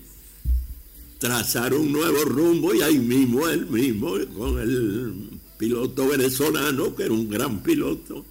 trazar 1.19 1.75
un 1.75 1.93
nuevo 1.93 2.25
rumbo 2.25 2.75
y 2.75 2.81
ahí 2.81 2.99
mismo 2.99 3.47
él 3.47 3.67
mismo 3.67 4.13
con 4.37 4.59
el 4.59 5.39
piloto 5.59 6.09
venezolano 6.09 6.97
que 6.97 7.05
era 7.05 7.13
un 7.13 7.29
gran 7.29 7.63
piloto 7.63 8.25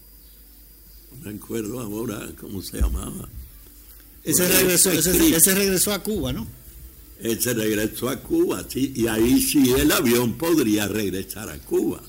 no 1.11 1.31
me 1.31 1.37
acuerdo 1.37 1.79
ahora 1.79 2.27
cómo 2.39 2.63
se 2.63 2.81
llamaba 2.81 3.29
ese 4.29 4.47
regresó, 4.47 4.91
ese 4.91 5.55
regresó 5.55 5.93
a 5.93 6.03
Cuba, 6.03 6.33
¿no? 6.33 6.47
él 7.21 7.41
se 7.41 7.53
regresó 7.53 8.09
a 8.09 8.17
Cuba 8.21 8.65
sí, 8.67 8.93
y 8.95 9.07
ahí 9.07 9.41
sí 9.41 9.73
el 9.77 9.91
avión 9.91 10.33
podría 10.33 10.87
regresar 10.87 11.49
a 11.49 11.59
Cuba 11.59 12.01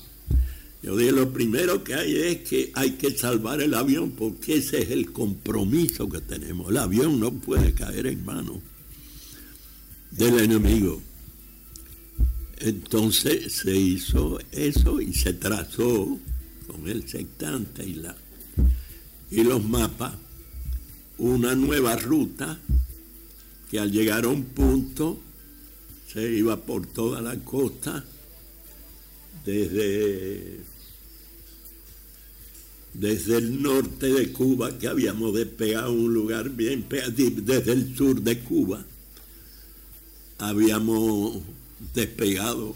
yo 0.81 0.95
dije 0.95 1.11
lo 1.11 1.31
primero 1.31 1.83
que 1.83 1.93
hay 1.93 2.15
es 2.15 2.37
que 2.47 2.71
hay 2.73 2.91
que 2.91 3.15
salvar 3.17 3.61
el 3.61 3.73
avión 3.73 4.11
porque 4.11 4.55
ese 4.55 4.81
es 4.81 4.89
el 4.89 5.11
compromiso 5.11 6.09
que 6.09 6.21
tenemos 6.21 6.69
el 6.69 6.77
avión 6.77 7.19
no 7.19 7.31
puede 7.31 7.73
caer 7.73 8.07
en 8.07 8.25
manos 8.25 8.57
del 10.11 10.39
enemigo. 10.39 11.01
Entonces 12.59 13.53
se 13.53 13.75
hizo 13.75 14.39
eso 14.51 15.01
y 15.01 15.13
se 15.13 15.33
trazó 15.33 16.19
con 16.67 16.87
el 16.87 17.07
sectante 17.07 17.83
y, 17.83 17.95
la, 17.95 18.15
y 19.31 19.43
los 19.43 19.63
mapas 19.63 20.13
una 21.21 21.53
nueva 21.53 21.95
ruta 21.95 22.59
que 23.69 23.79
al 23.79 23.91
llegar 23.91 24.25
a 24.25 24.29
un 24.29 24.43
punto 24.45 25.19
se 26.11 26.29
iba 26.31 26.57
por 26.57 26.87
toda 26.87 27.21
la 27.21 27.35
costa 27.37 28.03
desde, 29.45 30.59
desde 32.95 33.37
el 33.37 33.61
norte 33.61 34.07
de 34.07 34.31
Cuba 34.31 34.77
que 34.79 34.87
habíamos 34.87 35.35
despegado 35.35 35.93
un 35.93 36.11
lugar 36.11 36.49
bien 36.49 36.85
desde 36.89 37.71
el 37.71 37.95
sur 37.95 38.19
de 38.19 38.39
Cuba 38.39 38.83
habíamos 40.39 41.37
despegado 41.93 42.75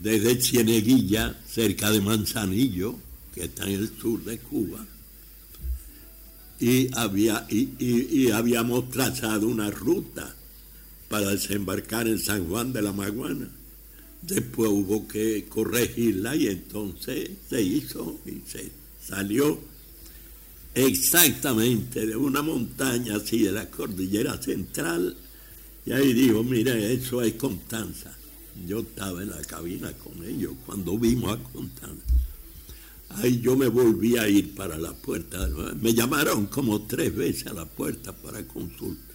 desde 0.00 0.40
Cieneguilla, 0.40 1.36
cerca 1.48 1.90
de 1.90 2.00
Manzanillo, 2.00 2.94
que 3.34 3.44
está 3.44 3.64
en 3.64 3.72
el 3.72 3.90
sur 4.00 4.22
de 4.22 4.38
Cuba, 4.38 4.86
y, 6.64 6.88
había, 6.94 7.46
y, 7.50 8.30
habíamos 8.30 8.88
trazado 8.88 9.46
una 9.48 9.70
ruta 9.70 10.34
para 11.10 11.28
desembarcar 11.28 12.08
en 12.08 12.18
San 12.18 12.48
Juan 12.48 12.72
de 12.72 12.80
la 12.80 12.90
Maguana. 12.90 13.50
Después 14.22 14.70
hubo 14.70 15.06
que 15.06 15.44
corregirla 15.46 16.34
y 16.34 16.46
entonces 16.46 17.32
se 17.50 17.60
hizo 17.60 18.18
y 18.24 18.40
se 18.50 18.72
salió 18.98 19.60
exactamente 20.74 22.06
de 22.06 22.16
una 22.16 22.40
montaña 22.40 23.16
así 23.16 23.42
de 23.42 23.52
la 23.52 23.68
cordillera 23.68 24.40
central 24.40 25.14
y 25.84 25.92
ahí 25.92 26.14
dijo, 26.14 26.42
mire, 26.42 26.94
eso 26.94 27.20
es 27.20 27.34
Constanza. 27.34 28.10
Yo 28.66 28.80
estaba 28.80 29.22
en 29.22 29.28
la 29.28 29.42
cabina 29.42 29.92
con 29.92 30.24
ellos 30.24 30.54
cuando 30.64 30.96
vimos 30.96 31.38
a 31.38 31.42
Constanza. 31.42 32.06
Ahí 33.16 33.40
yo 33.40 33.56
me 33.56 33.68
volví 33.68 34.16
a 34.16 34.28
ir 34.28 34.54
para 34.54 34.76
la 34.76 34.92
puerta. 34.92 35.48
Me 35.80 35.94
llamaron 35.94 36.46
como 36.46 36.82
tres 36.82 37.14
veces 37.14 37.46
a 37.46 37.52
la 37.52 37.64
puerta 37.64 38.12
para 38.12 38.46
consulta. 38.46 39.14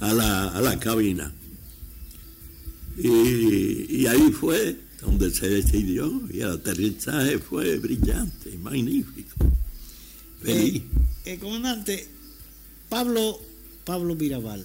A 0.00 0.12
la, 0.12 0.48
a 0.48 0.60
la 0.60 0.78
cabina. 0.78 1.32
Y, 2.96 4.06
ahí 4.06 4.30
fue 4.32 4.76
donde 5.00 5.30
se 5.30 5.48
decidió. 5.48 6.22
Y 6.32 6.40
el 6.40 6.52
aterrizaje 6.52 7.38
fue 7.38 7.78
brillante, 7.78 8.56
magnífico. 8.58 9.36
Feliz. 10.42 10.82
Eh, 11.24 11.38
comandante, 11.38 12.08
Pablo, 12.88 13.38
Pablo 13.84 14.14
Mirabal, 14.14 14.64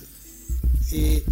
eh, 0.93 1.23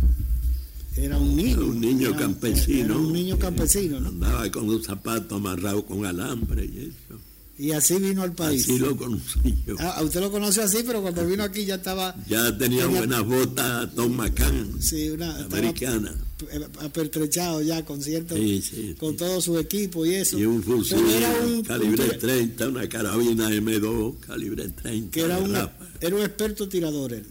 era 0.97 1.17
un 1.17 1.35
niño. 1.35 1.65
un 1.65 1.79
niño 1.81 2.09
era- 2.09 2.17
campesino. 2.17 2.85
era 2.85 2.97
un 2.97 3.13
niño 3.13 3.37
campesino, 3.39 3.99
¿no? 3.99 4.09
Andaba 4.09 4.51
con 4.51 4.67
los 4.71 4.85
zapatos 4.85 5.31
amarrados 5.37 5.83
con 5.83 6.05
alambre 6.05 6.65
y 6.65 6.77
eso. 6.89 7.19
Y 7.55 7.69
así 7.71 7.95
vino 7.99 8.23
al 8.23 8.33
país. 8.33 8.63
Así 8.63 8.79
lo 8.79 8.97
conocí 8.97 9.39
yo. 9.67 9.75
Ah, 9.79 10.01
usted 10.03 10.19
lo 10.21 10.31
conoce 10.31 10.61
así, 10.61 10.79
pero 10.85 11.03
cuando 11.03 11.25
vino 11.25 11.43
aquí 11.43 11.65
ya 11.65 11.75
estaba 11.75 12.15
Ya 12.27 12.57
tenía 12.57 12.83
tenía- 12.85 12.99
buenas 12.99 13.23
botas 13.25 13.93
Tom 13.93 14.11
McCann, 14.15 14.81
sí, 14.81 15.09
una, 15.09 15.37
americana. 15.45 16.15
eh, 16.51 16.67
apertrechado 16.81 17.61
ya 17.61 17.85
con 17.85 18.01
cierto, 18.01 18.35
Sí, 18.35 18.59
sí, 18.61 18.95
con 18.99 19.11
sí. 19.11 19.17
todo 19.17 19.39
su 19.39 19.57
equipo 19.59 20.03
y 20.03 20.15
eso. 20.15 20.37
Y 20.39 20.45
un 20.45 20.63
fusil 20.63 20.97
era 21.07 21.31
un, 21.45 21.63
calibre 21.63 22.09
un- 22.11 22.17
30, 22.19 22.67
una 22.69 22.89
carabina 22.89 23.49
M2, 23.51 24.15
calibre 24.19 24.69
30. 24.69 25.11
que 25.11 25.21
era 25.21 25.37
un, 25.37 25.53
ráfaga. 25.53 25.91
era 26.01 26.15
un 26.15 26.21
experto 26.23 26.67
tirador 26.67 27.13
él. 27.13 27.25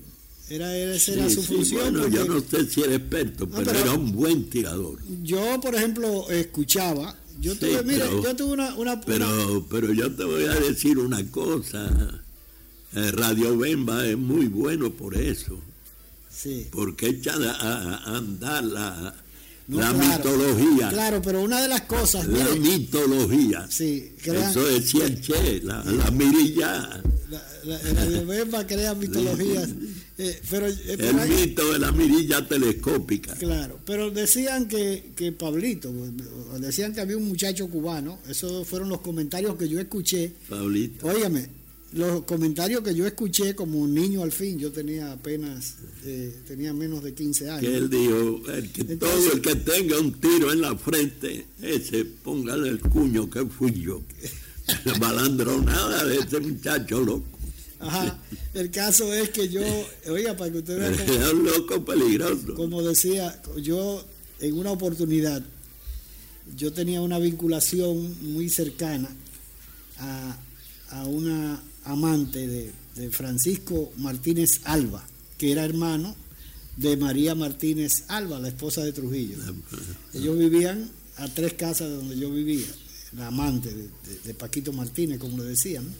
Era, 0.54 0.76
esa 0.76 1.12
era 1.14 1.28
Sí, 1.28 1.34
su 1.36 1.42
sí, 1.42 1.54
función. 1.54 1.80
bueno, 1.80 2.00
porque 2.02 2.16
yo 2.16 2.24
no 2.26 2.40
sé 2.40 2.66
si 2.70 2.80
era 2.82 2.94
experto, 2.94 3.48
pero, 3.48 3.64
pero- 3.64 3.78
era 3.78 3.92
un 3.92 4.12
buen 4.12 4.50
tirador. 4.50 4.98
yo, 5.22 5.60
por 5.60 5.74
ejemplo, 5.74 6.28
escuchaba. 6.30 7.16
Yo 7.40 7.54
Sí, 7.54 7.60
tuve, 7.60 7.82
pero- 7.84 8.22
yo 8.22 8.36
tuve 8.36 8.52
una, 8.52 8.74
una, 8.74 8.92
una- 8.92 9.00
Pero, 9.00 9.66
pero 9.70 9.92
yo 9.94 10.14
te 10.14 10.24
voy 10.24 10.44
a 10.44 10.54
decir 10.54 10.98
una 10.98 11.24
cosa. 11.30 12.20
Eh, 12.94 13.10
Radio 13.12 13.56
Bemba 13.56 14.04
es 14.06 14.18
muy 14.18 14.46
bueno 14.48 14.92
por 14.92 15.16
eso, 15.16 15.58
sí. 16.30 16.66
porque 16.70 17.06
echa 17.08 17.32
a, 17.34 17.94
a 18.12 18.16
andar 18.18 18.62
la, 18.64 19.14
No, 19.72 19.80
la 19.80 19.92
claro, 19.92 20.16
mitología. 20.36 20.88
Claro, 20.90 21.22
pero 21.22 21.42
una 21.42 21.60
de 21.60 21.68
las 21.68 21.82
cosas, 21.82 22.26
La 22.26 22.44
mire, 22.54 22.60
mitología. 22.60 23.66
sí, 23.70 24.12
crean, 24.22 24.50
Eso 24.50 24.64
decía 24.64 25.06
el 25.06 25.20
Che, 25.20 25.60
la, 25.62 25.82
la 25.84 26.10
mirilla. 26.10 27.02
la, 27.30 27.42
la, 28.44 28.66
crea 28.66 28.94
mitologías, 28.94 29.68
eh, 30.18 30.40
pero, 30.50 30.66
eh, 30.68 30.74
pero 30.96 31.08
El 31.10 31.18
hay- 31.18 31.30
mito 31.30 31.72
de 31.72 31.78
la 31.78 31.90
mirilla 31.92 32.46
telescópica. 32.46 33.34
Claro, 33.36 33.78
pero 33.86 34.10
decían 34.10 34.68
que, 34.68 35.12
que 35.16 35.32
Pablito, 35.32 35.92
decían 36.60 36.92
que 36.92 37.00
había 37.00 37.16
un 37.16 37.28
muchacho 37.28 37.68
cubano, 37.68 38.18
esos 38.28 38.66
fueron 38.68 38.88
los 38.88 39.00
comentarios 39.00 39.56
que 39.56 39.68
yo 39.68 39.80
escuché. 39.80 40.32
Pablito. 40.48 41.06
Óigame, 41.06 41.48
los 41.92 42.24
comentarios 42.24 42.82
que 42.82 42.94
yo 42.94 43.06
escuché 43.06 43.54
como 43.54 43.86
niño 43.86 44.22
al 44.22 44.32
fin, 44.32 44.58
yo 44.58 44.72
tenía 44.72 45.12
apenas, 45.12 45.74
eh, 46.04 46.34
tenía 46.46 46.72
menos 46.72 47.02
de 47.02 47.12
15 47.14 47.50
años. 47.50 47.60
Que 47.60 47.76
él 47.76 47.90
dijo, 47.90 48.42
el 48.50 48.70
que, 48.72 48.80
Entonces- 48.82 48.98
todo 48.98 49.32
el 49.34 49.40
que 49.42 49.54
tenga 49.56 49.98
un 49.98 50.12
tiro 50.14 50.52
en 50.52 50.60
la 50.62 50.76
frente, 50.76 51.46
ese 51.60 52.04
póngale 52.04 52.68
el 52.70 52.80
cuño 52.80 53.28
que 53.28 53.44
fui 53.44 53.72
yo. 53.72 54.02
Balandronada 55.00 56.04
de 56.04 56.16
ese 56.18 56.40
muchacho 56.40 57.00
loco. 57.00 57.26
Ajá, 57.80 58.16
el 58.54 58.70
caso 58.70 59.12
es 59.12 59.30
que 59.30 59.48
yo, 59.48 59.60
oiga, 60.08 60.36
para 60.36 60.52
que 60.52 60.58
usted 60.58 60.78
vea 60.78 61.04
Era 61.16 61.30
un 61.32 61.44
loco 61.44 61.84
peligroso. 61.84 62.54
como 62.54 62.80
decía, 62.82 63.40
yo 63.60 64.04
en 64.40 64.54
una 64.54 64.70
oportunidad, 64.70 65.42
yo 66.56 66.72
tenía 66.72 67.00
una 67.00 67.18
vinculación 67.18 68.16
muy 68.32 68.48
cercana 68.48 69.08
a, 69.98 70.36
a 70.90 71.04
una 71.06 71.60
amante 71.84 72.46
de, 72.46 72.70
de 72.96 73.10
Francisco 73.10 73.92
Martínez 73.98 74.60
Alba, 74.64 75.06
que 75.38 75.52
era 75.52 75.64
hermano 75.64 76.14
de 76.76 76.96
María 76.96 77.34
Martínez 77.34 78.04
Alba, 78.08 78.38
la 78.38 78.48
esposa 78.48 78.82
de 78.84 78.92
Trujillo. 78.92 79.36
Ellos 80.14 80.38
vivían 80.38 80.90
a 81.16 81.28
tres 81.28 81.54
casas 81.54 81.88
de 81.90 81.96
donde 81.96 82.16
yo 82.18 82.30
vivía, 82.30 82.66
la 83.16 83.26
amante 83.28 83.68
de, 83.74 83.82
de- 83.82 84.20
de 84.24 84.34
Paquito 84.34 84.72
Martínez, 84.72 85.18
como 85.18 85.36
le 85.38 85.44
decían. 85.44 85.84
¿no? 85.84 85.92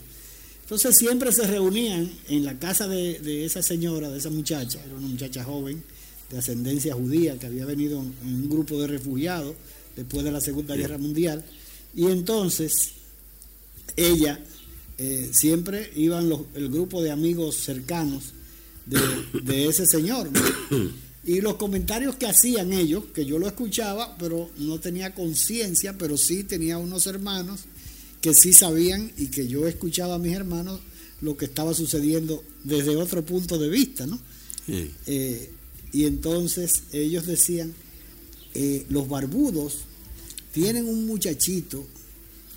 Entonces 0.63 0.97
siempre 0.97 1.31
se 1.33 1.47
reunían 1.47 2.11
en 2.29 2.45
la 2.45 2.59
casa 2.59 2.89
de, 2.89 3.19
de 3.19 3.45
esa 3.45 3.63
señora, 3.63 4.09
de 4.09 4.19
esa 4.19 4.31
muchacha, 4.31 4.83
era 4.83 4.95
una 4.95 5.09
muchacha 5.09 5.45
joven 5.45 5.83
de 6.31 6.39
ascendencia 6.39 6.95
judía 6.95 7.39
que 7.39 7.47
había 7.47 7.67
venido 7.67 8.01
en 8.01 8.15
un 8.35 8.49
grupo 8.49 8.81
de 8.81 8.87
refugiados 8.87 9.55
después 9.95 10.25
de 10.25 10.33
la 10.33 10.41
Segunda 10.41 10.75
Guerra 10.77 10.97
Mundial. 10.97 11.45
Y 11.95 12.07
entonces 12.07 12.73
ella, 13.97 14.43
eh, 15.05 15.31
siempre 15.33 15.91
iban 15.97 16.29
los- 16.29 16.43
el 16.55 16.69
grupo 16.69 17.03
de 17.03 17.11
amigos 17.11 17.57
cercanos 17.57 18.23
de, 18.87 19.01
de 19.43 19.67
ese 19.67 19.85
señor. 19.87 20.31
¿no? 20.31 20.41
Y 21.25 21.41
los 21.41 21.55
comentarios 21.57 22.15
que 22.17 22.27
hacían 22.27 22.73
ellos, 22.73 23.05
que 23.15 23.25
yo 23.25 23.39
lo 23.39 23.47
escuchaba, 23.49 24.17
pero 24.19 24.51
no 24.59 24.79
tenía 24.79 25.13
conciencia, 25.15 25.97
pero 25.99 26.17
sí 26.17 26.45
tenía 26.45 26.79
unos 26.79 27.07
hermanos 27.07 27.61
que 28.21 28.33
sí 28.35 28.53
sabían 28.53 29.11
y 29.17 29.27
que 29.27 29.49
yo 29.49 29.67
escuchaba 29.67 30.15
a 30.15 30.19
mis 30.19 30.35
hermanos 30.35 30.81
lo 31.21 31.37
que 31.37 31.47
estaba 31.47 31.75
sucediendo 31.75 32.43
desde 32.65 32.97
otro 32.97 33.25
punto 33.25 33.59
de 33.59 33.69
vista, 33.69 34.07
¿no? 34.07 34.21
Sí. 34.67 34.91
Eh, 35.07 35.51
y 35.93 36.05
entonces 36.05 36.85
ellos 36.93 37.27
decían, 37.27 37.73
eh, 38.55 38.85
los 38.89 39.09
barbudos 39.09 39.79
tienen 40.53 40.87
un 40.89 41.07
muchachito 41.07 41.85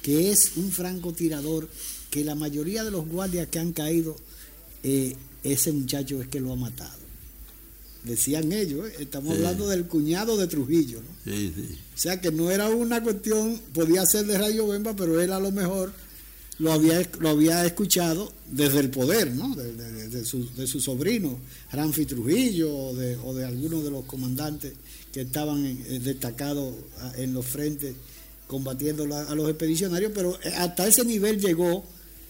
que 0.01 0.31
es 0.31 0.51
un 0.57 0.71
francotirador, 0.71 1.67
que 2.15 2.23
la 2.23 2.33
mayoría 2.33 2.85
de 2.85 2.91
los 2.91 3.05
guardias 3.09 3.49
que 3.49 3.59
han 3.59 3.73
caído, 3.73 4.15
eh, 4.83 5.17
ese 5.43 5.73
muchacho 5.73 6.21
es 6.21 6.29
que 6.29 6.39
lo 6.39 6.53
ha 6.53 6.55
matado. 6.55 7.03
Decían 8.05 8.53
ellos, 8.53 8.87
¿eh? 8.87 8.93
estamos 8.99 9.33
Sí. 9.33 9.39
hablando 9.39 9.67
del 9.67 9.85
cuñado 9.85 10.37
de 10.37 10.47
Trujillo, 10.47 11.01
¿no? 11.01 11.29
Sí, 11.33 11.51
sí. 11.53 11.77
O 11.93 11.97
sea 11.97 12.21
que 12.21 12.31
no 12.31 12.49
era 12.51 12.69
una 12.69 13.03
cuestión, 13.03 13.59
podía 13.73 14.05
ser 14.05 14.27
de 14.27 14.37
Rayo 14.37 14.65
Bemba, 14.65 14.95
pero 14.95 15.19
él 15.19 15.33
a 15.33 15.41
lo 15.41 15.51
mejor 15.51 15.91
lo 16.59 16.71
había, 16.71 17.05
lo 17.19 17.27
había 17.27 17.65
escuchado 17.65 18.31
desde 18.49 18.79
el 18.79 18.91
poder, 18.91 19.33
¿no? 19.35 19.53
De, 19.53 20.23
su, 20.23 20.49
de 20.55 20.67
su, 20.67 20.79
sobrino, 20.79 21.37
Ramfi 21.73 22.05
Trujillo, 22.05 22.73
o 22.73 22.95
de, 22.95 23.17
o 23.17 23.33
de 23.33 23.43
algunos 23.43 23.83
de 23.83 23.91
los 23.91 24.05
comandantes 24.05 24.71
que 25.11 25.21
estaban 25.21 25.65
eh, 25.65 25.99
destacados 26.01 26.75
en 27.17 27.33
los 27.33 27.45
frentes 27.45 27.93
combatiendo 28.47 29.03
a 29.13 29.35
los 29.35 29.49
expedicionarios, 29.49 30.13
pero 30.15 30.37
hasta 30.59 30.87
ese 30.87 31.03
nivel 31.03 31.41
llegó 31.41 31.83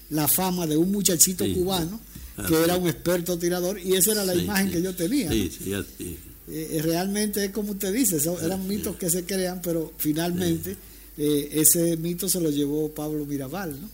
la 0.10 0.28
fama 0.28 0.68
de 0.68 0.78
un 0.78 0.92
muchachito 0.92 1.46
cubano 1.54 2.00
que 2.48 2.64
era 2.64 2.76
un 2.78 2.88
experto 2.88 3.38
tirador 3.38 3.80
y 3.80 3.94
esa 3.94 4.12
era 4.12 4.26
la 4.26 4.36
imagen 4.36 4.72
que 4.72 4.82
yo 4.82 4.94
tenía. 4.94 5.32
Eh, 5.34 6.82
realmente 6.84 7.46
es 7.46 7.52
como 7.52 7.72
usted 7.72 7.94
dice, 7.94 8.18
eran 8.44 8.68
mitos 8.68 8.98
que 8.98 9.10
se 9.10 9.24
crean, 9.24 9.62
pero 9.64 9.94
finalmente 9.98 10.76
ese 11.18 11.98
mito 11.98 12.28
se 12.28 12.42
lo 12.42 12.50
llevó 12.50 12.94
Pablo 12.94 13.26
Mirabal, 13.26 13.80
¿no? 13.80 13.90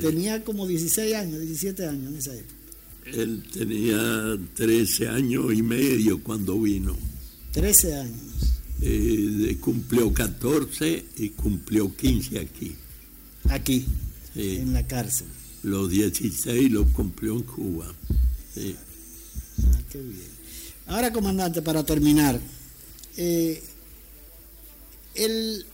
tenía 0.00 0.44
como 0.44 0.66
16 0.66 1.14
años, 1.14 1.40
17 1.40 1.86
años 1.86 2.12
en 2.12 2.18
esa 2.18 2.34
época. 2.34 2.54
Él 3.06 3.42
tenía 3.52 4.38
13 4.54 5.08
años 5.08 5.52
y 5.52 5.62
medio 5.62 6.22
cuando 6.22 6.60
vino. 6.60 6.96
13 7.52 7.94
años. 7.94 8.54
Eh, 8.80 9.56
cumplió 9.60 10.12
14 10.12 11.04
y 11.18 11.30
cumplió 11.30 11.94
15 11.94 12.38
aquí. 12.38 12.74
Aquí, 13.48 13.84
en 14.34 14.72
la 14.72 14.86
cárcel. 14.86 15.26
Los 15.62 15.90
16 15.90 16.70
los 16.70 16.88
cumplió 16.88 17.34
en 17.36 17.42
Cuba. 17.42 17.86
Ah, 17.86 19.78
qué 19.90 20.00
bien. 20.00 20.34
Ahora, 20.86 21.12
comandante, 21.12 21.62
para 21.62 21.84
terminar, 21.84 22.38
eh, 23.16 23.62
el, 25.14 25.64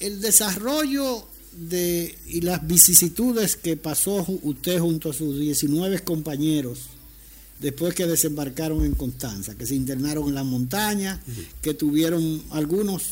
el 0.00 0.20
desarrollo 0.20 1.26
de, 1.52 2.14
y 2.26 2.40
las 2.40 2.66
vicisitudes 2.66 3.56
que 3.56 3.76
pasó 3.76 4.26
usted 4.42 4.78
junto 4.80 5.10
a 5.10 5.14
sus 5.14 5.38
19 5.38 6.00
compañeros 6.00 6.88
después 7.62 7.94
que 7.94 8.06
desembarcaron 8.06 8.84
en 8.84 8.94
Constanza, 8.94 9.54
que 9.54 9.66
se 9.66 9.76
internaron 9.76 10.28
en 10.28 10.34
las 10.34 10.44
montañas, 10.44 11.20
que 11.62 11.74
tuvieron 11.74 12.42
algunos, 12.50 13.04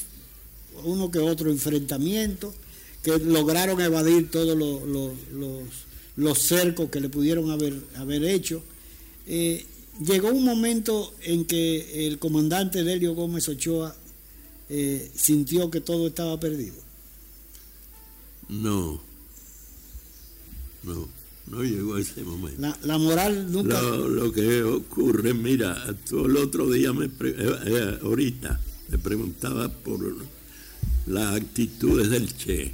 uno 0.82 1.10
que 1.10 1.20
otro 1.20 1.50
enfrentamiento, 1.50 2.52
que 3.02 3.18
lograron 3.18 3.80
evadir 3.80 4.30
todos 4.30 4.56
los, 6.16 6.38
cercos 6.38 6.90
que 6.90 7.00
le 7.00 7.08
pudieron 7.08 7.50
haber, 7.50 7.74
haber 7.96 8.24
hecho. 8.24 8.62
Eh, 9.26 9.64
llegó 10.04 10.28
un 10.28 10.44
momento 10.44 11.14
en 11.22 11.44
que 11.44 12.06
el 12.06 12.18
comandante 12.18 12.84
Delio 12.84 13.14
Gómez 13.14 13.48
Ochoa 13.48 13.94
eh, 14.68 15.10
sintió 15.14 15.70
que 15.70 15.80
todo 15.80 16.06
estaba 16.06 16.38
perdido. 16.38 16.76
No, 18.48 19.00
no, 20.82 21.08
no 21.48 21.62
llegó 21.62 21.94
a 21.94 22.00
ese 22.00 22.22
momento. 22.22 22.60
La, 22.82 22.98
moral 22.98 23.50
nunca... 23.50 23.80
Lo, 23.80 24.32
que 24.32 24.62
ocurre, 24.62 25.34
mira, 25.34 25.96
todo 26.08 26.26
el 26.26 26.36
otro 26.36 26.70
día, 26.70 26.92
me 26.92 27.06
eh, 27.06 27.10
eh, 27.20 27.98
ahorita, 28.02 28.60
me 28.88 28.98
preguntaba 28.98 29.68
por 29.68 30.16
las 31.06 31.34
actitudes 31.34 32.10
del 32.10 32.36
Che, 32.36 32.72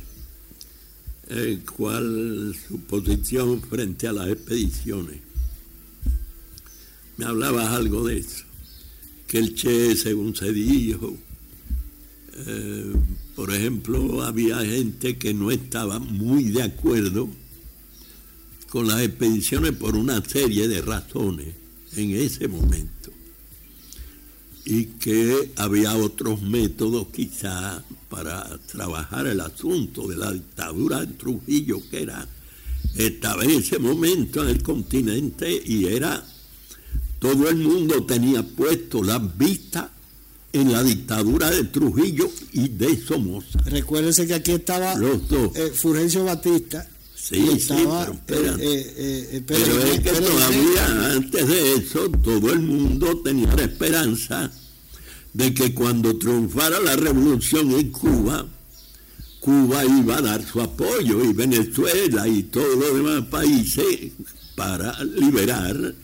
eh, 1.29 1.61
cuál 1.77 2.55
su 2.69 2.81
posición 2.81 3.61
frente 3.63 4.07
a 4.09 4.13
las 4.13 4.29
expediciones. 4.29 5.21
Me 7.17 7.25
hablabas 7.25 7.69
algo 7.69 8.07
de 8.07 8.19
eso, 8.19 8.45
que 9.27 9.39
el 9.39 9.55
Che, 9.55 9.97
según 9.97 10.37
se 10.37 10.53
dijo, 10.53 11.17
por 13.35 13.53
ejemplo, 13.55 14.23
había 14.23 14.65
gente 14.65 15.17
que 15.17 15.33
no 15.33 15.51
estaba 15.51 15.99
muy 15.99 16.45
de 16.45 16.63
acuerdo 16.63 17.29
con 18.69 18.89
las 18.89 19.03
expediciones 19.03 19.73
por 19.73 19.97
una 19.97 20.23
serie 20.25 20.69
de 20.69 20.83
razones 20.83 21.55
en 21.97 22.11
ese 22.11 22.49
momento. 22.49 23.11
Y 24.65 24.85
que 24.85 25.53
había 25.57 25.95
otros 25.97 26.43
métodos 26.43 27.09
quizá 27.09 27.85
para 28.09 28.59
trabajar 28.67 29.27
el 29.27 29.41
asunto 29.41 30.07
de 30.07 30.17
la 30.17 30.33
dictadura 30.33 31.01
de 31.01 31.09
Trujillo, 31.15 31.81
que 31.91 32.03
era, 32.03 32.27
estaba 32.95 33.45
en 33.45 33.51
ese 33.51 33.79
momento 33.79 34.43
en 34.43 34.51
el 34.51 34.63
continente 34.63 35.63
y 35.65 35.87
era, 35.87 36.25
todo 37.19 37.49
el 37.49 37.57
mundo 37.57 38.05
tenía 38.05 38.43
puesto 38.43 39.03
las 39.03 39.37
vistas 39.37 39.87
en 40.53 40.73
la 40.73 40.83
dictadura 40.83 41.51
de 41.51 41.65
Trujillo 41.65 42.31
y 42.53 42.69
de 42.69 42.97
Somoza. 42.97 43.59
Recuérdense 43.65 44.27
que 44.27 44.35
aquí 44.35 44.53
estaba 44.53 44.95
Los 44.97 45.29
dos. 45.29 45.55
Eh, 45.57 45.73
Fulgencio 45.75 46.25
Batista. 46.25 46.89
Sí, 47.15 47.59
sí, 47.59 47.75
pero, 48.25 48.57
eh, 48.57 48.95
eh, 48.97 49.43
pero 49.45 49.83
es 49.83 50.01
que 50.01 50.13
todavía 50.13 51.13
antes 51.13 51.49
de 51.49 51.73
eso 51.75 52.09
todo 52.23 52.53
el 52.53 52.61
mundo 52.61 53.21
tenía 53.25 53.53
la 53.57 53.65
esperanza 53.65 54.53
de 55.37 55.53
que 55.53 55.75
cuando 55.75 56.17
triunfara 56.17 56.81
la 56.81 56.97
revolución 56.97 57.71
en 57.73 57.91
Cuba, 57.91 58.47
Cuba 59.39 59.85
iba 59.85 60.17
a 60.17 60.23
dar 60.23 60.43
su 60.43 60.63
apoyo 60.63 61.23
y 61.23 61.35
Venezuela 61.35 62.27
y 62.27 62.45
todos 62.45 62.75
los 62.79 62.95
demás 62.97 63.27
países 63.27 64.13
para 64.55 65.05
liberar 65.05 65.95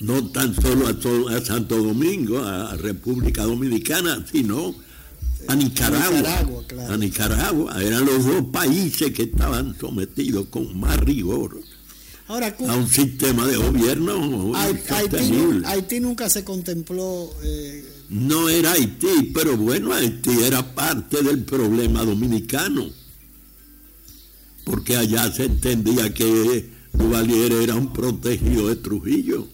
no 0.00 0.28
tan 0.32 0.60
solo 0.60 0.88
a, 0.88 1.40
Santo 1.40 1.76
Domingo, 1.76 2.40
a 2.40 2.74
República 2.76 3.44
Dominicana, 3.44 4.26
sino 4.30 4.74
a 5.46 5.54
Nicaragua. 5.54 6.64
A 6.88 6.96
Nicaragua, 6.96 7.80
Eran 7.80 8.06
los 8.06 8.26
dos 8.26 8.44
países 8.46 9.12
que 9.12 9.22
estaban 9.22 9.78
sometidos 9.78 10.46
con 10.46 10.80
más 10.80 10.98
rigor 10.98 11.60
a 12.30 12.76
un 12.76 12.88
sistema 12.88 13.44
de 13.46 13.56
gobierno 13.56 14.52
Haití, 14.54 15.62
Haití, 15.64 15.98
nunca 15.98 16.30
se 16.30 16.44
contempló. 16.44 17.28
Eh, 17.42 17.99
no 18.10 18.48
era 18.48 18.72
Haití, 18.72 19.30
pero 19.32 19.56
bueno, 19.56 19.92
Haití 19.92 20.42
era 20.42 20.74
parte 20.74 21.22
del 21.22 21.44
problema 21.44 22.04
dominicano. 22.04 22.90
Porque 24.64 24.96
allá 24.96 25.32
se 25.32 25.44
entendía 25.44 26.12
que 26.12 26.70
Duvalier 26.92 27.52
era 27.52 27.76
un 27.76 27.92
protegido 27.92 28.68
de 28.68 28.76
Trujillo 28.76 29.48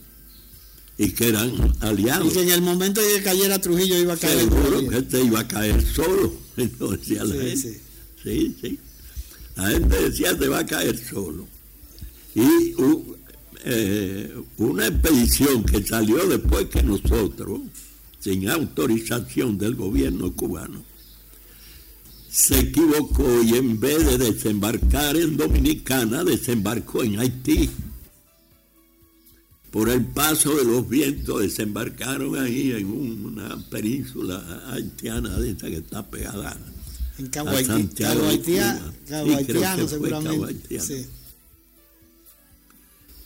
y 0.99 1.11
que 1.11 1.29
eran 1.29 1.75
aliados. 1.81 2.29
Y 2.29 2.35
que 2.35 2.43
en 2.43 2.51
el 2.51 2.63
momento 2.63 3.01
de 3.01 3.15
que 3.17 3.23
cayera 3.23 3.61
Trujillo 3.61 3.99
iba 3.99 4.15
a 4.15 4.17
caer. 4.17 4.41
Seguro 4.41 4.89
que 4.89 4.99
este 4.99 5.23
iba 5.23 5.41
a 5.41 5.49
caer 5.49 5.85
solo, 5.85 6.33
decía 6.57 7.25
la 7.25 7.35
sí, 7.35 7.41
gente. 7.41 7.81
Sí. 8.23 8.57
sí, 8.61 8.79
La 9.55 9.69
gente 9.69 10.11
decía 10.11 10.37
se 10.37 10.49
va 10.49 10.61
a 10.61 10.67
caer 10.67 10.99
solo. 10.99 11.47
Y 12.35 12.75
eh, 13.65 14.35
una 14.59 14.87
expedición 14.87 15.65
que 15.65 15.83
salió 15.83 16.27
después 16.27 16.67
que 16.67 16.83
nosotros, 16.83 17.61
sin 18.27 18.49
autorización 18.51 19.57
del 19.57 19.77
gobierno 19.77 20.33
cubano, 20.33 20.83
se 22.29 22.59
equivocó 22.59 23.41
y 23.41 23.55
en 23.55 23.79
vez 23.79 24.05
de 24.05 24.19
desembarcar 24.19 25.17
en 25.17 25.37
Dominicana, 25.37 26.25
desembarcó 26.25 27.05
en 27.05 27.21
Haití. 27.21 27.71
Por 29.71 29.91
el 29.91 30.07
paso 30.07 30.57
de 30.57 30.65
los 30.65 30.89
vientos 30.89 31.41
desembarcaron 31.41 32.37
ahí 32.37 32.73
en 32.73 32.87
una 32.87 33.57
península 33.71 34.65
haitiana 34.73 35.39
de 35.39 35.53
esa 35.53 35.69
que 35.69 35.77
está 35.77 36.05
pegada 36.05 36.57
en 37.19 37.29
Cabo, 37.29 37.51
Haitiano, 37.51 38.33
seguramente. 39.87 40.81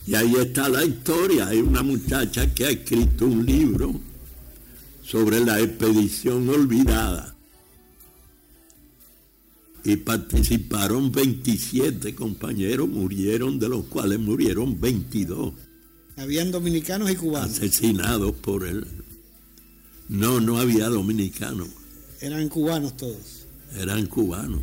Y 0.07 0.15
ahí 0.15 0.35
está 0.37 0.69
la 0.69 0.85
historia. 0.85 1.47
Hay 1.47 1.61
una 1.61 1.83
muchacha 1.83 2.53
que 2.53 2.67
ha 2.67 2.71
escrito 2.71 3.25
un 3.25 3.47
libro 3.47 4.10
sobre 5.11 5.45
la 5.45 5.61
expedición 5.61 6.49
olvidada. 6.49 7.35
Y 9.83 9.97
participaron 9.97 11.11
27 11.11 12.15
compañeros, 12.15 12.89
murieron, 12.89 13.59
de 13.59 13.69
los 13.69 13.87
cuales 13.87 14.21
murieron 14.21 14.79
22. 14.79 15.55
Habían 16.17 16.53
dominicanos 16.53 17.11
y 17.11 17.17
cubanos. 17.17 17.57
Asesinados 17.57 18.33
por 18.37 18.67
él. 18.67 18.87
No, 20.09 20.41
no 20.41 20.59
había 20.59 20.89
dominicanos. 20.89 21.69
Eran 22.21 22.49
cubanos 22.49 22.97
todos. 22.97 23.47
Eran 23.77 24.07
cubanos. 24.07 24.61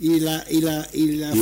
Y 0.00 0.18
la, 0.18 0.44
y 0.50 0.60
la, 0.60 0.88
y 0.92 1.12
la, 1.16 1.32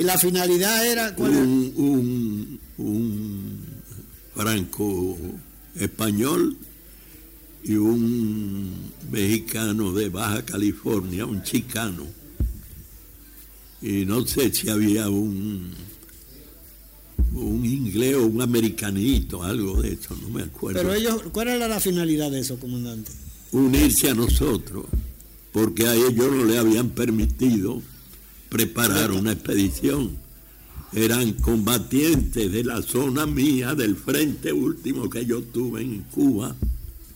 la 0.00 0.18
finalidad 0.18 0.86
era 0.86 1.14
¿cuál 1.14 1.30
un, 1.30 2.60
un, 2.78 3.60
franco 4.34 5.16
español 5.76 6.56
y 7.64 7.74
un 7.74 8.92
mexicano 9.10 9.92
de 9.92 10.10
Baja 10.10 10.44
California, 10.44 11.24
un 11.24 11.42
chicano. 11.42 12.06
Y 13.80 14.04
no 14.04 14.26
sé 14.26 14.52
si 14.52 14.68
había 14.68 15.08
un 15.08 15.72
un 17.34 17.64
inglés 17.64 18.16
o 18.16 18.26
un 18.26 18.40
americanito, 18.40 19.42
algo 19.42 19.82
de 19.82 19.94
eso, 19.94 20.16
no 20.22 20.28
me 20.28 20.42
acuerdo. 20.42 20.80
Pero 20.80 20.94
ellos, 20.94 21.22
¿cuál 21.32 21.48
era 21.48 21.66
la 21.66 21.80
finalidad 21.80 22.30
de 22.30 22.40
eso, 22.40 22.58
comandante? 22.58 23.10
Unirse 23.52 24.10
a 24.10 24.14
nosotros, 24.14 24.86
porque 25.52 25.86
a 25.86 25.94
ellos 25.94 26.14
no 26.16 26.44
le 26.44 26.58
habían 26.58 26.90
permitido 26.90 27.82
preparar 28.48 29.10
una 29.10 29.32
expedición. 29.32 30.16
Eran 30.92 31.32
combatientes 31.32 32.52
de 32.52 32.62
la 32.62 32.80
zona 32.82 33.26
mía, 33.26 33.74
del 33.74 33.96
frente 33.96 34.52
último 34.52 35.10
que 35.10 35.26
yo 35.26 35.42
tuve 35.42 35.82
en 35.82 36.02
Cuba, 36.02 36.54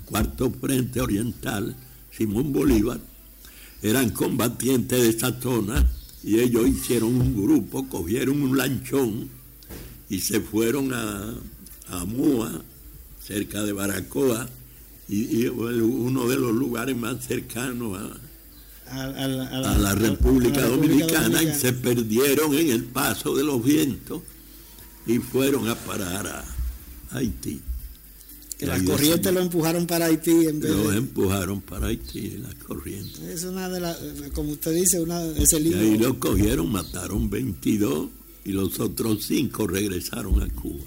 cuarto 0.09 0.51
frente 0.51 1.01
oriental, 1.01 1.77
Simón 2.11 2.53
Bolívar. 2.53 3.01
Eran 3.83 4.11
combatientes 4.11 5.01
de 5.01 5.09
esa 5.11 5.41
zona 5.41 5.87
y 6.25 6.41
ellos 6.41 6.67
hicieron 6.67 7.15
un 7.15 7.41
grupo, 7.41 7.89
cogieron 7.89 8.43
un 8.43 8.57
lanchón 8.57 9.29
y 10.09 10.21
se 10.21 10.41
fueron 10.41 10.93
a, 10.93 11.35
a 11.91 12.05
Moa, 12.05 12.63
cerca 13.23 13.63
de 13.63 13.73
Baracoa, 13.73 14.49
y, 15.09 15.43
y 15.43 15.49
uno 15.49 16.29
de 16.29 16.37
los 16.37 16.53
lugares 16.53 16.97
más 16.97 17.25
cercanos 17.27 17.99
a, 17.99 19.01
a, 19.01 19.07
la, 19.29 19.95
República, 19.95 20.67
Dominicana, 20.67 21.43
y 21.43 21.55
se 21.55 21.73
perdieron 21.73 22.55
en 22.55 22.71
el 22.71 22.85
paso 22.85 23.35
de 23.37 23.45
los 23.45 23.63
vientos 23.63 24.23
y 25.07 25.19
fueron 25.19 25.69
a 25.69 25.75
parar 25.75 26.27
a 26.27 26.45
Haití. 27.17 27.61
Que 28.59 28.67
las 28.67 28.83
corrientes 28.83 29.33
lo 29.33 29.41
empujaron 29.41 29.87
para 29.87 30.07
Haití 30.07 30.47
en 30.47 30.59
vez 30.59 30.73
Lo 30.73 30.93
empujaron 30.93 31.61
para 31.61 31.87
Haití, 31.87 32.39
las 32.39 32.55
corrientes. 32.57 33.21
Es 33.21 33.45
una 33.45 33.69
de 33.69 33.79
las, 33.79 33.97
como 34.35 34.51
usted 34.51 34.75
dice, 34.75 35.01
una, 35.01 35.25
ese 35.25 35.61
libro. 35.61 35.81
Y 35.81 35.91
ahí 35.91 35.99
lo 35.99 36.19
cogieron, 36.19 36.73
mataron 36.73 37.31
22 37.31 38.09
y 38.45 38.53
los 38.53 38.81
otros 38.81 39.25
5 39.27 39.67
regresaron 39.69 40.43
a 40.43 40.49
Cuba. 40.49 40.85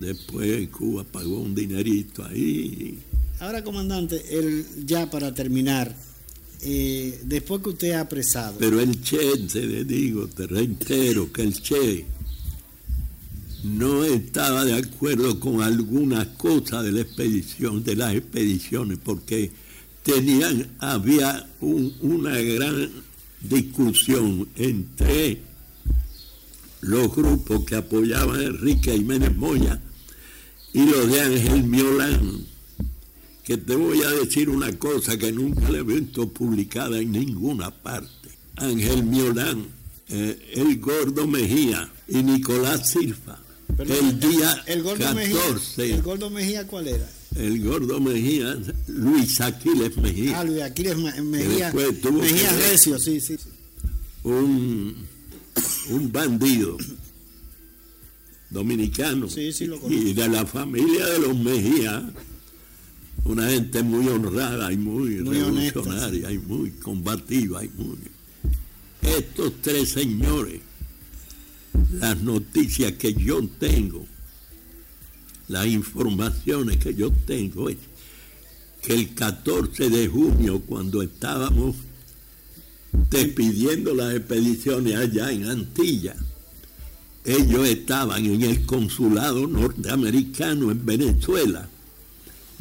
Después 0.00 0.68
Cuba 0.68 1.04
pagó 1.04 1.40
un 1.40 1.54
dinerito 1.54 2.24
ahí. 2.24 2.98
Ahora, 3.40 3.62
comandante, 3.62 4.22
el, 4.30 4.64
ya 4.86 5.10
para 5.10 5.34
terminar, 5.34 5.94
eh, 6.62 7.20
después 7.24 7.62
que 7.62 7.68
usted 7.70 7.90
ha 7.92 8.00
apresado. 8.00 8.56
Pero 8.58 8.80
el 8.80 9.02
Che, 9.02 9.18
te 9.52 9.84
digo, 9.84 10.28
te 10.28 10.46
reitero 10.46 11.30
que 11.30 11.42
el 11.42 11.60
Che 11.60 12.06
no 13.62 14.04
estaba 14.04 14.64
de 14.64 14.74
acuerdo 14.74 15.38
con 15.38 15.62
algunas 15.62 16.26
cosas 16.28 16.84
de 16.84 16.92
la 16.92 17.00
expedición, 17.02 17.84
de 17.84 17.96
las 17.96 18.14
expediciones, 18.14 18.98
porque 19.02 19.50
tenían, 20.02 20.76
había 20.78 21.46
una 21.60 22.38
gran 22.38 22.90
discusión 23.40 24.48
entre 24.56 25.42
los 26.80 27.14
grupos 27.14 27.64
que 27.64 27.76
apoyaban 27.76 28.40
a 28.40 28.44
Enrique 28.44 28.92
Jiménez 28.92 29.36
Moya 29.36 29.80
y 30.72 30.84
los 30.84 31.10
de 31.10 31.20
Ángel 31.20 31.64
Miolán, 31.64 32.46
que 33.44 33.56
te 33.56 33.74
voy 33.76 34.02
a 34.02 34.10
decir 34.10 34.48
una 34.48 34.72
cosa 34.78 35.18
que 35.18 35.32
nunca 35.32 35.68
le 35.68 35.78
he 35.78 35.82
visto 35.82 36.28
publicada 36.28 36.98
en 36.98 37.12
ninguna 37.12 37.70
parte. 37.70 38.30
Ángel 38.56 39.04
Miolán, 39.04 39.66
eh, 40.08 40.52
el 40.54 40.78
Gordo 40.78 41.26
Mejía 41.26 41.90
y 42.08 42.22
Nicolás 42.22 42.90
Silva. 42.90 43.39
El 43.78 44.20
día 44.20 44.62
el, 44.66 44.82
Gordo 44.82 45.04
14. 45.04 45.94
¿El 45.94 46.02
Gordo 46.02 46.30
Mejía 46.30 46.66
cuál 46.66 46.88
era? 46.88 47.08
El 47.36 47.64
Gordo 47.64 48.00
Mejía, 48.00 48.56
Luis 48.88 49.40
Aquiles 49.40 49.96
Mejía. 49.96 50.40
Ah, 50.40 50.44
Luis 50.44 50.62
Aquiles 50.62 50.96
Mejía. 50.96 51.72
Mejía 51.72 52.52
Recio, 52.52 52.98
sí, 52.98 53.20
sí. 53.20 53.36
Un, 54.24 55.06
un 55.90 56.12
bandido 56.12 56.76
dominicano 58.50 59.28
y 59.88 60.12
de 60.12 60.28
la 60.28 60.44
familia 60.44 61.06
de 61.06 61.18
los 61.20 61.36
Mejía, 61.36 62.10
una 63.24 63.48
gente 63.48 63.82
muy 63.82 64.08
honrada 64.08 64.72
y 64.72 64.76
muy, 64.76 65.18
revolucionaria 65.18 66.30
y 66.32 66.38
muy 66.38 66.70
combativa 66.72 67.64
y 67.64 67.68
muy... 67.68 67.96
Estos 69.02 69.52
tres 69.62 69.90
señores, 69.90 70.60
las 71.92 72.20
noticias 72.20 72.92
que 72.92 73.14
yo 73.14 73.46
tengo, 73.58 74.06
las 75.48 75.66
informaciones 75.66 76.76
que 76.78 76.94
yo 76.94 77.10
tengo 77.10 77.68
es 77.68 77.76
que 78.82 78.94
el 78.94 79.14
14 79.14 79.90
de 79.90 80.08
junio, 80.08 80.60
cuando 80.60 81.02
estábamos 81.02 81.76
despidiendo 83.10 83.94
las 83.94 84.14
expediciones 84.14 84.96
allá 84.96 85.30
en 85.30 85.44
Antilla, 85.44 86.16
ellos 87.24 87.68
estaban 87.68 88.24
en 88.24 88.42
el 88.42 88.64
consulado 88.64 89.46
norteamericano 89.46 90.70
en 90.70 90.86
Venezuela 90.86 91.68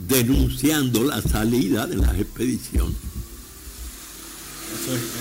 denunciando 0.07 1.03
la 1.03 1.21
salida 1.21 1.87
de 1.87 1.97
las 1.97 2.17
expediciones. 2.19 2.95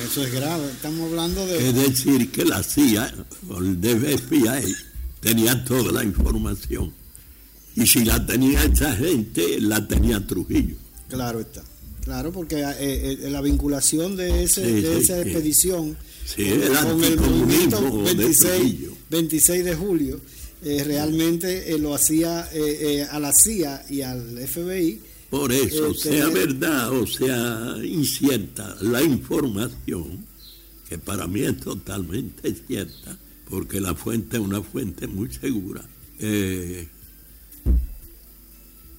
Eso 0.05 0.25
es, 0.25 0.33
grave, 0.33 0.71
estamos 0.71 1.11
hablando 1.11 1.47
de... 1.47 1.69
Es 1.69 1.75
decir, 1.75 2.31
que 2.31 2.45
la 2.45 2.63
CIA, 2.63 3.13
el 3.59 3.77
FBI, 4.19 4.75
tenía 5.21 5.65
toda 5.65 5.93
la 5.93 6.05
información. 6.05 6.93
Y 7.75 7.87
si 7.87 8.05
la 8.05 8.25
tenía 8.25 8.65
esa 8.65 8.95
gente, 8.97 9.61
la 9.61 9.87
tenía 9.87 10.27
Trujillo. 10.27 10.77
Claro 11.09 11.41
está. 11.41 11.63
Claro, 12.09 12.33
porque 12.33 12.63
eh, 12.63 12.73
eh, 12.81 13.31
la 13.31 13.43
vinculación 13.43 14.17
de, 14.17 14.45
ese, 14.45 14.63
de 14.63 14.99
esa 14.99 15.21
expedición 15.21 15.95
con, 16.35 17.05
el 17.05 17.21
movimiento 17.21 18.03
26, 18.03 18.77
26 19.11 19.65
de 19.65 19.75
julio 19.75 20.21
eh, 20.65 20.85
realmente 20.85 21.77
lo 21.79 21.95
hacía 21.95 22.49
a 23.11 23.21
la 23.21 23.33
CIA 23.35 23.85
y 23.91 24.01
al 24.01 24.39
FBI. 24.39 25.01
Por 25.31 25.53
eso, 25.53 25.93
sea 25.93 26.29
verdad 26.29 26.91
o 26.91 27.07
sea 27.07 27.77
incierta, 27.85 28.77
la 28.81 29.03
información, 29.03 30.25
que 30.89 30.97
para 30.97 31.27
mí 31.27 31.43
es 31.43 31.61
totalmente 31.61 32.55
cierta, 32.67 33.19
porque 33.49 33.79
la 33.81 33.95
fuente 33.95 34.39
es 34.39 34.43
una 34.43 34.63
fuente 34.63 35.07
muy 35.07 35.31
segura, 35.31 35.87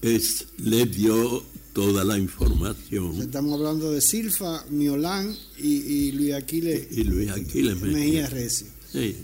es, 0.02 0.48
le 0.58 0.86
dio 0.86 1.44
toda 1.74 2.04
la 2.04 2.18
información. 2.18 3.20
Estamos 3.22 3.60
hablando 3.60 3.92
de 3.92 4.02
Silfa, 4.02 4.66
Miolán 4.70 5.36
y, 5.58 6.12
Luis 6.12 6.34
Aquiles. 6.34 6.88
Y 6.92 7.04
Luis 7.06 7.32
Aquiles 7.32 7.82
Mejía 7.82 8.28
Recio. 8.28 8.68
Sí. 8.92 9.16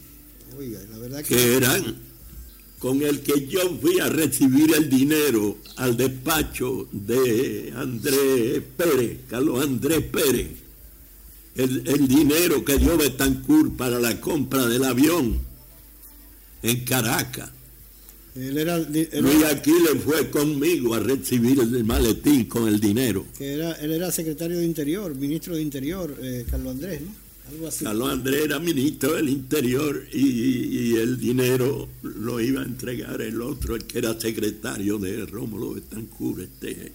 Oiga, 0.58 0.80
la 0.92 0.98
verdad 0.98 1.24
que... 1.24 1.36
que 1.36 1.56
eran 1.56 1.96
con 2.86 3.02
el 3.02 3.22
que 3.22 3.48
yo 3.48 3.80
fui 3.82 4.00
a 4.00 4.10
recibir 4.10 4.76
el 4.76 4.88
dinero 4.88 5.58
al 5.78 5.98
despacho 5.98 6.88
de 6.92 7.74
Andrés 7.76 8.62
Pérez, 8.78 9.22
Carlos 9.28 9.64
Andrés 9.64 10.04
Pérez, 10.04 10.50
el, 11.56 11.82
el 11.84 12.08
dinero 12.08 12.64
que 12.64 12.78
dio 12.78 12.96
Betancourt 12.96 13.76
para 13.76 13.98
la 13.98 14.22
compra 14.22 14.68
del 14.68 14.84
avión 14.84 15.36
en 16.62 16.86
Caracas. 16.86 17.50
Él 18.36 18.56
era, 18.56 18.78
Luis 18.78 19.44
Aquiles 19.46 20.04
fue 20.06 20.30
conmigo 20.30 20.94
a 20.94 21.00
recibir 21.00 21.60
el 21.60 21.84
maletín 21.86 22.46
con 22.46 22.68
el 22.68 22.80
dinero. 22.80 23.26
Que 23.36 23.54
era, 23.54 23.72
él 23.78 23.94
era 23.94 24.12
secretario 24.12 24.60
de 24.60 24.66
Interior, 24.66 25.16
ministro 25.16 25.56
de 25.56 25.64
Interior, 25.64 26.16
eh, 26.22 26.46
Carlos 26.48 26.76
Andrés, 26.76 27.02
¿no? 27.02 27.25
Algo 27.48 27.68
así. 27.68 27.86
Carlos 27.86 28.10
Andrés 28.10 28.46
era 28.46 28.60
ministro 28.60 29.14
del 29.14 29.30
Interior 29.30 30.08
y, 30.12 30.96
el 30.96 31.20
dinero 31.20 31.90
lo 32.02 32.40
iba 32.40 32.62
a 32.62 32.66
entregar 32.66 33.22
el 33.22 33.42
otro, 33.42 33.76
el 33.76 33.86
que 33.86 34.00
era 34.00 34.20
secretario 34.20 34.98
de 34.98 35.26
Rómulo 35.26 35.74
Betancourt, 35.74 36.40
este, 36.40 36.92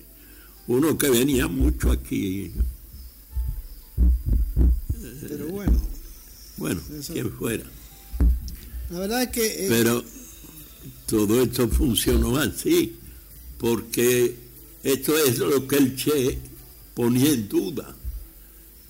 uno 0.66 0.96
que 0.98 1.10
venía 1.10 1.46
mucho 1.48 1.90
aquí. 1.90 2.50
Pero 5.20 5.48
bueno. 5.48 5.80
Bueno, 6.56 6.80
quien 7.12 7.30
fuera. 7.30 7.64
La 8.90 8.98
verdad 8.98 9.22
es 9.22 9.28
que... 9.28 9.46
Eh, 9.46 9.66
Pero 9.68 10.04
todo 11.06 11.42
esto 11.42 11.68
funcionó 11.68 12.36
así, 12.36 12.96
porque 13.58 14.36
esto 14.82 15.16
es 15.16 15.38
lo 15.38 15.66
que 15.66 15.76
el 15.76 15.96
Che 15.96 16.38
ponía 16.94 17.30
en 17.32 17.48
duda, 17.48 17.96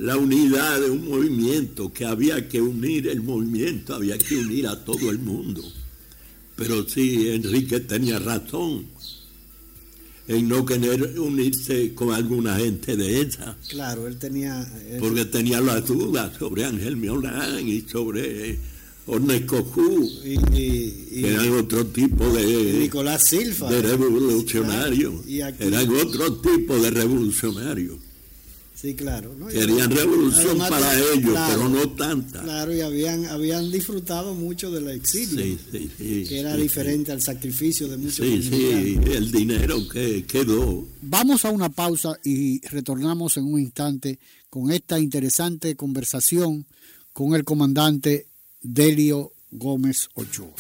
la 0.00 0.16
unidad 0.16 0.80
de 0.80 0.88
un 0.88 1.06
movimiento, 1.10 1.92
que 1.92 2.06
había 2.06 2.48
que 2.48 2.58
unir 2.58 3.06
el 3.08 3.20
movimiento, 3.20 3.94
había 3.94 4.16
que 4.16 4.34
unir 4.34 4.66
a 4.66 4.82
todo 4.82 5.10
el 5.10 5.18
mundo. 5.18 5.62
Pero 6.56 6.88
sí, 6.88 7.28
Enrique 7.28 7.80
tenía 7.80 8.18
razón 8.18 8.86
en 10.26 10.48
no 10.48 10.64
querer 10.64 11.20
unirse 11.20 11.92
con 11.92 12.14
alguna 12.14 12.56
gente 12.56 12.96
de 12.96 13.20
esa. 13.20 13.58
Claro, 13.68 14.06
él 14.06 14.16
tenía... 14.16 14.66
Porque 14.98 15.26
tenía 15.26 15.60
las 15.60 15.86
dudas 15.86 16.34
sobre 16.38 16.64
Ángel 16.64 16.96
Miolán 16.96 17.68
y 17.68 17.82
sobre 17.82 18.58
Ornecojú, 19.06 20.08
y, 20.24 20.58
y, 20.58 21.24
eran 21.26 21.50
otro 21.50 21.84
tipo 21.86 22.26
de 22.30 22.78
Nicolás 22.78 23.26
Silva 23.26 23.70
de 23.70 23.82
revolucionarios, 23.82 25.26
eran 25.58 25.90
otro 25.94 26.40
tipo 26.40 26.78
de 26.78 26.90
revolucionarios. 26.90 28.09
Sí, 28.80 28.94
claro. 28.94 29.34
¿no? 29.36 29.48
Querían 29.48 29.90
revolución 29.90 30.48
Además, 30.48 30.70
para 30.70 30.90
claro, 30.90 31.12
ellos, 31.12 31.38
pero 31.48 31.68
no 31.68 31.88
tanta. 31.90 32.42
Claro, 32.42 32.74
y 32.74 32.80
habían, 32.80 33.26
habían 33.26 33.70
disfrutado 33.70 34.34
mucho 34.34 34.70
del 34.70 34.88
exilio, 34.88 35.44
Sí, 35.44 35.58
sí, 35.70 35.90
sí, 35.98 36.24
que 36.26 36.40
era 36.40 36.54
sí, 36.56 36.62
diferente 36.62 37.12
al 37.12 37.20
sacrificio 37.20 37.88
de 37.88 37.98
muchos 37.98 38.26
Sí, 38.26 38.42
sí, 38.42 38.98
el 39.12 39.30
dinero 39.30 39.86
que 39.86 40.24
quedó. 40.24 40.86
Vamos 41.02 41.44
a 41.44 41.50
una 41.50 41.68
pausa 41.68 42.16
y 42.24 42.66
retornamos 42.68 43.36
en 43.36 43.44
un 43.44 43.60
instante 43.60 44.18
con 44.48 44.70
esta 44.70 44.98
interesante 44.98 45.76
conversación 45.76 46.64
con 47.12 47.34
el 47.34 47.44
comandante 47.44 48.28
Delio 48.62 49.32
Gómez 49.50 50.08
Ochoa. 50.14 50.54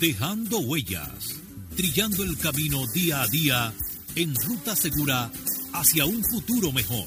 Dejando 0.00 0.60
huellas, 0.60 1.34
trillando 1.74 2.22
el 2.22 2.38
camino 2.38 2.86
día 2.94 3.22
a 3.22 3.26
día 3.26 3.72
en 4.14 4.34
ruta 4.36 4.76
segura 4.76 5.32
hacia 5.72 6.06
un 6.06 6.22
futuro 6.24 6.72
mejor. 6.72 7.06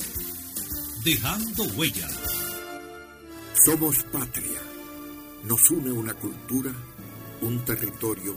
Dejando 1.03 1.63
huellas. 1.75 2.13
Somos 3.65 4.03
patria. 4.11 4.61
Nos 5.45 5.69
une 5.71 5.91
una 5.91 6.13
cultura, 6.13 6.73
un 7.41 7.63
territorio 7.65 8.35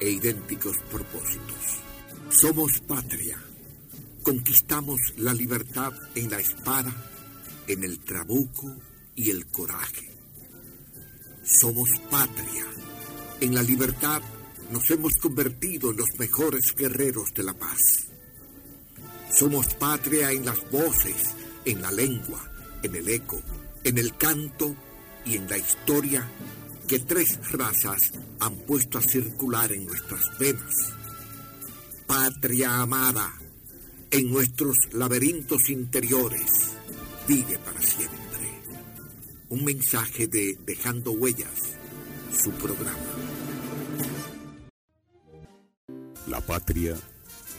e 0.00 0.10
idénticos 0.10 0.76
propósitos. 0.90 1.82
Somos 2.30 2.80
patria. 2.80 3.38
Conquistamos 4.22 5.00
la 5.18 5.34
libertad 5.34 5.92
en 6.14 6.30
la 6.30 6.38
espada, 6.38 6.92
en 7.66 7.84
el 7.84 7.98
trabuco 8.00 8.76
y 9.14 9.30
el 9.30 9.46
coraje. 9.46 10.10
Somos 11.42 11.90
patria. 12.10 12.66
En 13.40 13.54
la 13.54 13.62
libertad 13.62 14.22
nos 14.70 14.90
hemos 14.90 15.14
convertido 15.16 15.90
en 15.90 15.98
los 15.98 16.18
mejores 16.18 16.74
guerreros 16.74 17.34
de 17.34 17.42
la 17.42 17.54
paz. 17.54 18.08
Somos 19.34 19.74
patria 19.74 20.30
en 20.30 20.44
las 20.44 20.70
voces, 20.70 21.34
en 21.64 21.82
la 21.82 21.90
lengua, 21.90 22.40
en 22.84 22.94
el 22.94 23.08
eco, 23.08 23.42
en 23.82 23.98
el 23.98 24.16
canto 24.16 24.76
y 25.26 25.34
en 25.36 25.48
la 25.48 25.58
historia 25.58 26.24
que 26.86 27.00
tres 27.00 27.40
razas 27.50 28.12
han 28.38 28.54
puesto 28.58 28.98
a 28.98 29.02
circular 29.02 29.72
en 29.72 29.86
nuestras 29.86 30.38
venas. 30.38 30.72
Patria 32.06 32.80
amada, 32.80 33.32
en 34.12 34.30
nuestros 34.30 34.76
laberintos 34.92 35.68
interiores, 35.68 36.70
vive 37.26 37.58
para 37.58 37.82
siempre. 37.82 38.14
Un 39.48 39.64
mensaje 39.64 40.28
de 40.28 40.56
Dejando 40.64 41.10
Huellas, 41.10 41.74
su 42.40 42.52
programa. 42.52 42.98
La 46.28 46.40
patria 46.40 46.96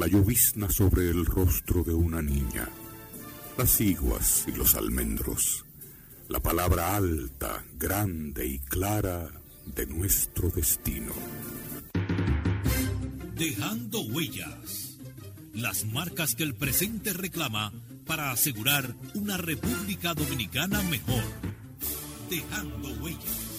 la 0.00 0.06
llovizna 0.06 0.70
sobre 0.70 1.10
el 1.10 1.26
rostro 1.26 1.84
de 1.84 1.92
una 1.92 2.22
niña, 2.22 2.66
las 3.58 3.82
iguas 3.82 4.46
y 4.48 4.52
los 4.52 4.74
almendros, 4.74 5.66
la 6.26 6.40
palabra 6.40 6.96
alta, 6.96 7.62
grande 7.78 8.46
y 8.46 8.58
clara 8.60 9.30
de 9.66 9.84
nuestro 9.84 10.48
destino. 10.48 11.12
Dejando 13.34 14.00
huellas. 14.00 14.96
Las 15.52 15.84
marcas 15.84 16.34
que 16.34 16.44
el 16.44 16.54
presente 16.54 17.12
reclama 17.12 17.70
para 18.06 18.30
asegurar 18.30 18.94
una 19.12 19.36
República 19.36 20.14
Dominicana 20.14 20.80
mejor. 20.84 21.24
Dejando 22.30 22.88
huellas. 23.02 23.50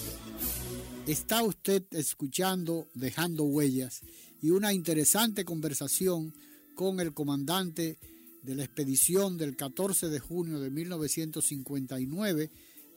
Está 1.06 1.42
usted 1.44 1.84
escuchando 1.92 2.88
Dejando 2.94 3.44
Huellas 3.44 4.02
y 4.42 4.50
una 4.50 4.72
interesante 4.72 5.44
conversación 5.44 6.34
con 6.74 7.00
el 7.00 7.14
comandante 7.14 7.98
de 8.42 8.54
la 8.56 8.64
expedición 8.64 9.38
del 9.38 9.54
14 9.56 10.08
de 10.08 10.18
junio 10.18 10.58
de 10.58 10.68
1959, 10.70 12.50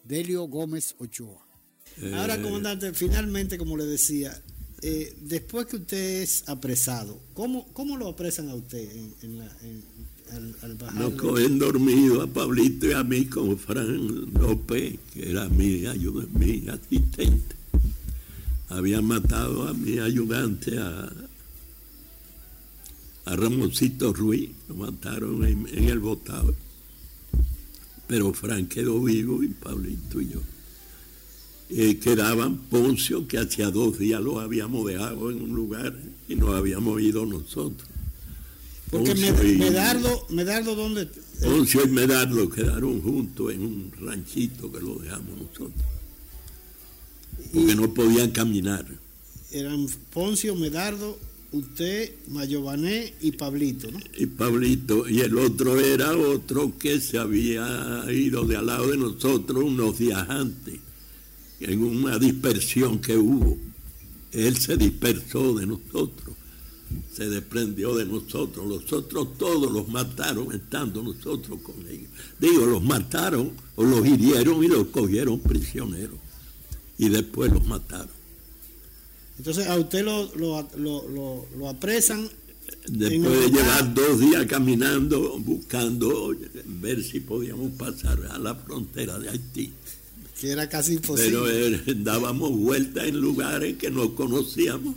Delio 0.04 0.44
Gómez 0.48 0.96
Ochoa. 0.98 1.46
Ahora, 2.14 2.42
comandante, 2.42 2.92
finalmente, 2.94 3.58
como 3.58 3.78
le 3.78 3.86
decía, 3.86 4.42
eh, 4.82 5.16
después 5.22 5.68
que 5.68 5.78
usted 5.78 6.22
es 6.24 6.44
apresado, 6.50 7.22
¿cómo, 7.34 7.68
cómo 7.74 7.96
lo 7.96 8.08
apresan 8.10 8.50
a 8.50 8.56
usted 8.56 8.80
en, 8.92 9.14
en 9.22 9.38
la, 9.40 9.46
en- 9.62 9.84
al, 10.32 10.56
al 10.64 10.76
bajar? 10.76 10.96
Nos 11.00 11.14
cogen 11.14 11.60
dormido 11.60 12.24
a 12.24 12.28
Pablito 12.28 12.88
y 12.88 12.94
a 12.94 13.04
mí 13.04 13.26
con 13.28 13.58
Fran 13.60 14.34
López, 14.34 14.98
que 15.14 15.30
era 15.30 15.48
mi 15.48 15.86
ayuda, 15.86 16.26
mi 16.34 16.68
asistente. 16.68 17.56
Habían 18.70 19.06
matado 19.06 19.68
a 19.68 19.74
mi 19.74 20.00
ayudante, 20.00 20.78
a, 20.80 21.14
a 23.26 23.36
Ramoncito 23.36 24.14
Ruiz, 24.14 24.52
lo 24.70 24.76
mataron 24.76 25.46
en, 25.46 25.68
en 25.72 25.90
el 25.90 26.00
botado. 26.00 26.54
Pero 28.08 28.34
Fran 28.34 28.68
quedó 28.68 29.02
vivo 29.02 29.42
y 29.44 29.48
Pablito 29.48 30.22
y 30.22 30.30
yo. 30.30 30.40
Eh, 31.72 31.98
quedaban 31.98 32.58
Poncio, 32.58 33.28
que 33.28 33.40
hacía 33.40 33.72
dos 33.72 33.98
días 33.98 34.22
lo 34.22 34.40
habíamos 34.40 34.86
dejado 34.86 35.32
en 35.32 35.42
un 35.42 35.56
lugar 35.56 35.96
y 36.28 36.36
nos 36.36 36.54
habíamos 36.56 37.02
ido 37.02 37.26
nosotros. 37.26 37.90
Porque 38.92 39.10
Poncio 39.16 39.34
Med- 39.34 39.56
y- 39.56 39.58
Medardo, 39.58 40.28
Medardo, 40.30 40.76
¿dónde? 40.76 41.10
Poncio 41.42 41.84
y 41.84 41.90
Medardo 41.90 42.48
quedaron 42.50 43.02
juntos 43.02 43.52
en 43.52 43.62
un 43.66 43.92
ranchito 44.00 44.72
que 44.72 44.80
lo 44.80 45.00
dejamos 45.00 45.36
nosotros. 45.40 45.72
Porque 47.52 47.76
no 47.76 47.92
podían 47.92 48.30
caminar. 48.30 48.86
Eran 49.52 49.88
Poncio, 50.14 50.54
Medardo, 50.56 51.18
usted, 51.58 52.12
Mayované 52.30 53.14
y 53.22 53.32
Pablito, 53.32 53.90
¿no? 53.92 54.00
Y 54.18 54.26
Pablito, 54.26 55.08
y 55.08 55.22
el 55.22 55.38
otro 55.38 55.80
era 55.80 56.16
otro 56.16 56.78
que 56.78 57.00
se 57.00 57.18
había 57.18 58.06
ido 58.12 58.46
de 58.46 58.58
al 58.58 58.68
lado 58.68 58.92
de 58.92 58.98
nosotros 58.98 59.64
unos 59.64 59.98
días 59.98 60.30
antes, 60.30 60.80
en 61.60 61.84
una 61.84 62.20
dispersión 62.20 63.00
que 63.00 63.18
hubo. 63.18 63.58
Él 64.32 64.58
se 64.58 64.76
dispersó 64.76 65.54
de 65.54 65.66
nosotros, 65.66 66.36
se 67.12 67.30
desprendió 67.30 67.96
de 67.96 68.06
nosotros. 68.06 68.68
Los 68.68 68.92
otros 68.92 69.38
todos 69.38 69.72
los 69.72 69.88
mataron 69.88 70.54
estando 70.54 71.02
nosotros 71.02 71.60
con 71.62 71.76
ellos. 71.88 72.10
Digo, 72.40 72.66
los 72.66 72.84
mataron 72.84 73.52
o 73.76 73.84
los 73.84 74.06
hirieron 74.06 74.64
y 74.64 74.68
los 74.68 74.88
cogieron 74.88 75.40
prisioneros. 75.40 76.20
Y 76.98 77.10
después 77.10 77.52
los 77.52 77.66
mataron. 77.66 78.15
Entonces 79.38 79.68
a 79.68 79.76
usted 79.78 80.04
lo, 80.04 80.34
lo, 80.36 80.68
lo, 80.78 81.46
lo- 81.58 81.70
apresan. 81.70 82.30
Después 82.88 83.40
de 83.42 83.50
llevar 83.58 83.94
dos 83.94 84.20
días 84.20 84.46
caminando, 84.46 85.38
buscando 85.40 86.36
ver 86.66 87.04
si 87.04 87.20
podíamos 87.20 87.72
pasar 87.72 88.20
a 88.32 88.38
la 88.40 88.56
frontera 88.56 89.18
de 89.20 89.30
Haití. 89.30 89.72
Que 90.40 90.52
era 90.52 90.68
casi 90.70 90.94
imposible. 90.94 91.80
Pero 91.86 92.00
dábamos 92.04 92.52
vueltas 92.52 93.06
en 93.08 93.20
lugares 93.20 93.78
que 93.78 93.90
no 93.90 94.14
conocíamos. 94.16 94.96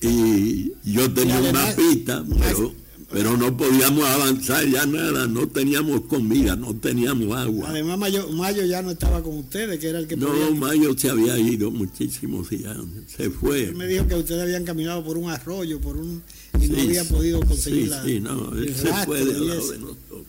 Y 0.00 0.72
yo 0.84 1.10
tenía 1.12 1.36
Y 1.36 1.38
un 1.40 1.44
además- 1.56 1.76
mapita, 1.76 2.24
pero, 2.40 2.74
pero 3.14 3.36
no 3.36 3.56
podíamos 3.56 4.04
avanzar 4.04 4.66
ya 4.68 4.84
nada, 4.86 5.26
no 5.26 5.48
teníamos 5.48 6.02
comida, 6.02 6.56
no 6.56 6.74
teníamos 6.74 7.36
agua. 7.36 7.70
Además, 7.70 7.98
Mayo, 7.98 8.28
Mayo 8.30 8.64
ya 8.64 8.82
no 8.82 8.90
estaba 8.90 9.22
con 9.22 9.38
ustedes, 9.38 9.78
que 9.78 9.88
era 9.88 9.98
el 10.00 10.06
que 10.06 10.16
No, 10.16 10.26
podía- 10.28 10.50
Mayo 10.50 10.98
se 10.98 11.10
había 11.10 11.38
ido 11.38 11.70
muchísimos 11.70 12.50
días, 12.50 12.76
se 13.16 13.30
fue. 13.30 13.64
Él 13.64 13.74
me 13.74 13.86
dijo 13.86 14.06
que 14.06 14.16
ustedes 14.16 14.42
habían 14.42 14.64
caminado 14.64 15.04
por 15.04 15.16
un 15.16 15.30
arroyo, 15.30 15.80
por 15.80 15.96
un 15.96 16.22
y 16.60 16.68
no 16.68 16.80
había 16.80 17.04
podido 17.04 17.40
conseguir 17.40 17.84
sí, 17.84 17.90
la, 17.90 18.04
sí, 18.04 18.20
no, 18.20 18.52
él 18.56 18.74
se 18.74 18.92
fue 19.04 19.24
de 19.24 19.32
y 19.32 19.34
al 19.34 19.46
lado 19.48 19.70
de 19.70 19.78
nosotros. 19.78 20.24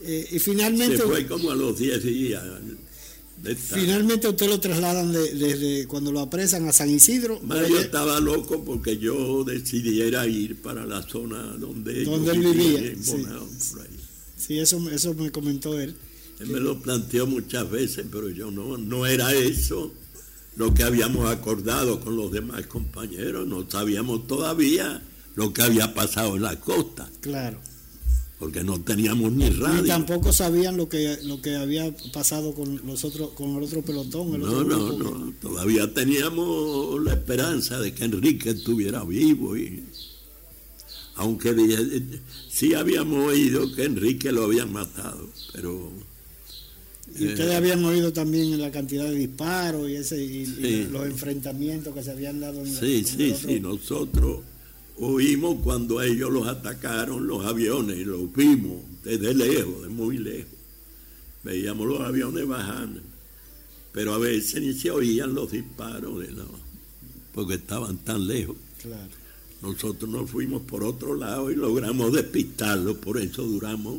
Eh, 0.00 0.28
y 0.32 0.38
finalmente... 0.38 0.96
Se 0.96 1.02
fue 1.02 1.26
como 1.26 1.50
a 1.50 1.56
los 1.56 1.78
10 1.78 2.02
días. 2.04 2.42
Finalmente 3.56 4.28
usted 4.28 4.48
lo 4.48 4.60
trasladan 4.60 5.12
desde 5.12 5.86
cuando 5.86 6.12
lo 6.12 6.20
apresan 6.20 6.68
a 6.68 6.72
San 6.72 6.90
Isidro. 6.90 7.40
yo 7.42 7.78
estaba 7.78 8.20
loco 8.20 8.64
porque 8.64 8.98
yo 8.98 9.44
decidiera 9.44 10.26
ir 10.26 10.60
para 10.60 10.84
la 10.84 11.02
zona 11.02 11.42
donde, 11.58 12.04
donde 12.04 12.32
él 12.32 12.38
vivía. 12.40 12.94
sí, 14.36 14.58
eso, 14.58 14.90
eso 14.90 15.14
me 15.14 15.30
comentó 15.30 15.78
él. 15.78 15.94
Él 16.40 16.48
me 16.48 16.60
lo 16.60 16.80
planteó 16.80 17.26
muchas 17.26 17.68
veces, 17.70 18.06
pero 18.10 18.28
yo 18.28 18.50
no, 18.50 18.76
no 18.76 19.06
era 19.06 19.34
eso 19.34 19.92
lo 20.58 20.74
que 20.74 20.82
habíamos 20.82 21.30
acordado 21.30 22.00
con 22.00 22.16
los 22.16 22.32
demás 22.32 22.66
compañeros, 22.66 23.46
no 23.46 23.70
sabíamos 23.70 24.26
todavía 24.26 25.00
lo 25.36 25.52
que 25.52 25.62
había 25.62 25.94
pasado 25.94 26.34
en 26.34 26.42
la 26.42 26.58
costa. 26.58 27.08
Claro. 27.20 27.60
Porque 28.38 28.62
no 28.62 28.80
teníamos 28.80 29.32
ni 29.32 29.50
radio. 29.50 29.84
Y 29.84 29.88
tampoco 29.88 30.32
sabían 30.32 30.76
lo 30.76 30.88
que 30.88 31.18
lo 31.24 31.42
que 31.42 31.56
había 31.56 31.92
pasado 32.12 32.54
con 32.54 32.80
los 32.86 33.04
otros 33.04 33.30
con 33.30 33.56
el 33.56 33.64
otro 33.64 33.82
pelotón. 33.82 34.40
no, 34.40 34.64
no, 34.64 34.92
no. 34.92 35.32
Todavía 35.40 35.92
teníamos 35.92 37.02
la 37.02 37.14
esperanza 37.14 37.80
de 37.80 37.92
que 37.92 38.04
Enrique 38.04 38.50
estuviera 38.50 39.02
vivo 39.04 39.56
y 39.56 39.82
aunque 41.16 41.52
sí 42.48 42.74
habíamos 42.74 43.26
oído 43.26 43.74
que 43.74 43.84
Enrique 43.84 44.30
lo 44.30 44.44
habían 44.44 44.72
matado, 44.72 45.28
pero 45.52 45.90
y 47.16 47.26
ustedes 47.26 47.54
habían 47.54 47.84
oído 47.84 48.12
también 48.12 48.60
la 48.60 48.70
cantidad 48.70 49.04
de 49.04 49.14
disparos 49.14 49.88
y, 49.88 49.96
ese, 49.96 50.86
los 50.90 51.06
enfrentamientos 51.06 51.94
que 51.94 52.02
se 52.02 52.10
habían 52.10 52.40
dado 52.40 52.60
en 52.60 52.66
Sí, 52.66 53.04
sí, 53.04 53.34
sí, 53.34 53.60
nosotros 53.60 54.40
oímos 55.00 55.58
cuando 55.62 56.02
ellos 56.02 56.30
los 56.30 56.46
atacaron 56.46 57.26
los 57.26 57.44
aviones, 57.44 57.98
y 57.98 58.04
los 58.04 58.32
vimos 58.32 58.82
desde 59.04 59.34
lejos, 59.34 59.82
de 59.82 59.88
muy 59.88 60.18
lejos. 60.18 60.52
Veíamos 61.44 61.86
los 61.86 62.00
aviones 62.00 62.46
bajando, 62.46 63.00
pero 63.92 64.14
a 64.14 64.18
veces 64.18 64.60
ni 64.60 64.74
se 64.74 64.90
oían 64.90 65.34
los 65.34 65.50
disparos, 65.52 66.20
de 66.20 66.28
porque 67.32 67.54
estaban 67.54 67.98
tan 67.98 68.26
lejos. 68.26 68.56
Claro. 68.82 69.10
Nosotros 69.62 70.08
nos 70.10 70.30
fuimos 70.30 70.62
por 70.62 70.84
otro 70.84 71.14
lado 71.14 71.50
y 71.50 71.56
logramos 71.56 72.12
despistarlos, 72.12 72.98
por 72.98 73.18
eso 73.18 73.42
duramos 73.42 73.98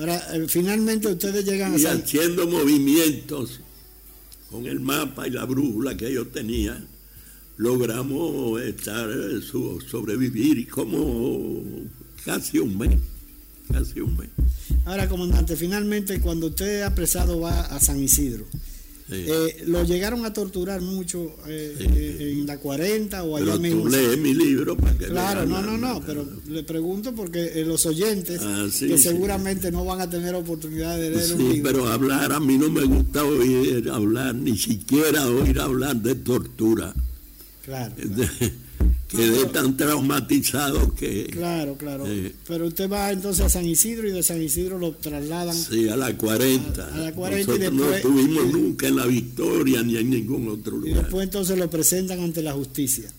Ahora, 0.00 0.16
eh, 0.34 0.46
finalmente 0.48 1.08
ustedes 1.08 1.44
llegan 1.44 1.74
a... 1.74 1.78
Y 1.78 1.84
haciendo 1.84 2.46
movimientos 2.46 3.60
con 4.50 4.66
el 4.66 4.80
mapa 4.80 5.28
y 5.28 5.30
la 5.30 5.44
brújula 5.44 5.94
que 5.94 6.10
yo 6.12 6.26
tenía, 6.26 6.82
logramos 7.60 8.60
estar, 8.62 9.08
eh, 9.10 9.40
sobrevivir 9.42 10.66
como 10.68 11.62
casi 12.24 12.58
un 12.58 12.78
mes, 12.78 12.98
casi 13.70 14.00
un 14.00 14.16
mes. 14.16 14.30
Ahora, 14.86 15.08
comandante, 15.08 15.56
finalmente 15.56 16.20
cuando 16.20 16.46
usted 16.46 16.82
apresado 16.82 17.40
va 17.40 17.60
a 17.60 17.78
San 17.78 18.02
Isidro, 18.02 18.46
eh, 19.12 19.64
¿Lo 19.66 19.82
llegaron 19.82 20.24
a 20.24 20.32
torturar 20.32 20.80
mucho 20.80 21.34
eh, 21.48 21.74
eh, 21.80 22.36
en 22.38 22.46
la 22.46 22.58
40 22.58 23.24
o 23.24 23.36
allá 23.36 23.58
pero 23.60 23.82
Tú 23.82 23.88
lees 23.88 24.18
mi 24.18 24.34
libro 24.34 24.76
para 24.76 24.96
que 24.96 25.06
Claro, 25.06 25.46
no, 25.46 25.60
no, 25.62 25.76
no, 25.76 26.00
pero 26.06 26.24
le 26.48 26.62
pregunto 26.62 27.12
porque 27.12 27.64
los 27.66 27.86
oyentes 27.86 28.40
ah, 28.40 28.68
que 28.78 28.98
seguramente 28.98 29.72
no 29.72 29.84
van 29.84 30.00
a 30.00 30.08
tener 30.08 30.34
oportunidad 30.36 30.96
de 30.96 31.10
leer 31.10 31.34
un 31.34 31.52
libro. 31.52 31.72
pero 31.72 31.88
hablar, 31.88 32.32
a 32.32 32.38
mí 32.38 32.56
no 32.56 32.70
me 32.70 32.84
gusta 32.84 33.24
oír 33.24 33.90
hablar, 33.90 34.32
ni 34.32 34.56
siquiera 34.56 35.26
oír 35.26 35.58
hablar 35.58 35.96
de 35.96 36.14
tortura. 36.14 36.94
Claro. 37.64 37.94
quedé 39.10 39.46
tan 39.46 39.76
traumatizado 39.76 40.94
que... 40.94 41.26
Claro, 41.26 41.76
claro. 41.76 42.04
Pero 42.46 42.66
usted 42.66 42.88
va 42.88 43.10
entonces 43.10 43.44
a 43.44 43.48
San 43.48 43.66
Isidro 43.66 44.08
y 44.08 44.12
de 44.12 44.22
San 44.22 44.40
Isidro 44.40 44.78
lo 44.78 44.92
trasladan... 44.92 45.54
Sí, 45.54 45.88
a 45.88 45.96
la 45.96 46.16
40. 46.16 46.94
A, 46.94 46.98
la 46.98 47.12
40 47.12 47.54
y 47.54 47.58
después, 47.58 47.72
no 47.72 47.94
estuvimos 47.94 48.52
nunca 48.52 48.86
en 48.88 48.96
la 48.96 49.06
Victoria 49.06 49.82
ni 49.82 49.96
en 49.96 50.10
ningún 50.10 50.48
otro 50.48 50.76
lugar. 50.76 50.90
Y 50.90 50.94
después 50.94 51.24
entonces 51.24 51.58
lo 51.58 51.68
presentan 51.68 52.20
ante 52.20 52.42
la 52.42 52.52
justicia. 52.52 53.10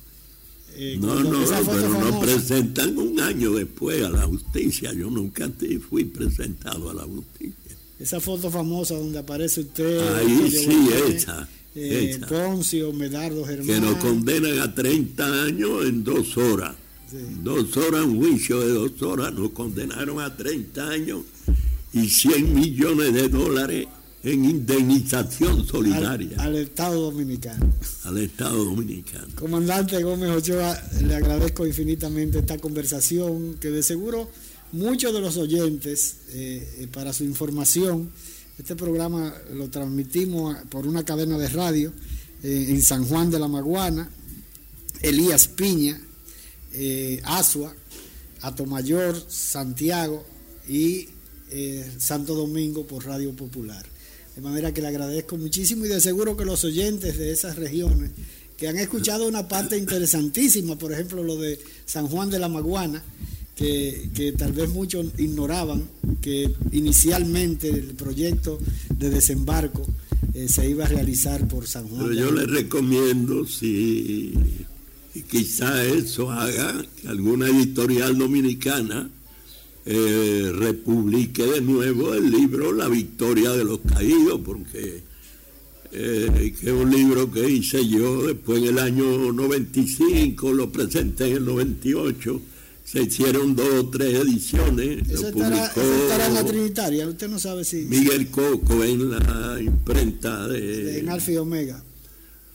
Eh, 0.76 0.98
no, 1.00 1.20
no, 1.20 1.44
pero 1.66 1.90
nos 1.90 2.26
presentan 2.26 2.98
un 2.98 3.20
año 3.20 3.52
después 3.52 4.04
a 4.04 4.10
la 4.10 4.24
justicia. 4.24 4.94
Yo 4.94 5.10
nunca 5.10 5.50
fui 5.90 6.06
presentado 6.06 6.90
a 6.90 6.94
la 6.94 7.04
justicia. 7.04 7.56
Esa 8.00 8.20
foto 8.20 8.50
famosa 8.50 8.96
donde 8.96 9.20
aparece 9.20 9.62
usted... 9.62 10.16
Ahí 10.16 10.50
sí, 10.50 10.90
esa 11.14 11.48
eh, 11.76 12.20
Poncio, 12.28 12.92
Medardo 12.94 13.46
Germán. 13.46 13.68
Que 13.68 13.80
nos 13.80 13.96
condenan 13.96 14.60
a 14.60 14.74
30 14.74 15.44
años 15.44 15.86
en 15.86 16.04
dos 16.04 16.38
horas. 16.38 16.76
Dos 17.44 17.76
horas, 17.76 18.06
un 18.06 18.18
juicio 18.20 18.62
de 18.62 18.70
dos 18.70 19.02
horas, 19.02 19.34
nos 19.34 19.52
condenaron 19.52 20.22
a 20.22 20.36
30 20.36 20.90
años 20.90 21.22
y 21.92 22.08
100 22.08 22.54
millones 22.54 23.14
de 23.14 23.28
dólares 23.28 23.88
en 24.24 24.46
indemnización 24.46 25.66
solidaria. 25.68 26.38
Al, 26.40 26.56
Estado 26.56 27.12
Dominicano. 27.12 27.74
Al 28.04 28.18
Estado 28.20 28.64
Dominicano. 28.64 29.28
Comandante 29.36 30.02
Gómez 30.04 30.30
Ochoa, 30.30 30.80
le 31.04 31.16
agradezco 31.16 31.66
infinitamente 31.66 32.40
esta 32.40 32.58
conversación, 32.60 33.56
que 33.56 33.72
de 33.72 33.84
seguro 33.84 34.30
muchos 34.72 35.14
de 35.14 35.22
los 35.22 35.38
oyentes, 35.38 36.18
eh, 36.30 36.78
eh, 36.80 36.88
para 36.94 37.14
su 37.14 37.24
información, 37.24 38.12
este 38.58 38.76
programa 38.76 39.34
lo 39.54 39.70
transmitimos 39.70 40.56
por 40.70 40.86
una 40.86 41.04
cadena 41.04 41.38
de 41.38 41.48
radio 41.50 41.92
eh, 42.44 42.68
en 42.70 42.82
San 42.82 43.06
Juan 43.06 43.30
de 43.32 43.40
la 43.40 43.48
Maguana, 43.48 44.10
Elías 45.02 45.48
Piña, 45.48 46.00
eh, 46.74 47.22
Asua, 47.24 47.74
Atomayor, 48.42 49.24
Santiago 49.30 50.26
y 50.68 51.10
eh, 51.50 51.90
Santo 51.98 52.36
Domingo 52.36 52.86
por 52.86 53.06
Radio 53.06 53.36
Popular. 53.36 53.86
De 54.36 54.42
manera 54.42 54.74
que 54.74 54.82
le 54.82 54.88
agradezco 54.88 55.38
muchísimo 55.38 55.86
y 55.86 55.90
de 55.90 56.00
seguro 56.00 56.38
que 56.38 56.46
los 56.46 56.64
oyentes 56.64 57.18
de 57.18 57.32
esas 57.32 57.58
regiones 57.58 58.12
que 58.58 58.68
han 58.68 58.78
escuchado 58.78 59.28
una 59.28 59.48
parte 59.48 59.78
interesantísima, 59.78 60.78
por 60.78 60.94
ejemplo 60.94 61.24
lo 61.24 61.36
de 61.36 61.60
San 61.86 62.08
Juan 62.08 62.30
de 62.30 62.40
la 62.40 62.48
Maguana, 62.48 63.04
que, 63.56 64.34
tal 64.38 64.54
vez 64.54 64.70
muchos 64.70 65.08
ignoraban 65.18 65.84
que 66.22 66.52
inicialmente 66.72 67.70
el 67.70 67.94
proyecto 67.96 68.60
de 68.98 69.10
desembarco 69.10 69.86
eh, 70.34 70.48
se 70.48 70.70
iba 70.70 70.86
a 70.86 70.88
realizar 70.88 71.48
por 71.48 71.68
San 71.68 71.88
Juan. 71.88 72.08
Pero 72.08 72.14
yo 72.14 72.32
les 72.32 72.50
recomiendo, 72.50 73.46
si 73.46 74.34
quizá 75.30 75.84
eso 75.84 76.32
haga 76.32 76.84
que 77.02 77.08
alguna 77.08 77.48
editorial 77.48 78.18
dominicana 78.18 79.10
eh, 79.86 80.52
republique 80.54 81.44
de 81.44 81.62
nuevo 81.62 82.14
el 82.14 82.32
libro 82.32 82.72
La 82.72 82.88
Victoria 82.88 83.52
de 83.52 83.64
los 83.66 83.80
Caídos, 83.80 84.40
porque 84.46 85.02
eh, 85.92 86.54
que 86.58 86.68
es 86.68 86.74
un 86.74 86.90
libro 86.90 87.30
que 87.32 87.50
hice 87.50 87.86
yo 87.86 88.28
después 88.28 88.60
en 88.60 88.70
el 88.70 88.80
año 88.80 89.34
95, 89.34 90.54
lo 90.54 90.72
presenté 90.72 91.28
en 91.28 91.38
el 91.38 91.46
98 91.46 92.42
se 92.92 93.04
hicieron 93.04 93.56
dos 93.56 93.70
o 93.74 93.90
tres 93.90 94.16
ediciones. 94.16 95.10
Eso 95.10 95.30
estará, 95.30 96.28
en 96.28 96.34
la 96.34 96.44
Trinitaria, 96.44 97.08
usted 97.08 97.30
no 97.30 97.40
sabe 97.40 97.64
si... 97.64 97.86
Miguel 97.86 98.28
Coco 98.30 98.84
en 98.84 99.12
la 99.12 99.58
imprenta 99.62 100.46
de... 100.50 101.00
En 101.00 101.08
Alfa 101.08 101.32
y 101.32 101.38
Omega. 101.38 101.82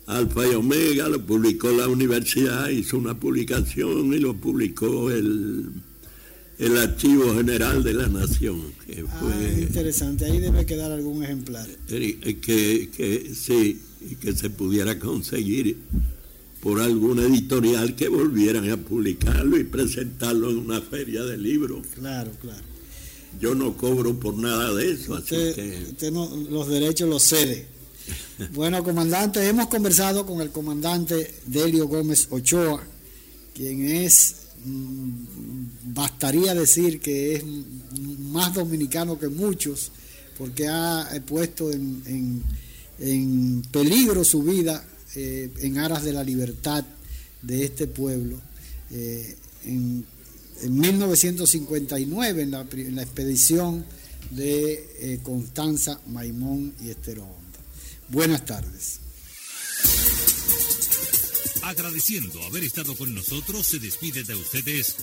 Alfa 0.05 0.47
y 0.47 0.53
Omega 0.53 1.09
lo 1.09 1.25
publicó 1.25 1.71
la 1.71 1.87
universidad, 1.87 2.69
hizo 2.69 2.99
una 2.99 3.19
publicación 3.19 4.13
y 4.13 4.19
lo 4.19 4.35
publicó 4.35 5.09
el, 5.09 5.71
el 6.59 6.77
Archivo 6.77 7.33
General 7.33 7.83
de 7.83 7.93
la 7.95 8.07
Nación. 8.07 8.61
Que 8.85 9.05
ah, 9.09 9.19
fue, 9.19 9.63
interesante, 9.63 10.25
ahí 10.25 10.39
debe 10.39 10.67
quedar 10.67 10.91
algún 10.91 11.23
ejemplar. 11.23 11.67
Que, 11.87 12.37
que 12.39 13.31
sí, 13.33 13.81
que 14.21 14.33
se 14.33 14.51
pudiera 14.51 14.99
conseguir 14.99 15.77
por 16.67 16.81
alguna 16.81 17.21
editorial 17.21 17.95
que 17.95 18.09
volvieran 18.09 18.69
a 18.69 18.75
publicarlo 18.75 19.57
y 19.57 19.63
presentarlo 19.63 20.49
en 20.49 20.57
una 20.57 20.81
feria 20.81 21.23
de 21.23 21.37
libros. 21.37 21.87
Claro, 21.95 22.29
claro. 22.41 22.61
Yo 23.39 23.55
no 23.55 23.77
cobro 23.77 24.19
por 24.19 24.37
nada 24.37 24.73
de 24.73 24.91
eso, 24.91 25.13
usted, 25.13 25.51
así 25.51 25.61
que... 25.61 25.83
Usted 25.91 26.11
no, 26.11 26.29
los 26.49 26.67
derechos 26.67 27.07
los 27.07 27.23
cede. 27.23 27.67
bueno, 28.53 28.83
comandante, 28.83 29.47
hemos 29.47 29.67
conversado 29.67 30.25
con 30.25 30.41
el 30.41 30.49
comandante 30.49 31.35
Delio 31.45 31.87
Gómez 31.87 32.27
Ochoa, 32.31 32.83
quien 33.53 33.87
es, 33.87 34.35
mm, 34.65 35.93
bastaría 35.93 36.53
decir 36.53 36.99
que 36.99 37.35
es 37.35 37.43
más 38.19 38.53
dominicano 38.53 39.17
que 39.17 39.29
muchos, 39.29 39.89
porque 40.37 40.67
ha 40.67 41.07
puesto 41.25 41.71
en, 41.71 42.43
en 42.99 43.61
peligro 43.71 44.25
su 44.25 44.43
vida 44.43 44.85
eh, 45.19 45.49
en 45.61 45.79
aras 45.79 46.03
de 46.03 46.13
la 46.13 46.23
libertad 46.23 46.85
de 47.41 47.65
este 47.65 47.87
pueblo. 47.87 48.39
Eh, 48.91 49.35
en, 49.65 50.05
1959, 50.69 52.43
en 52.43 52.51
la, 52.51 53.01
expedición 53.01 53.83
de 54.29 54.73
eh, 54.99 55.19
Constanza, 55.23 55.99
Maimón 56.05 56.71
y 56.83 56.91
Estero 56.91 57.23
Honda. 57.23 57.59
Buenas 58.09 58.45
tardes. 58.45 58.99
Agradeciendo 61.63 62.39
haber 62.43 62.63
estado 62.63 62.95
con 62.95 63.15
nosotros, 63.15 63.65
se 63.65 63.79
despide 63.79 64.23
de 64.23 64.35
ustedes 64.35 64.97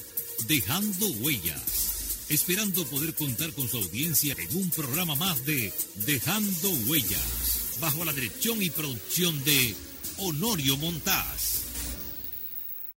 dejando 0.47 1.09
huellas 1.23 1.95
esperando 2.29 2.87
poder 2.87 3.15
contar 3.15 3.53
con 3.53 3.69
su 3.69 3.79
audiencia 3.79 4.35
en 4.39 4.57
un 4.57 4.71
programa 4.71 5.15
más 5.15 5.45
de 5.45 5.73
Dejando 6.07 6.71
Huellas, 6.87 7.77
bajo 7.81 8.05
la 8.05 8.13
dirección 8.13 8.63
y 8.63 8.71
producción 8.71 9.43
de 9.45 9.75
Honorio 10.19 10.77
Montás. 10.77 11.64